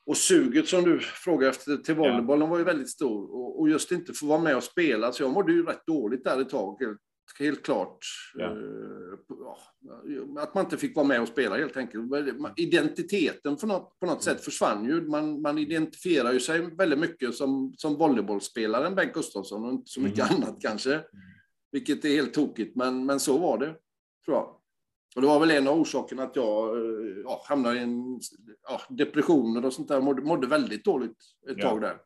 och 0.05 0.17
suget 0.17 0.67
som 0.67 0.83
du 0.83 0.99
frågar 0.99 1.49
efter 1.49 1.77
till 1.77 1.95
volleybollen 1.95 2.49
var 2.49 2.57
ju 2.57 2.63
väldigt 2.63 2.89
stor. 2.89 3.35
Och, 3.35 3.59
och, 3.59 3.69
just 3.69 3.91
inte 3.91 4.13
få 4.13 4.25
vara 4.25 4.39
med 4.39 4.55
och 4.55 4.63
spela, 4.63 5.11
så 5.11 5.23
jag 5.23 5.31
mådde 5.31 5.51
ju 5.51 5.65
rätt 5.65 5.85
dåligt 5.87 6.23
där 6.23 6.41
ett 6.41 6.49
tag. 6.49 6.81
Helt, 6.81 6.99
helt 7.39 7.63
klart. 7.65 7.97
Ja. 8.33 8.47
Uh, 8.47 10.37
att 10.37 10.55
man 10.55 10.63
inte 10.63 10.77
fick 10.77 10.95
vara 10.95 11.07
med 11.07 11.21
och 11.21 11.27
spela 11.27 11.57
helt 11.57 11.77
enkelt. 11.77 12.11
Identiteten 12.55 13.55
på 13.55 13.67
något, 13.67 13.99
på 13.99 14.05
något 14.05 14.27
mm. 14.27 14.35
sätt 14.35 14.45
försvann 14.45 14.85
ju. 14.85 15.01
Man, 15.01 15.41
man 15.41 15.57
identifierar 15.57 16.33
ju 16.33 16.39
sig 16.39 16.75
väldigt 16.75 16.99
mycket 16.99 17.35
som, 17.35 17.73
som 17.77 17.95
volleybollspelaren 17.95 18.95
Bengt 18.95 19.13
Gustafsson 19.13 19.65
och 19.65 19.71
inte 19.71 19.89
så 19.91 20.01
mycket 20.01 20.31
mm. 20.31 20.43
annat 20.43 20.57
kanske. 20.61 20.93
Mm. 20.93 21.05
Vilket 21.71 22.05
är 22.05 22.09
helt 22.09 22.33
tokigt, 22.33 22.75
men, 22.75 23.05
men 23.05 23.19
så 23.19 23.37
var 23.37 23.57
det, 23.57 23.75
tror 24.25 24.37
jag. 24.37 24.62
Och 25.15 25.21
det 25.21 25.27
var 25.27 25.39
väl 25.39 25.51
en 25.51 25.67
av 25.67 25.79
orsakerna 25.79 26.23
att 26.23 26.35
jag 26.35 26.77
eh, 26.77 27.15
ja, 27.23 27.43
hamnade 27.45 27.79
i 27.79 27.83
en 27.83 28.19
ja, 28.69 28.81
depressioner 28.89 29.65
och 29.65 29.73
sånt 29.73 29.87
där. 29.87 30.01
Mådde, 30.01 30.21
mådde 30.21 30.47
väldigt 30.47 30.85
dåligt 30.85 31.17
ett 31.49 31.57
ja. 31.57 31.69
tag 31.69 31.81
där. 31.81 31.97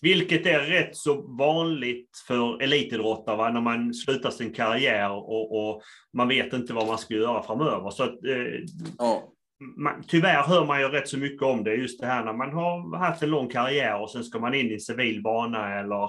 Vilket 0.00 0.46
är 0.46 0.60
rätt 0.60 0.96
så 0.96 1.22
vanligt 1.22 2.10
för 2.26 2.62
elitidrottare 2.62 3.52
när 3.52 3.60
man 3.60 3.94
slutar 3.94 4.30
sin 4.30 4.52
karriär 4.52 5.10
och, 5.10 5.58
och, 5.58 5.82
man 6.12 6.28
vet 6.28 6.52
inte 6.52 6.72
vad 6.72 6.86
man 6.86 6.98
ska 6.98 7.14
göra 7.14 7.42
framöver. 7.42 7.90
Så 7.90 8.02
att, 8.02 8.24
eh, 8.24 8.64
ja. 8.98 9.32
man, 9.76 10.02
tyvärr 10.08 10.42
hör 10.42 10.66
man 10.66 10.80
ju 10.80 10.88
rätt 10.88 11.08
så 11.08 11.18
mycket 11.18 11.42
om 11.42 11.64
det, 11.64 11.74
just 11.74 12.00
det 12.00 12.06
här 12.06 12.24
när 12.24 12.32
man 12.32 12.52
har 12.52 12.98
haft 12.98 13.22
en 13.22 13.30
lång 13.30 13.48
karriär 13.48 14.00
och 14.00 14.10
sen 14.10 14.24
ska 14.24 14.38
man 14.38 14.54
in 14.54 14.70
i 14.70 14.80
civil 14.80 15.22
bana 15.22 15.80
eller 15.80 16.04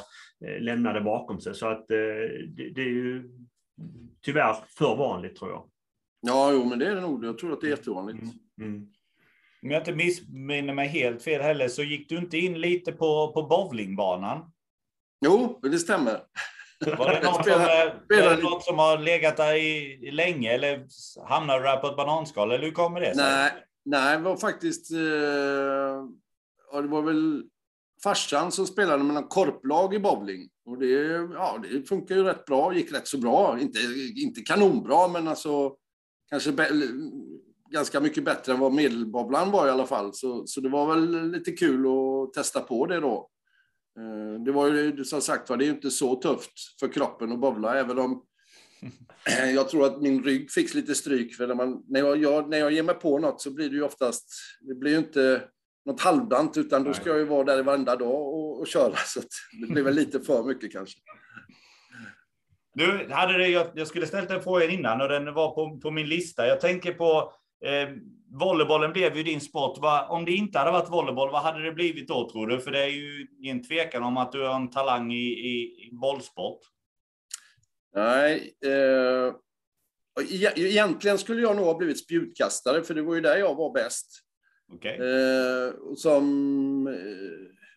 eh, 0.45 0.61
lämna 0.61 0.93
det 0.93 1.01
bakom 1.01 1.39
sig. 1.39 1.55
Så 1.55 1.67
att 1.67 1.91
eh, 1.91 1.97
det, 2.47 2.69
det 2.75 2.81
är 2.81 2.93
ju 2.93 3.29
tyvärr 4.21 4.55
för 4.77 4.95
vanligt 4.95 5.35
tror 5.35 5.51
jag. 5.51 5.69
Ja, 6.21 6.51
jo, 6.51 6.65
men 6.65 6.79
det 6.79 6.87
är 6.87 6.95
det 6.95 7.01
nog. 7.01 7.25
Jag 7.25 7.37
tror 7.37 7.53
att 7.53 7.61
det 7.61 7.67
är 7.67 7.71
jättevanligt. 7.71 8.23
Mm. 8.23 8.71
Mm. 8.71 8.87
Om 9.63 9.71
jag 9.71 9.81
inte 9.81 9.95
missminner 9.95 10.73
mig 10.73 10.87
helt 10.87 11.23
fel 11.23 11.41
heller 11.41 11.67
så 11.67 11.83
gick 11.83 12.09
du 12.09 12.17
inte 12.17 12.37
in 12.37 12.61
lite 12.61 12.91
på, 12.91 13.31
på 13.33 13.43
bowlingbanan? 13.43 14.51
Jo, 15.25 15.59
det 15.61 15.79
stämmer. 15.79 16.21
Var 16.97 17.13
det 17.13 17.23
något, 17.23 17.45
som, 17.45 17.61
är 18.17 18.35
det 18.35 18.43
något 18.43 18.63
som 18.63 18.79
har 18.79 18.97
legat 18.97 19.37
där 19.37 19.53
i, 19.53 19.99
i 20.07 20.11
länge 20.11 20.51
eller 20.51 20.87
hamnade 21.27 21.59
du 21.59 21.63
där 21.63 21.77
på 21.77 21.87
ett 21.87 21.97
bananskal? 21.97 22.51
Eller 22.51 22.65
hur 22.65 22.71
kommer 22.71 22.99
det 22.99 23.15
sig? 23.15 23.23
Nej, 23.23 23.51
nej 23.85 24.17
det 24.17 24.23
var 24.23 24.37
faktiskt... 24.37 24.91
Eh, 24.91 24.97
det 26.81 26.87
var 26.87 27.01
väl 27.01 27.43
farsan 28.03 28.51
som 28.51 28.67
spelade 28.67 29.03
med 29.03 29.13
någon 29.13 29.27
korplag 29.27 29.93
i 29.93 29.99
bowling. 29.99 30.49
Och 30.65 30.77
det, 30.77 30.85
ja, 31.33 31.59
det 31.63 31.89
funkar 31.89 32.15
ju 32.15 32.23
rätt 32.23 32.45
bra, 32.45 32.73
gick 32.73 32.93
rätt 32.93 33.07
så 33.07 33.17
bra. 33.17 33.59
Inte, 33.59 33.79
inte 34.15 34.41
kanonbra, 34.41 35.07
men 35.07 35.27
alltså 35.27 35.75
kanske 36.29 36.51
ganska 37.71 37.99
mycket 37.99 38.23
bättre 38.23 38.53
än 38.53 38.59
vad 38.59 38.73
medelbobblan 38.73 39.51
var 39.51 39.67
i 39.67 39.69
alla 39.69 39.85
fall. 39.85 40.13
Så, 40.13 40.47
så 40.47 40.61
det 40.61 40.69
var 40.69 40.95
väl 40.95 41.31
lite 41.31 41.51
kul 41.51 41.85
att 41.87 42.33
testa 42.33 42.59
på 42.59 42.85
det 42.85 42.99
då. 42.99 43.29
Eh, 43.99 44.43
det 44.43 44.51
var 44.51 44.67
ju 44.67 45.05
som 45.05 45.21
sagt 45.21 45.47
det 45.47 45.65
är 45.65 45.69
inte 45.69 45.91
så 45.91 46.15
tufft 46.15 46.79
för 46.79 46.87
kroppen 46.87 47.31
att 47.31 47.39
bobbla, 47.39 47.79
även 47.79 47.99
om 47.99 48.23
jag 49.53 49.69
tror 49.69 49.85
att 49.85 50.01
min 50.01 50.23
rygg 50.23 50.51
fick 50.51 50.73
lite 50.73 50.95
stryk. 50.95 51.35
För 51.35 51.47
när, 51.47 51.55
man, 51.55 51.83
när, 51.87 51.99
jag, 51.99 52.17
jag, 52.17 52.49
när 52.49 52.57
jag 52.57 52.71
ger 52.71 52.83
mig 52.83 52.95
på 52.95 53.19
något 53.19 53.41
så 53.41 53.51
blir 53.51 53.69
det 53.69 53.75
ju 53.75 53.83
oftast, 53.83 54.25
det 54.61 54.75
blir 54.75 54.91
ju 54.91 54.97
inte 54.97 55.41
något 55.85 56.01
halvdant, 56.01 56.57
utan 56.57 56.83
då 56.83 56.93
ska 56.93 57.09
jag 57.09 57.19
ju 57.19 57.25
vara 57.25 57.43
där 57.43 57.63
varenda 57.63 57.95
dag 57.95 58.33
och, 58.33 58.59
och 58.59 58.67
köra. 58.67 58.95
Så 59.05 59.21
det 59.61 59.73
blir 59.73 59.83
väl 59.83 59.95
lite 59.95 60.19
för 60.19 60.43
mycket 60.43 60.71
kanske. 60.71 60.99
Du, 62.73 63.07
hade 63.11 63.37
det, 63.37 63.47
jag, 63.47 63.67
jag 63.75 63.87
skulle 63.87 64.07
ställt 64.07 64.31
en 64.31 64.43
fråga 64.43 64.65
innan 64.65 65.01
och 65.01 65.09
den 65.09 65.33
var 65.33 65.51
på, 65.51 65.79
på 65.79 65.91
min 65.91 66.09
lista. 66.09 66.47
Jag 66.47 66.59
tänker 66.59 66.93
på 66.93 67.33
eh, 67.65 67.89
volleybollen 68.31 68.93
blev 68.93 69.17
ju 69.17 69.23
din 69.23 69.41
sport. 69.41 69.77
Va, 69.77 70.07
om 70.07 70.25
det 70.25 70.31
inte 70.31 70.59
hade 70.59 70.71
varit 70.71 70.91
volleyboll, 70.91 71.31
vad 71.31 71.41
hade 71.41 71.63
det 71.63 71.71
blivit 71.71 72.07
då 72.07 72.29
tror 72.29 72.47
du? 72.47 72.59
För 72.59 72.71
det 72.71 72.83
är 72.83 72.89
ju 72.89 73.27
ingen 73.41 73.63
tvekan 73.63 74.03
om 74.03 74.17
att 74.17 74.31
du 74.31 74.45
har 74.45 74.55
en 74.55 74.69
talang 74.69 75.11
i, 75.11 75.27
i, 75.27 75.89
bollsport. 75.91 76.59
Nej, 77.95 78.53
eh, 78.65 79.33
egentligen 80.55 81.17
skulle 81.17 81.41
jag 81.41 81.55
nog 81.55 81.65
ha 81.65 81.77
blivit 81.77 81.99
spjutkastare, 81.99 82.83
för 82.83 82.93
det 82.93 83.01
var 83.01 83.15
ju 83.15 83.21
där 83.21 83.37
jag 83.37 83.55
var 83.55 83.73
bäst. 83.73 84.21
Okay. 84.73 84.97
Eh, 84.97 85.73
som 85.95 86.87
eh, 86.87 86.93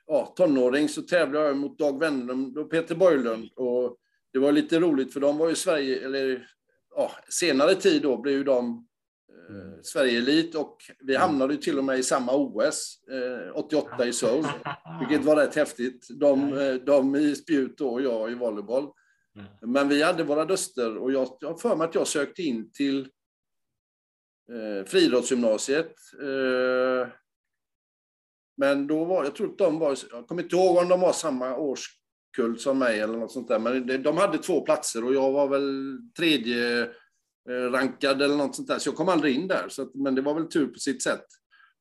ja, 0.07 0.35
tonåring 0.37 0.89
så 0.89 1.03
tävlade 1.03 1.47
jag 1.47 1.57
mot 1.57 1.79
Dag 1.79 2.01
Wennlund 2.01 2.59
och 2.59 2.71
Peter 2.71 2.95
Borglund. 2.95 3.51
Och 3.57 3.97
det 4.33 4.39
var 4.39 4.53
lite 4.53 4.81
roligt 4.81 5.13
för 5.13 5.21
de 5.21 5.39
var 5.39 5.49
ju 5.49 5.55
Sverige, 5.55 6.05
eller 6.05 6.49
ja, 6.97 7.11
senare 7.29 7.75
tid 7.75 8.03
då 8.03 8.17
blev 8.17 8.35
ju 8.35 8.45
de 8.45 8.87
eh, 9.49 9.57
mm. 9.57 9.83
Sverige-elit 9.83 10.55
och 10.55 10.77
vi 11.01 11.15
mm. 11.15 11.29
hamnade 11.29 11.55
ju 11.55 11.61
till 11.61 11.79
och 11.79 11.85
med 11.85 11.99
i 11.99 12.03
samma 12.03 12.33
OS, 12.35 12.99
eh, 13.11 13.57
88 13.57 14.07
i 14.07 14.13
Seoul, 14.13 14.45
vilket 15.01 15.27
var 15.27 15.37
rätt 15.37 15.55
häftigt. 15.55 16.07
De, 16.11 16.59
eh, 16.59 16.75
de 16.75 17.17
i 17.17 17.35
spjut 17.35 17.81
och 17.81 18.03
jag 18.03 18.33
i 18.33 18.35
volleyboll. 18.35 18.93
Men 19.61 19.89
vi 19.89 20.03
hade 20.03 20.25
våra 20.25 20.45
duster 20.45 20.97
och 20.97 21.13
jag 21.13 21.27
har 21.43 21.59
för 21.59 21.77
mig 21.77 21.85
att 21.85 21.95
jag 21.95 22.07
sökte 22.07 22.43
in 22.43 22.73
till 22.73 23.01
eh, 24.53 24.87
friidrottsgymnasiet. 24.87 25.95
Eh, 26.21 27.09
men 28.57 28.87
då 28.87 29.05
var, 29.05 29.25
jag 29.25 29.35
tror 29.35 29.51
att 29.51 29.59
de 29.59 29.79
var, 29.79 29.99
jag 30.11 30.27
kommer 30.27 30.43
inte 30.43 30.57
ihåg 30.57 30.77
om 30.77 30.89
de 30.89 31.01
var 31.01 31.13
samma 31.13 31.57
års 31.57 32.02
Kult 32.37 32.61
som 32.61 32.79
mig 32.79 33.01
eller 33.01 33.19
något 33.19 33.33
sånt 33.33 33.49
där. 33.49 33.59
Men 33.59 34.03
de 34.03 34.17
hade 34.17 34.39
två 34.39 34.61
platser 34.61 35.05
och 35.05 35.15
jag 35.15 35.33
var 35.33 35.49
väl 35.49 35.99
tredje 36.19 36.83
eh, 37.51 37.71
rankad 37.71 38.23
eller 38.23 38.37
något 38.37 38.57
sånt 38.57 38.69
där, 38.69 38.79
så 38.79 38.89
jag 38.89 38.97
kom 38.97 39.09
aldrig 39.09 39.35
in 39.35 39.49
där. 39.49 39.69
Så 39.69 39.83
att, 39.83 39.95
men 39.95 40.15
det 40.15 40.23
var 40.23 40.35
väl 40.35 40.49
tur 40.49 40.67
på 40.67 40.79
sitt 40.79 41.03
sätt. 41.03 41.25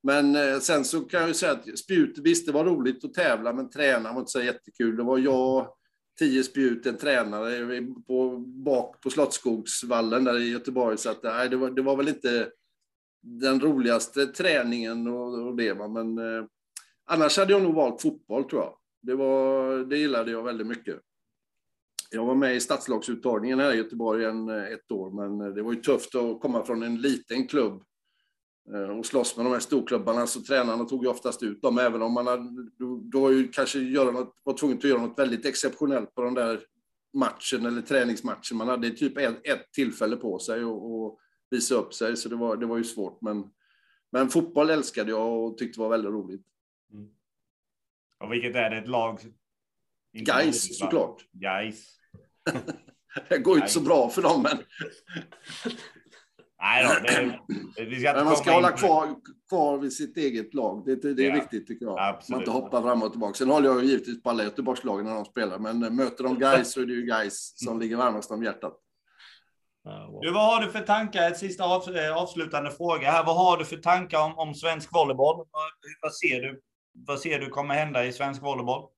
Men 0.04 0.36
eh, 0.36 0.60
sen 0.60 0.86
så 0.86 1.02
kan 1.02 1.20
jag 1.20 1.28
ju 1.28 1.34
säga 1.34 1.52
att 1.52 1.80
spjut, 1.80 2.18
visst 2.18 2.46
det 2.46 2.52
var 2.52 2.66
roligt 2.66 3.06
att 3.06 3.14
tävla, 3.14 3.54
men 3.54 3.70
träna 3.70 4.14
var 4.14 4.20
inte 4.20 4.32
så 4.32 4.42
jättekul. 4.42 4.98
Det 4.98 5.04
var 5.04 5.18
jag, 5.18 5.68
tio 6.20 6.44
spjut, 6.44 6.86
en 6.86 6.98
tränare 6.98 7.82
på, 8.08 8.38
bak 8.38 9.02
på 9.02 9.10
Slottsskogsvallen 9.10 10.24
där 10.24 10.40
i 10.40 10.52
Göteborg. 10.52 10.98
Så 10.98 11.10
att, 11.10 11.24
nej, 11.24 11.50
det, 11.50 11.56
var, 11.56 11.70
det 11.70 11.82
var 11.82 11.96
väl 11.96 12.08
inte 12.08 12.50
den 13.24 13.60
roligaste 13.60 14.26
träningen 14.26 15.08
och, 15.08 15.48
och 15.48 15.56
det. 15.56 15.76
Men 15.76 16.18
eh, 16.18 16.46
annars 17.06 17.38
hade 17.38 17.54
jag 17.54 17.62
nog 17.62 17.76
valt 17.76 18.02
fotboll 18.02 18.44
tror 18.44 18.62
jag. 18.62 18.78
Det, 19.02 19.16
var, 19.16 19.78
det 19.78 19.98
gillade 19.98 20.32
jag 20.32 20.44
väldigt 20.44 20.68
mycket. 20.68 21.00
Jag 22.10 22.26
var 22.26 22.36
med 22.36 22.56
i 22.56 22.60
stadslagsuttagningen 22.60 23.60
här 23.60 23.74
i 23.74 23.78
Göteborg 23.78 24.26
en, 24.26 24.50
eh, 24.50 24.64
ett 24.64 24.92
år, 24.92 25.12
men 25.12 25.48
eh, 25.48 25.54
det 25.54 25.62
var 25.62 25.74
ju 25.74 25.82
tufft 25.82 26.16
att 26.16 26.42
komma 26.42 26.64
från 26.64 26.84
en 26.84 27.02
liten 27.02 27.48
klubb 27.48 27.84
eh, 28.74 28.98
och 29.00 29.06
slåss 29.06 29.38
med 29.38 29.46
de 29.46 29.52
här 29.52 29.60
storklubbarna, 29.60 30.28
så 30.28 30.42
tränarna 30.42 30.86
tog 30.86 31.04
ju 31.04 31.10
oftast 31.10 31.44
ut 31.44 31.62
dem, 31.62 31.78
även 31.78 32.02
om 32.02 32.14
man 32.14 32.28
hade, 32.28 32.70
då, 32.80 33.02
då 33.04 33.20
var 33.20 33.30
ju 33.30 33.48
kanske 33.48 33.80
göra 33.80 34.12
något, 34.12 34.36
var 34.44 34.54
tvungen 34.54 34.78
att 34.78 34.84
göra 34.84 35.02
något 35.02 35.20
väldigt 35.20 35.46
exceptionellt 35.46 36.16
på 36.16 36.22
den 36.22 36.34
där 36.34 36.62
matchen 37.14 37.66
eller 37.66 37.82
träningsmatchen. 37.82 38.58
Man 38.58 38.68
hade 38.68 38.90
typ 38.90 39.18
ett, 39.18 39.48
ett 39.48 39.72
tillfälle 39.72 40.16
på 40.16 40.40
sig 40.40 40.66
och, 40.66 41.04
och 41.04 41.20
visa 41.50 41.76
upp 41.76 41.94
sig, 41.94 42.18
så 42.18 42.30
det 42.30 42.36
var, 42.36 42.58
det 42.58 42.66
var 42.66 42.78
ju 42.78 42.84
svårt. 42.84 43.22
Men, 43.22 43.44
men 44.12 44.30
fotboll 44.30 44.70
älskade 44.70 45.10
jag 45.10 45.44
och 45.44 45.58
tyckte 45.58 45.80
var 45.80 45.90
väldigt 45.90 46.12
roligt. 46.12 46.46
Och 48.22 48.34
vilket 48.34 48.56
är 48.56 48.70
det? 48.70 48.78
Ett 48.78 48.88
lag? 48.88 49.20
Gais 50.14 50.80
såklart. 50.80 51.26
Gais. 51.32 51.88
det 53.30 53.38
går 53.38 53.58
inte 53.58 53.70
så 53.70 53.82
bra 53.82 54.10
för 54.10 54.22
dem, 54.22 54.42
men... 54.42 54.58
Nej 56.62 56.84
då, 56.84 57.08
det, 57.76 57.86
vi 57.86 58.00
ska 58.00 58.14
men 58.14 58.26
man 58.26 58.36
ska 58.36 58.52
hålla 58.52 58.72
kvar, 58.72 59.16
kvar 59.50 59.78
vid 59.78 59.94
sitt 59.94 60.18
eget 60.18 60.54
lag. 60.54 60.86
Det, 60.86 60.96
det, 60.96 61.14
det 61.14 61.26
är 61.26 61.30
ja, 61.30 61.36
viktigt 61.36 61.68
tycker 61.68 61.86
jag. 61.86 62.00
Absolut. 62.00 62.30
Man 62.30 62.40
inte 62.40 62.52
hoppar 62.52 62.82
fram 62.82 63.04
och 63.04 63.12
tillbaka. 63.12 63.34
Sen 63.34 63.50
håller 63.50 63.70
jag 63.70 63.84
givetvis 63.84 64.24
på 64.24 64.30
alla 64.30 64.44
Göteborgslagen 64.44 65.06
när 65.06 65.16
de 65.16 65.26
spelar, 65.26 65.60
men 65.60 65.96
möter 65.96 66.24
de 66.24 66.40
guys 66.40 66.74
så 66.74 66.82
är 66.82 66.86
det 66.86 66.94
ju 66.94 67.02
guys 67.02 67.54
som 67.56 67.80
ligger 67.80 67.96
varmast 67.96 68.32
om 68.32 68.44
hjärtat. 68.44 68.78
Du, 70.22 70.32
vad 70.32 70.46
har 70.46 70.62
du 70.62 70.72
för 70.72 70.82
tankar? 70.82 71.32
Ett 71.32 71.38
sista 71.38 71.64
eh, 71.64 72.18
avslutande 72.18 72.72
fråga 72.72 73.12
här. 73.12 73.24
Vad 73.24 73.36
har 73.36 73.58
du 73.58 73.66
för 73.66 73.78
tankar 73.78 74.26
om, 74.26 74.38
om 74.38 74.56
svensk 74.56 74.94
volleyboll? 74.94 75.38
Vad, 75.38 75.72
vad 76.02 76.14
ser 76.14 76.42
du 76.42 76.62
vad 76.94 77.20
ser 77.20 77.40
du 77.40 77.50
kommer 77.50 77.76
hända 77.76 78.06
i 78.06 78.14
svensk 78.14 78.42
volleyboll? 78.42 78.90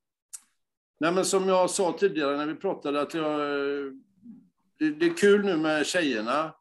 Nej, 0.99 1.11
men 1.11 1.25
som 1.25 1.47
jag 1.47 1.69
sa 1.69 1.95
tidigare 1.99 2.37
när 2.37 2.45
vi 2.45 2.55
pratade, 2.55 3.01
att 3.01 3.13
jag, 3.13 3.39
det, 4.79 4.89
det 4.89 5.05
är 5.05 5.17
kul 5.17 5.45
nu 5.45 5.57
med 5.57 5.85
tjejerna. 5.85 6.53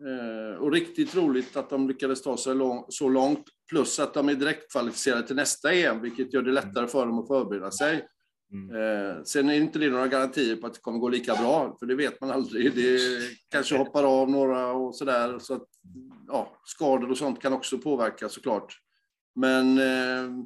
Eh, 0.00 0.58
och 0.58 0.72
riktigt 0.72 1.16
roligt 1.16 1.56
att 1.56 1.70
de 1.70 1.88
lyckades 1.88 2.22
ta 2.22 2.36
sig 2.36 2.54
lång, 2.54 2.84
så 2.88 3.08
långt. 3.08 3.44
Plus 3.70 3.98
att 3.98 4.14
de 4.14 4.28
är 4.28 4.34
direktkvalificerade 4.34 5.26
till 5.26 5.36
nästa 5.36 5.72
EM, 5.72 6.00
vilket 6.00 6.34
gör 6.34 6.42
det 6.42 6.52
lättare 6.52 6.86
för 6.86 7.06
dem 7.06 7.18
att 7.18 7.26
förbereda 7.26 7.70
sig. 7.70 8.08
Mm. 8.52 8.76
Eh, 8.76 9.22
sen 9.24 9.48
är 9.48 9.54
inte 9.54 9.78
det 9.78 9.90
några 9.90 10.06
garantier 10.06 10.56
på 10.56 10.66
att 10.66 10.74
det 10.74 10.80
kommer 10.80 10.98
gå 10.98 11.08
lika 11.08 11.34
bra, 11.34 11.76
för 11.78 11.86
det 11.86 11.94
vet 11.94 12.20
man 12.20 12.30
aldrig. 12.30 12.74
Det 12.74 12.98
kanske 13.48 13.76
hoppar 13.76 14.22
av 14.22 14.30
några 14.30 14.72
och 14.72 14.96
sådär. 14.96 15.38
Så 15.38 15.54
att, 15.54 15.68
ja, 16.28 16.60
skador 16.64 17.10
och 17.10 17.18
sånt 17.18 17.42
kan 17.42 17.52
också 17.52 17.78
påverka 17.78 18.28
såklart. 18.28 18.78
Men 19.34 19.78
eh, 19.78 20.44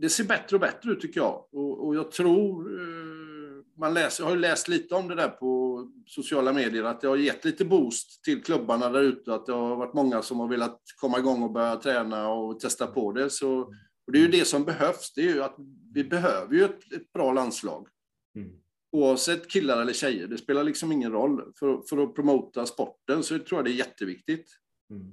det 0.00 0.08
ser 0.08 0.24
bättre 0.24 0.56
och 0.56 0.60
bättre 0.60 0.92
ut 0.92 1.00
tycker 1.00 1.20
jag. 1.20 1.44
Och, 1.52 1.86
och 1.86 1.96
jag 1.96 2.10
tror, 2.10 2.80
eh, 2.80 3.64
man 3.78 3.94
läser, 3.94 4.24
jag 4.24 4.30
har 4.30 4.36
läst 4.36 4.68
lite 4.68 4.94
om 4.94 5.08
det 5.08 5.14
där 5.14 5.28
på 5.28 5.84
sociala 6.06 6.52
medier, 6.52 6.84
att 6.84 7.00
det 7.00 7.08
har 7.08 7.16
gett 7.16 7.44
lite 7.44 7.64
boost 7.64 8.24
till 8.24 8.42
klubbarna 8.42 8.88
där 8.88 9.02
ute, 9.02 9.34
att 9.34 9.46
det 9.46 9.52
har 9.52 9.76
varit 9.76 9.94
många 9.94 10.22
som 10.22 10.40
har 10.40 10.48
velat 10.48 10.80
komma 10.96 11.18
igång 11.18 11.42
och 11.42 11.52
börja 11.52 11.76
träna 11.76 12.28
och 12.28 12.60
testa 12.60 12.86
på 12.86 13.12
det. 13.12 13.30
Så 13.30 13.60
Och 14.06 14.12
det 14.12 14.18
är 14.18 14.22
ju 14.22 14.28
det 14.28 14.44
som 14.44 14.64
behövs. 14.64 15.12
Det 15.14 15.20
är 15.20 15.34
ju 15.34 15.42
att 15.42 15.56
vi 15.94 16.04
behöver 16.04 16.54
ju 16.54 16.64
ett, 16.64 16.92
ett 16.92 17.12
bra 17.12 17.32
landslag. 17.32 17.88
Mm. 18.36 18.50
Oavsett 18.92 19.50
killar 19.50 19.82
eller 19.82 19.92
tjejer, 19.92 20.26
det 20.26 20.38
spelar 20.38 20.64
liksom 20.64 20.92
ingen 20.92 21.12
roll. 21.12 21.52
För, 21.58 21.82
för 21.88 22.02
att 22.02 22.14
promota 22.14 22.66
sporten 22.66 23.22
så 23.22 23.38
tror 23.38 23.58
jag 23.58 23.64
det 23.64 23.70
är 23.70 23.86
jätteviktigt. 23.86 24.46
Mm. 24.90 25.12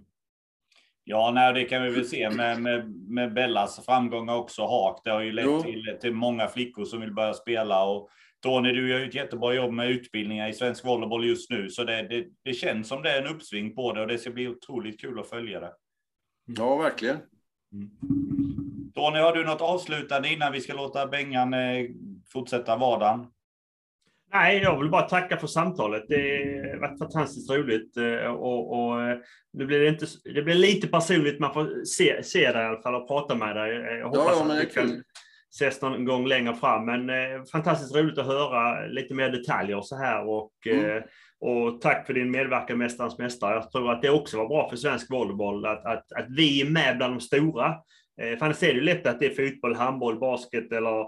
Ja, 1.08 1.32
nej, 1.32 1.54
det 1.54 1.64
kan 1.64 1.84
vi 1.84 1.90
väl 1.90 2.06
se 2.06 2.30
med, 2.30 2.62
med, 2.62 2.90
med 2.90 3.34
Bellas 3.34 3.86
framgångar 3.86 4.36
också. 4.36 4.62
Hak, 4.62 5.02
det 5.04 5.10
har 5.10 5.22
ju 5.22 5.32
lett 5.32 5.64
till, 5.64 5.98
till 6.02 6.14
många 6.14 6.48
flickor 6.48 6.86
som 6.86 7.02
vill 7.02 7.14
börja 7.14 7.34
spela. 7.34 7.86
Och 7.86 8.10
Tony, 8.44 8.72
du 8.72 8.90
gör 8.90 9.00
ju 9.00 9.08
ett 9.08 9.16
jättebra 9.16 9.54
jobb 9.54 9.74
med 9.74 9.90
utbildningar 9.90 10.50
i 10.50 10.54
svensk 10.54 10.86
volleyboll 10.86 11.26
just 11.26 11.50
nu, 11.50 11.70
så 11.70 11.84
det, 11.84 12.08
det, 12.08 12.26
det 12.44 12.54
känns 12.54 12.88
som 12.88 13.02
det 13.02 13.12
är 13.12 13.22
en 13.22 13.36
uppsving 13.36 13.76
på 13.76 13.94
det 13.94 14.02
och 14.02 14.08
det 14.08 14.18
ska 14.18 14.30
bli 14.30 14.48
otroligt 14.48 15.02
kul 15.02 15.20
att 15.20 15.30
följa 15.30 15.60
det. 15.60 15.74
Ja, 16.46 16.76
verkligen. 16.76 17.18
Mm. 17.74 17.90
Tony, 18.96 19.20
har 19.20 19.34
du 19.36 19.46
något 19.46 19.62
avslutande 19.62 20.30
innan 20.30 20.52
vi 20.52 20.62
ska 20.62 20.74
låta 20.74 21.08
Bengan 21.08 21.54
eh, 21.54 21.86
fortsätta 22.34 22.78
vardagen? 22.78 23.28
Nej, 24.34 24.58
jag 24.58 24.80
vill 24.80 24.90
bara 24.90 25.02
tacka 25.02 25.38
för 25.38 25.48
samtalet. 25.48 26.04
Det 26.08 26.16
har 26.72 26.80
varit 26.80 27.00
fantastiskt 27.00 27.52
roligt 27.52 27.98
eh, 27.98 28.32
och, 28.32 28.74
och 28.74 29.02
eh, 29.02 29.18
det, 29.54 29.66
blir 29.66 29.88
inte, 29.88 30.06
det 30.24 30.42
blir 30.42 30.56
lite 30.56 30.88
personligt. 30.88 31.40
Man 31.40 31.54
får 31.54 31.86
se, 31.86 32.24
se 32.24 32.52
dig 32.52 32.64
i 32.64 32.66
alla 32.66 32.82
fall 32.82 32.96
och 32.96 33.08
prata 33.08 33.36
med 33.36 33.56
dig. 33.56 33.98
Jag 34.00 34.10
hoppas 34.10 34.26
ja, 34.32 34.46
ja, 34.48 34.54
att 34.54 34.62
vi 34.62 34.66
kan 34.66 35.04
ses 35.56 35.82
någon 35.82 36.06
gång 36.06 36.28
längre 36.28 36.56
fram. 36.56 36.86
Men 36.86 37.10
eh, 37.10 37.44
fantastiskt 37.52 37.96
roligt 37.96 38.18
att 38.18 38.26
höra 38.26 38.88
lite 38.88 39.14
mer 39.14 39.30
detaljer 39.30 39.82
så 39.82 39.96
här 39.96 40.30
och 40.30 40.52
mm. 40.66 41.04
Och 41.40 41.82
tack 41.82 42.06
för 42.06 42.14
din 42.14 42.32
medverkan 42.32 42.78
Mästarens 42.78 43.18
Mästare. 43.18 43.54
Jag 43.54 43.72
tror 43.72 43.92
att 43.92 44.02
det 44.02 44.10
också 44.10 44.38
var 44.38 44.48
bra 44.48 44.70
för 44.70 44.78
svensk 44.78 45.12
volleyboll 45.12 45.66
att, 45.66 45.86
att, 45.86 46.12
att 46.12 46.26
vi 46.30 46.62
är 46.62 46.70
med 46.70 46.98
bland 46.98 47.14
de 47.14 47.20
stora. 47.20 47.76
Eh, 48.22 48.38
för 48.38 48.46
annars 48.46 48.64
är 48.64 48.68
det 48.68 48.74
ju 48.74 48.82
lätt 48.82 49.08
att 49.08 49.20
det 49.20 49.26
är 49.26 49.50
fotboll, 49.50 49.76
handboll, 49.76 50.20
basket 50.20 50.72
eller 50.72 51.02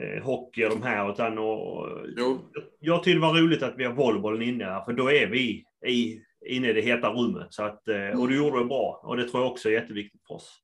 eh, 0.00 0.22
hockey 0.22 0.64
och 0.64 0.70
de 0.70 0.82
här. 0.82 1.12
Utan, 1.12 1.38
och, 1.38 1.88
jo. 2.16 2.38
Jag 2.80 3.02
tycker 3.02 3.20
det 3.20 3.26
var 3.26 3.34
roligt 3.34 3.62
att 3.62 3.74
vi 3.76 3.84
har 3.84 3.92
volleybollen 3.92 4.42
inne 4.42 4.64
här, 4.64 4.84
för 4.84 4.92
då 4.92 5.10
är 5.10 5.26
vi 5.26 5.64
i, 5.86 6.22
inne 6.46 6.68
i 6.68 6.72
det 6.72 6.80
heta 6.80 7.10
rummet. 7.10 7.46
Så 7.50 7.62
att, 7.62 7.88
eh, 7.88 8.20
och 8.20 8.28
du 8.28 8.36
gjorde 8.36 8.58
det 8.58 8.64
bra 8.64 9.00
och 9.04 9.16
det 9.16 9.28
tror 9.28 9.42
jag 9.42 9.52
också 9.52 9.68
är 9.68 9.72
jätteviktigt 9.72 10.26
för 10.26 10.34
oss. 10.34 10.60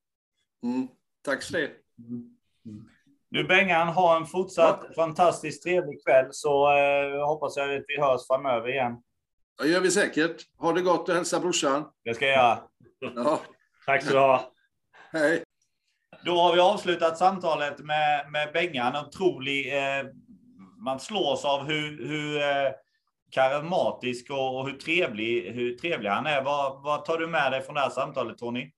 Mm. 0.63 0.89
Tack 1.25 1.43
så 1.43 1.53
det. 1.53 1.71
Mm. 1.99 2.37
Mm. 2.67 2.85
Du 3.31 3.45
Bengan, 3.45 3.89
ha 3.89 4.17
en 4.17 4.27
fortsatt 4.27 4.85
ja. 4.89 4.95
fantastiskt 4.95 5.63
trevlig 5.63 6.05
kväll 6.05 6.29
så 6.31 6.79
eh, 6.79 7.27
hoppas 7.27 7.57
jag 7.57 7.75
att 7.75 7.85
vi 7.87 8.01
hörs 8.01 8.27
framöver 8.27 8.69
igen. 8.69 9.03
Det 9.63 9.69
gör 9.69 9.81
vi 9.81 9.91
säkert. 9.91 10.43
Ha 10.59 10.73
det 10.73 10.83
gott 10.83 11.09
och 11.09 11.15
hälsa 11.15 11.41
brorsan. 11.41 11.85
Det 12.05 12.15
ska 12.15 12.27
jag 12.27 12.35
göra. 12.35 12.59
Ja. 12.99 13.41
Tack 13.87 14.03
så 14.03 14.13
du 14.13 14.19
ha. 14.19 14.53
Hej. 15.13 15.45
Då 16.25 16.37
har 16.37 16.55
vi 16.55 16.61
avslutat 16.61 17.19
samtalet 17.19 17.79
med, 17.79 18.31
med 18.31 18.53
Bengan. 18.53 19.07
Otrolig, 19.07 19.77
eh, 19.77 20.07
man 20.79 21.01
slås 21.01 21.45
av 21.45 21.67
hur, 21.67 22.07
hur 22.09 22.37
eh, 22.37 22.73
karismatisk 23.31 24.31
och, 24.31 24.59
och, 24.59 24.67
hur, 24.69 24.77
trevlig, 24.77 25.53
hur 25.53 25.75
trevlig 25.75 26.11
han 26.11 26.27
är. 26.27 26.43
Vad, 26.43 26.83
vad 26.83 27.05
tar 27.05 27.19
du 27.19 27.27
med 27.27 27.53
dig 27.53 27.63
från 27.63 27.75
det 27.75 27.81
här 27.81 27.91
samtalet, 27.91 28.39
Tony? 28.39 28.71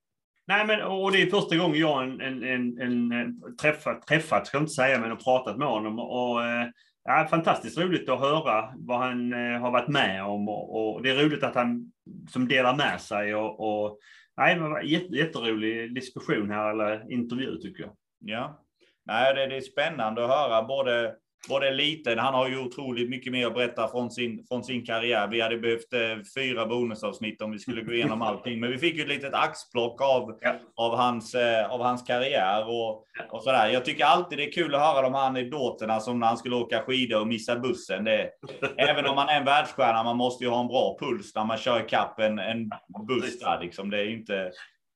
Nej, 0.47 0.67
men 0.67 0.83
och 0.83 1.13
det 1.13 1.23
är 1.23 1.31
första 1.31 1.57
gången 1.57 1.81
jag 1.81 2.05
en, 2.05 2.21
en, 2.21 2.45
en, 2.45 3.13
en 3.13 3.57
träffat, 3.63 4.07
träffat, 4.07 4.47
ska 4.47 4.57
jag 4.57 4.63
inte 4.63 4.73
säga, 4.73 4.99
men 4.99 5.17
pratat 5.17 5.57
med 5.57 5.69
honom. 5.69 5.99
Och, 5.99 6.45
eh, 6.45 6.67
ja, 7.05 7.27
fantastiskt 7.31 7.79
roligt 7.79 8.09
att 8.09 8.21
höra 8.21 8.73
vad 8.77 8.99
han 8.99 9.33
eh, 9.33 9.61
har 9.61 9.71
varit 9.71 9.89
med 9.89 10.25
om 10.25 10.49
och, 10.49 10.95
och, 10.95 11.03
det 11.03 11.11
är 11.11 11.25
roligt 11.25 11.45
att 11.45 11.55
han 11.55 11.93
som 12.31 12.49
delar 12.49 12.77
med 12.77 13.01
sig 13.01 13.35
och, 13.35 13.61
och 13.61 13.99
nej, 14.37 14.61
men 14.61 14.87
jätte, 14.87 15.17
jätterolig 15.17 15.95
diskussion 15.95 16.51
här 16.51 16.71
eller 16.71 17.13
intervju 17.13 17.57
tycker 17.57 17.83
jag. 17.83 17.97
Ja, 18.19 18.65
nej, 19.05 19.35
det, 19.35 19.47
det 19.47 19.57
är 19.57 19.61
spännande 19.61 20.25
att 20.25 20.31
höra 20.31 20.63
både 20.63 21.17
både 21.49 21.71
liten, 21.71 22.19
han 22.19 22.35
har 22.35 22.49
ju 22.49 22.59
otroligt 22.59 23.11
mycket 23.11 23.33
mer 23.33 23.47
att 23.47 23.55
berätta 23.55 23.89
från 23.89 24.11
sin, 24.11 24.45
från 24.49 24.65
sin 24.65 24.87
karriär. 24.87 25.29
Vi 25.29 25.41
hade 25.41 25.59
behövt 25.59 25.93
eh, 25.93 26.01
fyra 26.35 26.67
bonusavsnitt 26.67 27.43
om 27.43 27.51
vi 27.51 27.59
skulle 27.59 27.83
gå 27.83 27.93
igenom 27.93 28.23
allting, 28.23 28.61
men 28.61 28.71
vi 28.71 28.79
fick 28.79 28.97
ju 28.97 29.03
ett 29.03 29.09
litet 29.09 29.35
axplock 29.35 30.01
av, 30.01 30.39
ja. 30.41 30.55
av, 30.77 30.97
hans, 30.97 31.35
eh, 31.35 31.73
av 31.73 31.81
hans 31.81 32.03
karriär 32.03 32.69
och, 32.69 33.05
och 33.31 33.43
sådär. 33.43 33.69
Jag 33.69 33.85
tycker 33.85 34.05
alltid 34.05 34.39
det 34.39 34.49
är 34.49 34.53
kul 34.53 34.75
att 34.75 34.81
höra 34.81 35.03
de 35.03 35.15
här 35.15 35.27
anekdoterna 35.27 36.01
som 36.01 36.21
när 36.21 36.27
han 36.27 36.37
skulle 36.37 36.57
åka 36.57 36.83
skidor 36.83 37.21
och 37.21 37.27
missa 37.27 37.59
bussen. 37.59 38.05
Det, 38.05 38.31
även 38.77 39.07
om 39.07 39.15
man 39.15 39.29
är 39.29 39.37
en 39.37 39.45
världsstjärna, 39.45 40.03
man 40.03 40.17
måste 40.17 40.45
ju 40.45 40.51
ha 40.51 40.61
en 40.61 40.69
bra 40.69 40.97
puls 41.01 41.35
när 41.35 41.45
man 41.45 41.59
kör 41.59 41.81
ikapp 41.81 42.21
en, 42.21 42.39
en 42.39 42.71
buss 43.09 43.39
där 43.41 43.61
liksom. 43.61 43.91
Det 43.91 43.99
är 43.99 44.11
inte... 44.11 44.51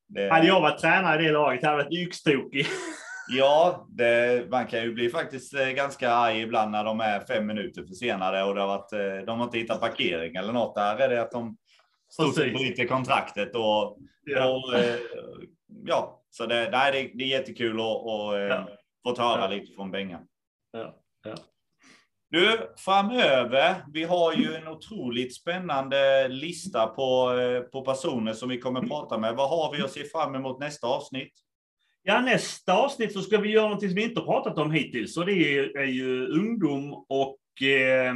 Det... 0.09 0.29
Hade 0.29 0.47
jag 0.47 0.61
varit 0.61 0.81
tränare 0.81 1.21
i 1.21 1.25
det 1.25 1.31
laget 1.31 1.63
hade 1.63 1.77
jag 1.77 1.83
varit 1.83 1.99
yxtokig. 1.99 2.65
Ja, 3.29 3.87
det, 3.89 4.49
man 4.49 4.67
kan 4.67 4.81
ju 4.81 4.93
bli 4.93 5.09
faktiskt 5.09 5.53
eh, 5.53 5.67
ganska 5.67 6.11
arg 6.11 6.41
ibland 6.41 6.71
när 6.71 6.83
de 6.83 6.99
är 6.99 7.19
fem 7.19 7.45
minuter 7.47 7.83
försenade 7.83 8.43
och 8.43 8.55
det 8.55 8.61
har 8.61 8.67
varit, 8.67 8.93
eh, 8.93 9.25
de 9.25 9.39
har 9.39 9.45
inte 9.45 9.57
hittat 9.57 9.81
parkering 9.81 10.35
eller 10.35 10.53
något. 10.53 10.75
Där 10.75 10.97
är 10.97 11.09
det 11.09 11.21
att 11.21 11.31
de 11.31 11.57
stort 12.11 12.35
bryter 12.35 12.87
kontraktet 12.87 13.55
och, 13.55 13.97
ja. 14.25 14.49
och 14.49 14.73
eh, 14.73 14.95
ja, 15.85 16.23
så 16.29 16.45
det, 16.45 16.69
nej, 16.71 16.91
det, 16.91 17.17
det 17.17 17.23
är 17.23 17.39
jättekul 17.39 17.79
att 17.79 17.85
och, 17.85 18.39
ja. 18.39 18.67
få 19.03 19.21
höra 19.21 19.41
ja. 19.41 19.47
lite 19.47 19.73
från 19.73 19.91
Benga. 19.91 20.19
Ja. 20.71 20.95
Ja. 21.23 21.35
Du, 22.29 22.73
framöver, 22.77 23.75
vi 23.93 24.03
har 24.03 24.33
ju 24.33 24.55
en 24.55 24.67
otroligt 24.67 25.35
spännande 25.35 26.27
lista 26.27 26.87
på, 26.87 27.33
på 27.71 27.81
personer 27.81 28.33
som 28.33 28.49
vi 28.49 28.59
kommer 28.59 28.81
att 28.81 28.87
prata 28.87 29.17
med. 29.17 29.35
Vad 29.35 29.49
har 29.49 29.75
vi 29.75 29.83
att 29.83 29.91
se 29.91 30.03
fram 30.03 30.35
emot 30.35 30.59
nästa 30.59 30.87
avsnitt? 30.87 31.33
Ja, 32.09 32.21
nästa 32.21 32.73
avsnitt 32.73 33.13
så 33.13 33.21
ska 33.21 33.37
vi 33.37 33.49
göra 33.49 33.69
något 33.69 33.79
som 33.79 33.93
vi 33.93 34.03
inte 34.03 34.21
pratat 34.21 34.57
om 34.57 34.71
hittills 34.71 35.17
och 35.17 35.25
det 35.25 35.33
är, 35.33 35.77
är 35.77 35.85
ju 35.85 36.27
ungdom 36.27 36.93
och, 36.93 37.67
eh, 37.67 38.15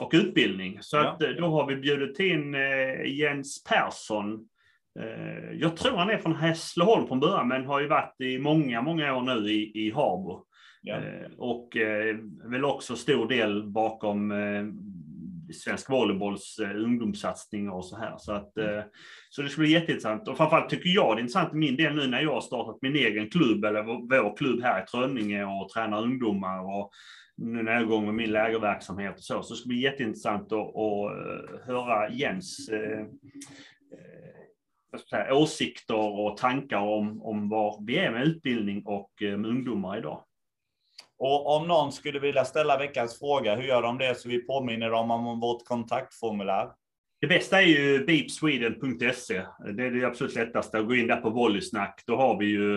och 0.00 0.10
utbildning. 0.12 0.78
Så 0.80 0.96
ja. 0.96 1.08
att, 1.08 1.22
eh, 1.22 1.28
då 1.28 1.46
har 1.46 1.66
vi 1.66 1.76
bjudit 1.76 2.20
in 2.20 2.54
eh, 2.54 3.04
Jens 3.04 3.64
Persson. 3.64 4.48
Eh, 5.00 5.52
jag 5.52 5.76
tror 5.76 5.96
han 5.96 6.10
är 6.10 6.18
från 6.18 6.34
Hässleholm 6.34 7.06
från 7.06 7.20
början, 7.20 7.48
men 7.48 7.66
har 7.66 7.80
ju 7.80 7.88
varit 7.88 8.20
i 8.20 8.38
många, 8.38 8.82
många 8.82 9.16
år 9.16 9.22
nu 9.22 9.50
i, 9.50 9.86
i 9.86 9.90
Habo. 9.90 10.44
Ja. 10.82 10.96
Och 11.38 11.76
väl 12.44 12.64
också 12.64 12.96
stor 12.96 13.28
del 13.28 13.62
bakom 13.62 14.32
svensk 15.52 15.90
volleybolls 15.90 16.58
eh, 16.58 16.84
ungdomssatsningar 16.84 17.72
och 17.72 17.84
så 17.84 17.96
här. 17.96 18.14
Så, 18.18 18.32
att, 18.32 18.56
mm. 18.56 18.78
eh, 18.78 18.84
så 19.30 19.42
det 19.42 19.48
skulle 19.48 19.66
bli 19.66 19.74
jätteintressant. 19.74 20.28
Och 20.28 20.36
framförallt 20.36 20.70
tycker 20.70 20.88
jag 20.88 21.16
det 21.16 21.20
är 21.20 21.22
intressant 21.22 21.54
i 21.54 21.56
min 21.56 21.76
del 21.76 21.94
nu 21.94 22.06
när 22.06 22.20
jag 22.20 22.34
har 22.34 22.40
startat 22.40 22.78
min 22.82 22.96
egen 22.96 23.30
klubb, 23.30 23.64
eller 23.64 23.82
vår 23.82 24.36
klubb 24.36 24.62
här 24.62 24.82
i 24.82 24.86
Trönninge 24.86 25.44
och 25.44 25.68
tränar 25.68 26.02
ungdomar. 26.02 26.60
Och 26.60 26.90
nu 27.36 27.62
när 27.62 27.72
jag 27.72 27.80
är 27.80 27.84
igång 27.84 28.06
med 28.06 28.14
min 28.14 28.32
lägerverksamhet 28.32 29.14
och 29.16 29.24
så, 29.24 29.42
så 29.42 29.54
det 29.54 29.58
ska 29.60 29.68
bli 29.68 29.80
jätteintressant 29.80 30.52
att, 30.52 30.58
att 30.58 30.76
eh, 30.76 31.66
höra 31.66 32.10
Jens 32.10 32.68
eh, 32.68 33.06
säga, 35.10 35.34
åsikter 35.34 36.20
och 36.20 36.36
tankar 36.36 36.78
om, 36.78 37.22
om 37.22 37.48
var 37.48 37.84
vi 37.86 37.96
är 37.96 38.10
med 38.10 38.26
utbildning 38.26 38.82
och 38.86 39.10
med 39.20 39.46
ungdomar 39.46 39.98
idag. 39.98 40.24
Och 41.20 41.56
om 41.56 41.68
någon 41.68 41.92
skulle 41.92 42.18
vilja 42.18 42.44
ställa 42.44 42.78
veckans 42.78 43.18
fråga, 43.18 43.54
hur 43.54 43.62
gör 43.62 43.82
de 43.82 43.98
det 43.98 44.14
så 44.14 44.28
vi 44.28 44.46
påminner 44.46 44.90
dem 44.90 45.10
om 45.10 45.40
vårt 45.40 45.64
kontaktformulär? 45.64 46.68
Det 47.20 47.26
bästa 47.26 47.62
är 47.62 47.66
ju 47.66 48.04
beepsweden.se. 48.04 49.42
Det 49.76 49.86
är 49.86 49.90
det 49.90 50.04
absolut 50.04 50.34
lättaste. 50.34 50.78
Att 50.78 50.86
gå 50.86 50.94
in 50.94 51.06
där 51.06 51.16
på 51.16 51.30
Volleysnack, 51.30 52.02
då 52.06 52.16
har 52.16 52.38
vi 52.38 52.46
ju 52.46 52.74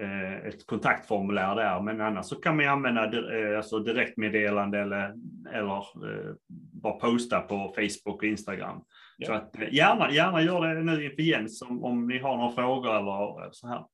eh, 0.00 0.46
ett 0.46 0.66
kontaktformulär 0.66 1.54
där. 1.56 1.80
Men 1.80 2.00
annars 2.00 2.26
så 2.26 2.36
kan 2.36 2.56
man 2.56 2.68
använda 2.68 3.04
eh, 3.04 3.56
alltså 3.56 3.78
direktmeddelande 3.78 4.78
eller, 4.78 5.14
eller 5.52 5.76
eh, 5.76 6.34
bara 6.82 6.92
posta 6.92 7.40
på 7.40 7.74
Facebook 7.76 8.16
och 8.22 8.24
Instagram. 8.24 8.80
Ja. 9.18 9.26
Så 9.26 9.32
att, 9.32 9.72
gärna, 9.72 10.12
gärna 10.12 10.42
gör 10.42 10.74
det 10.74 10.82
nu 10.82 11.04
inför 11.04 11.22
Jens 11.22 11.62
om, 11.62 11.84
om 11.84 12.08
ni 12.08 12.18
har 12.18 12.36
några 12.36 12.52
frågor 12.52 12.96
eller 12.96 13.50
så 13.52 13.68
här. 13.68 13.84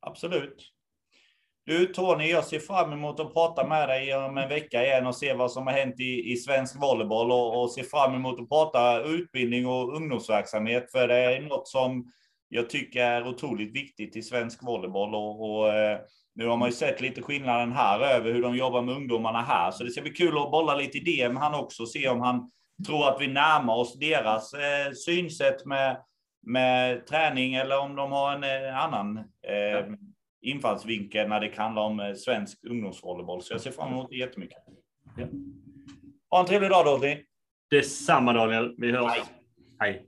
Absolut. 0.00 0.77
Du 1.68 1.86
Tony, 1.86 2.30
jag 2.30 2.44
ser 2.44 2.58
fram 2.58 2.92
emot 2.92 3.20
att 3.20 3.34
prata 3.34 3.66
med 3.66 3.88
dig 3.88 4.14
om 4.14 4.38
en 4.38 4.48
vecka 4.48 4.84
igen 4.84 5.06
och 5.06 5.14
se 5.14 5.34
vad 5.34 5.52
som 5.52 5.66
har 5.66 5.74
hänt 5.74 6.00
i, 6.00 6.32
i 6.32 6.36
svensk 6.36 6.80
volleyboll 6.80 7.30
och, 7.30 7.62
och 7.62 7.70
ser 7.70 7.82
fram 7.82 8.14
emot 8.14 8.40
att 8.40 8.48
prata 8.48 9.02
utbildning 9.02 9.66
och 9.66 9.96
ungdomsverksamhet. 9.96 10.92
För 10.92 11.08
det 11.08 11.14
är 11.14 11.40
något 11.40 11.68
som 11.68 12.12
jag 12.48 12.70
tycker 12.70 13.04
är 13.04 13.28
otroligt 13.28 13.76
viktigt 13.76 14.16
i 14.16 14.22
svensk 14.22 14.62
volleyboll. 14.62 15.14
Och, 15.14 15.50
och 15.50 15.74
eh, 15.74 15.98
nu 16.34 16.46
har 16.46 16.56
man 16.56 16.68
ju 16.68 16.74
sett 16.74 17.00
lite 17.00 17.22
skillnaden 17.22 17.72
här 17.72 18.00
över 18.00 18.32
hur 18.32 18.42
de 18.42 18.56
jobbar 18.56 18.82
med 18.82 18.94
ungdomarna 18.94 19.42
här. 19.42 19.70
Så 19.70 19.84
det 19.84 19.90
ska 19.90 20.02
bli 20.02 20.10
kul 20.10 20.38
att 20.38 20.50
bolla 20.50 20.74
lite 20.74 20.98
idéer 20.98 21.28
med 21.28 21.42
han 21.42 21.54
också, 21.54 21.82
och 21.82 21.90
se 21.90 22.08
om 22.08 22.20
han 22.20 22.50
tror 22.86 23.08
att 23.08 23.20
vi 23.20 23.28
närmar 23.28 23.74
oss 23.74 23.98
deras 23.98 24.54
eh, 24.54 24.92
synsätt 24.92 25.64
med, 25.64 25.96
med 26.46 27.06
träning 27.06 27.54
eller 27.54 27.78
om 27.78 27.96
de 27.96 28.12
har 28.12 28.32
en 28.32 28.44
eh, 28.44 28.84
annan 28.84 29.18
eh, 29.18 29.86
infallsvinkel 30.42 31.28
när 31.28 31.40
det 31.40 31.48
kan 31.48 31.64
handla 31.64 31.80
om 31.80 32.00
eh, 32.00 32.14
svensk 32.14 32.64
ungdomsvolleyboll. 32.64 33.42
Så 33.42 33.54
jag 33.54 33.60
ser 33.60 33.70
fram 33.70 33.92
emot 33.92 34.10
det 34.10 34.16
jättemycket. 34.16 34.58
Ja. 35.16 35.26
Ha 36.30 36.40
en 36.40 36.46
trevlig 36.46 36.70
dag 36.70 36.84
Dorothy. 36.84 37.24
Detsamma 37.70 38.32
Daniel. 38.32 38.74
Vi 38.78 38.92
hörs. 38.92 39.12
Hej. 39.12 39.22
Hej. 39.78 40.07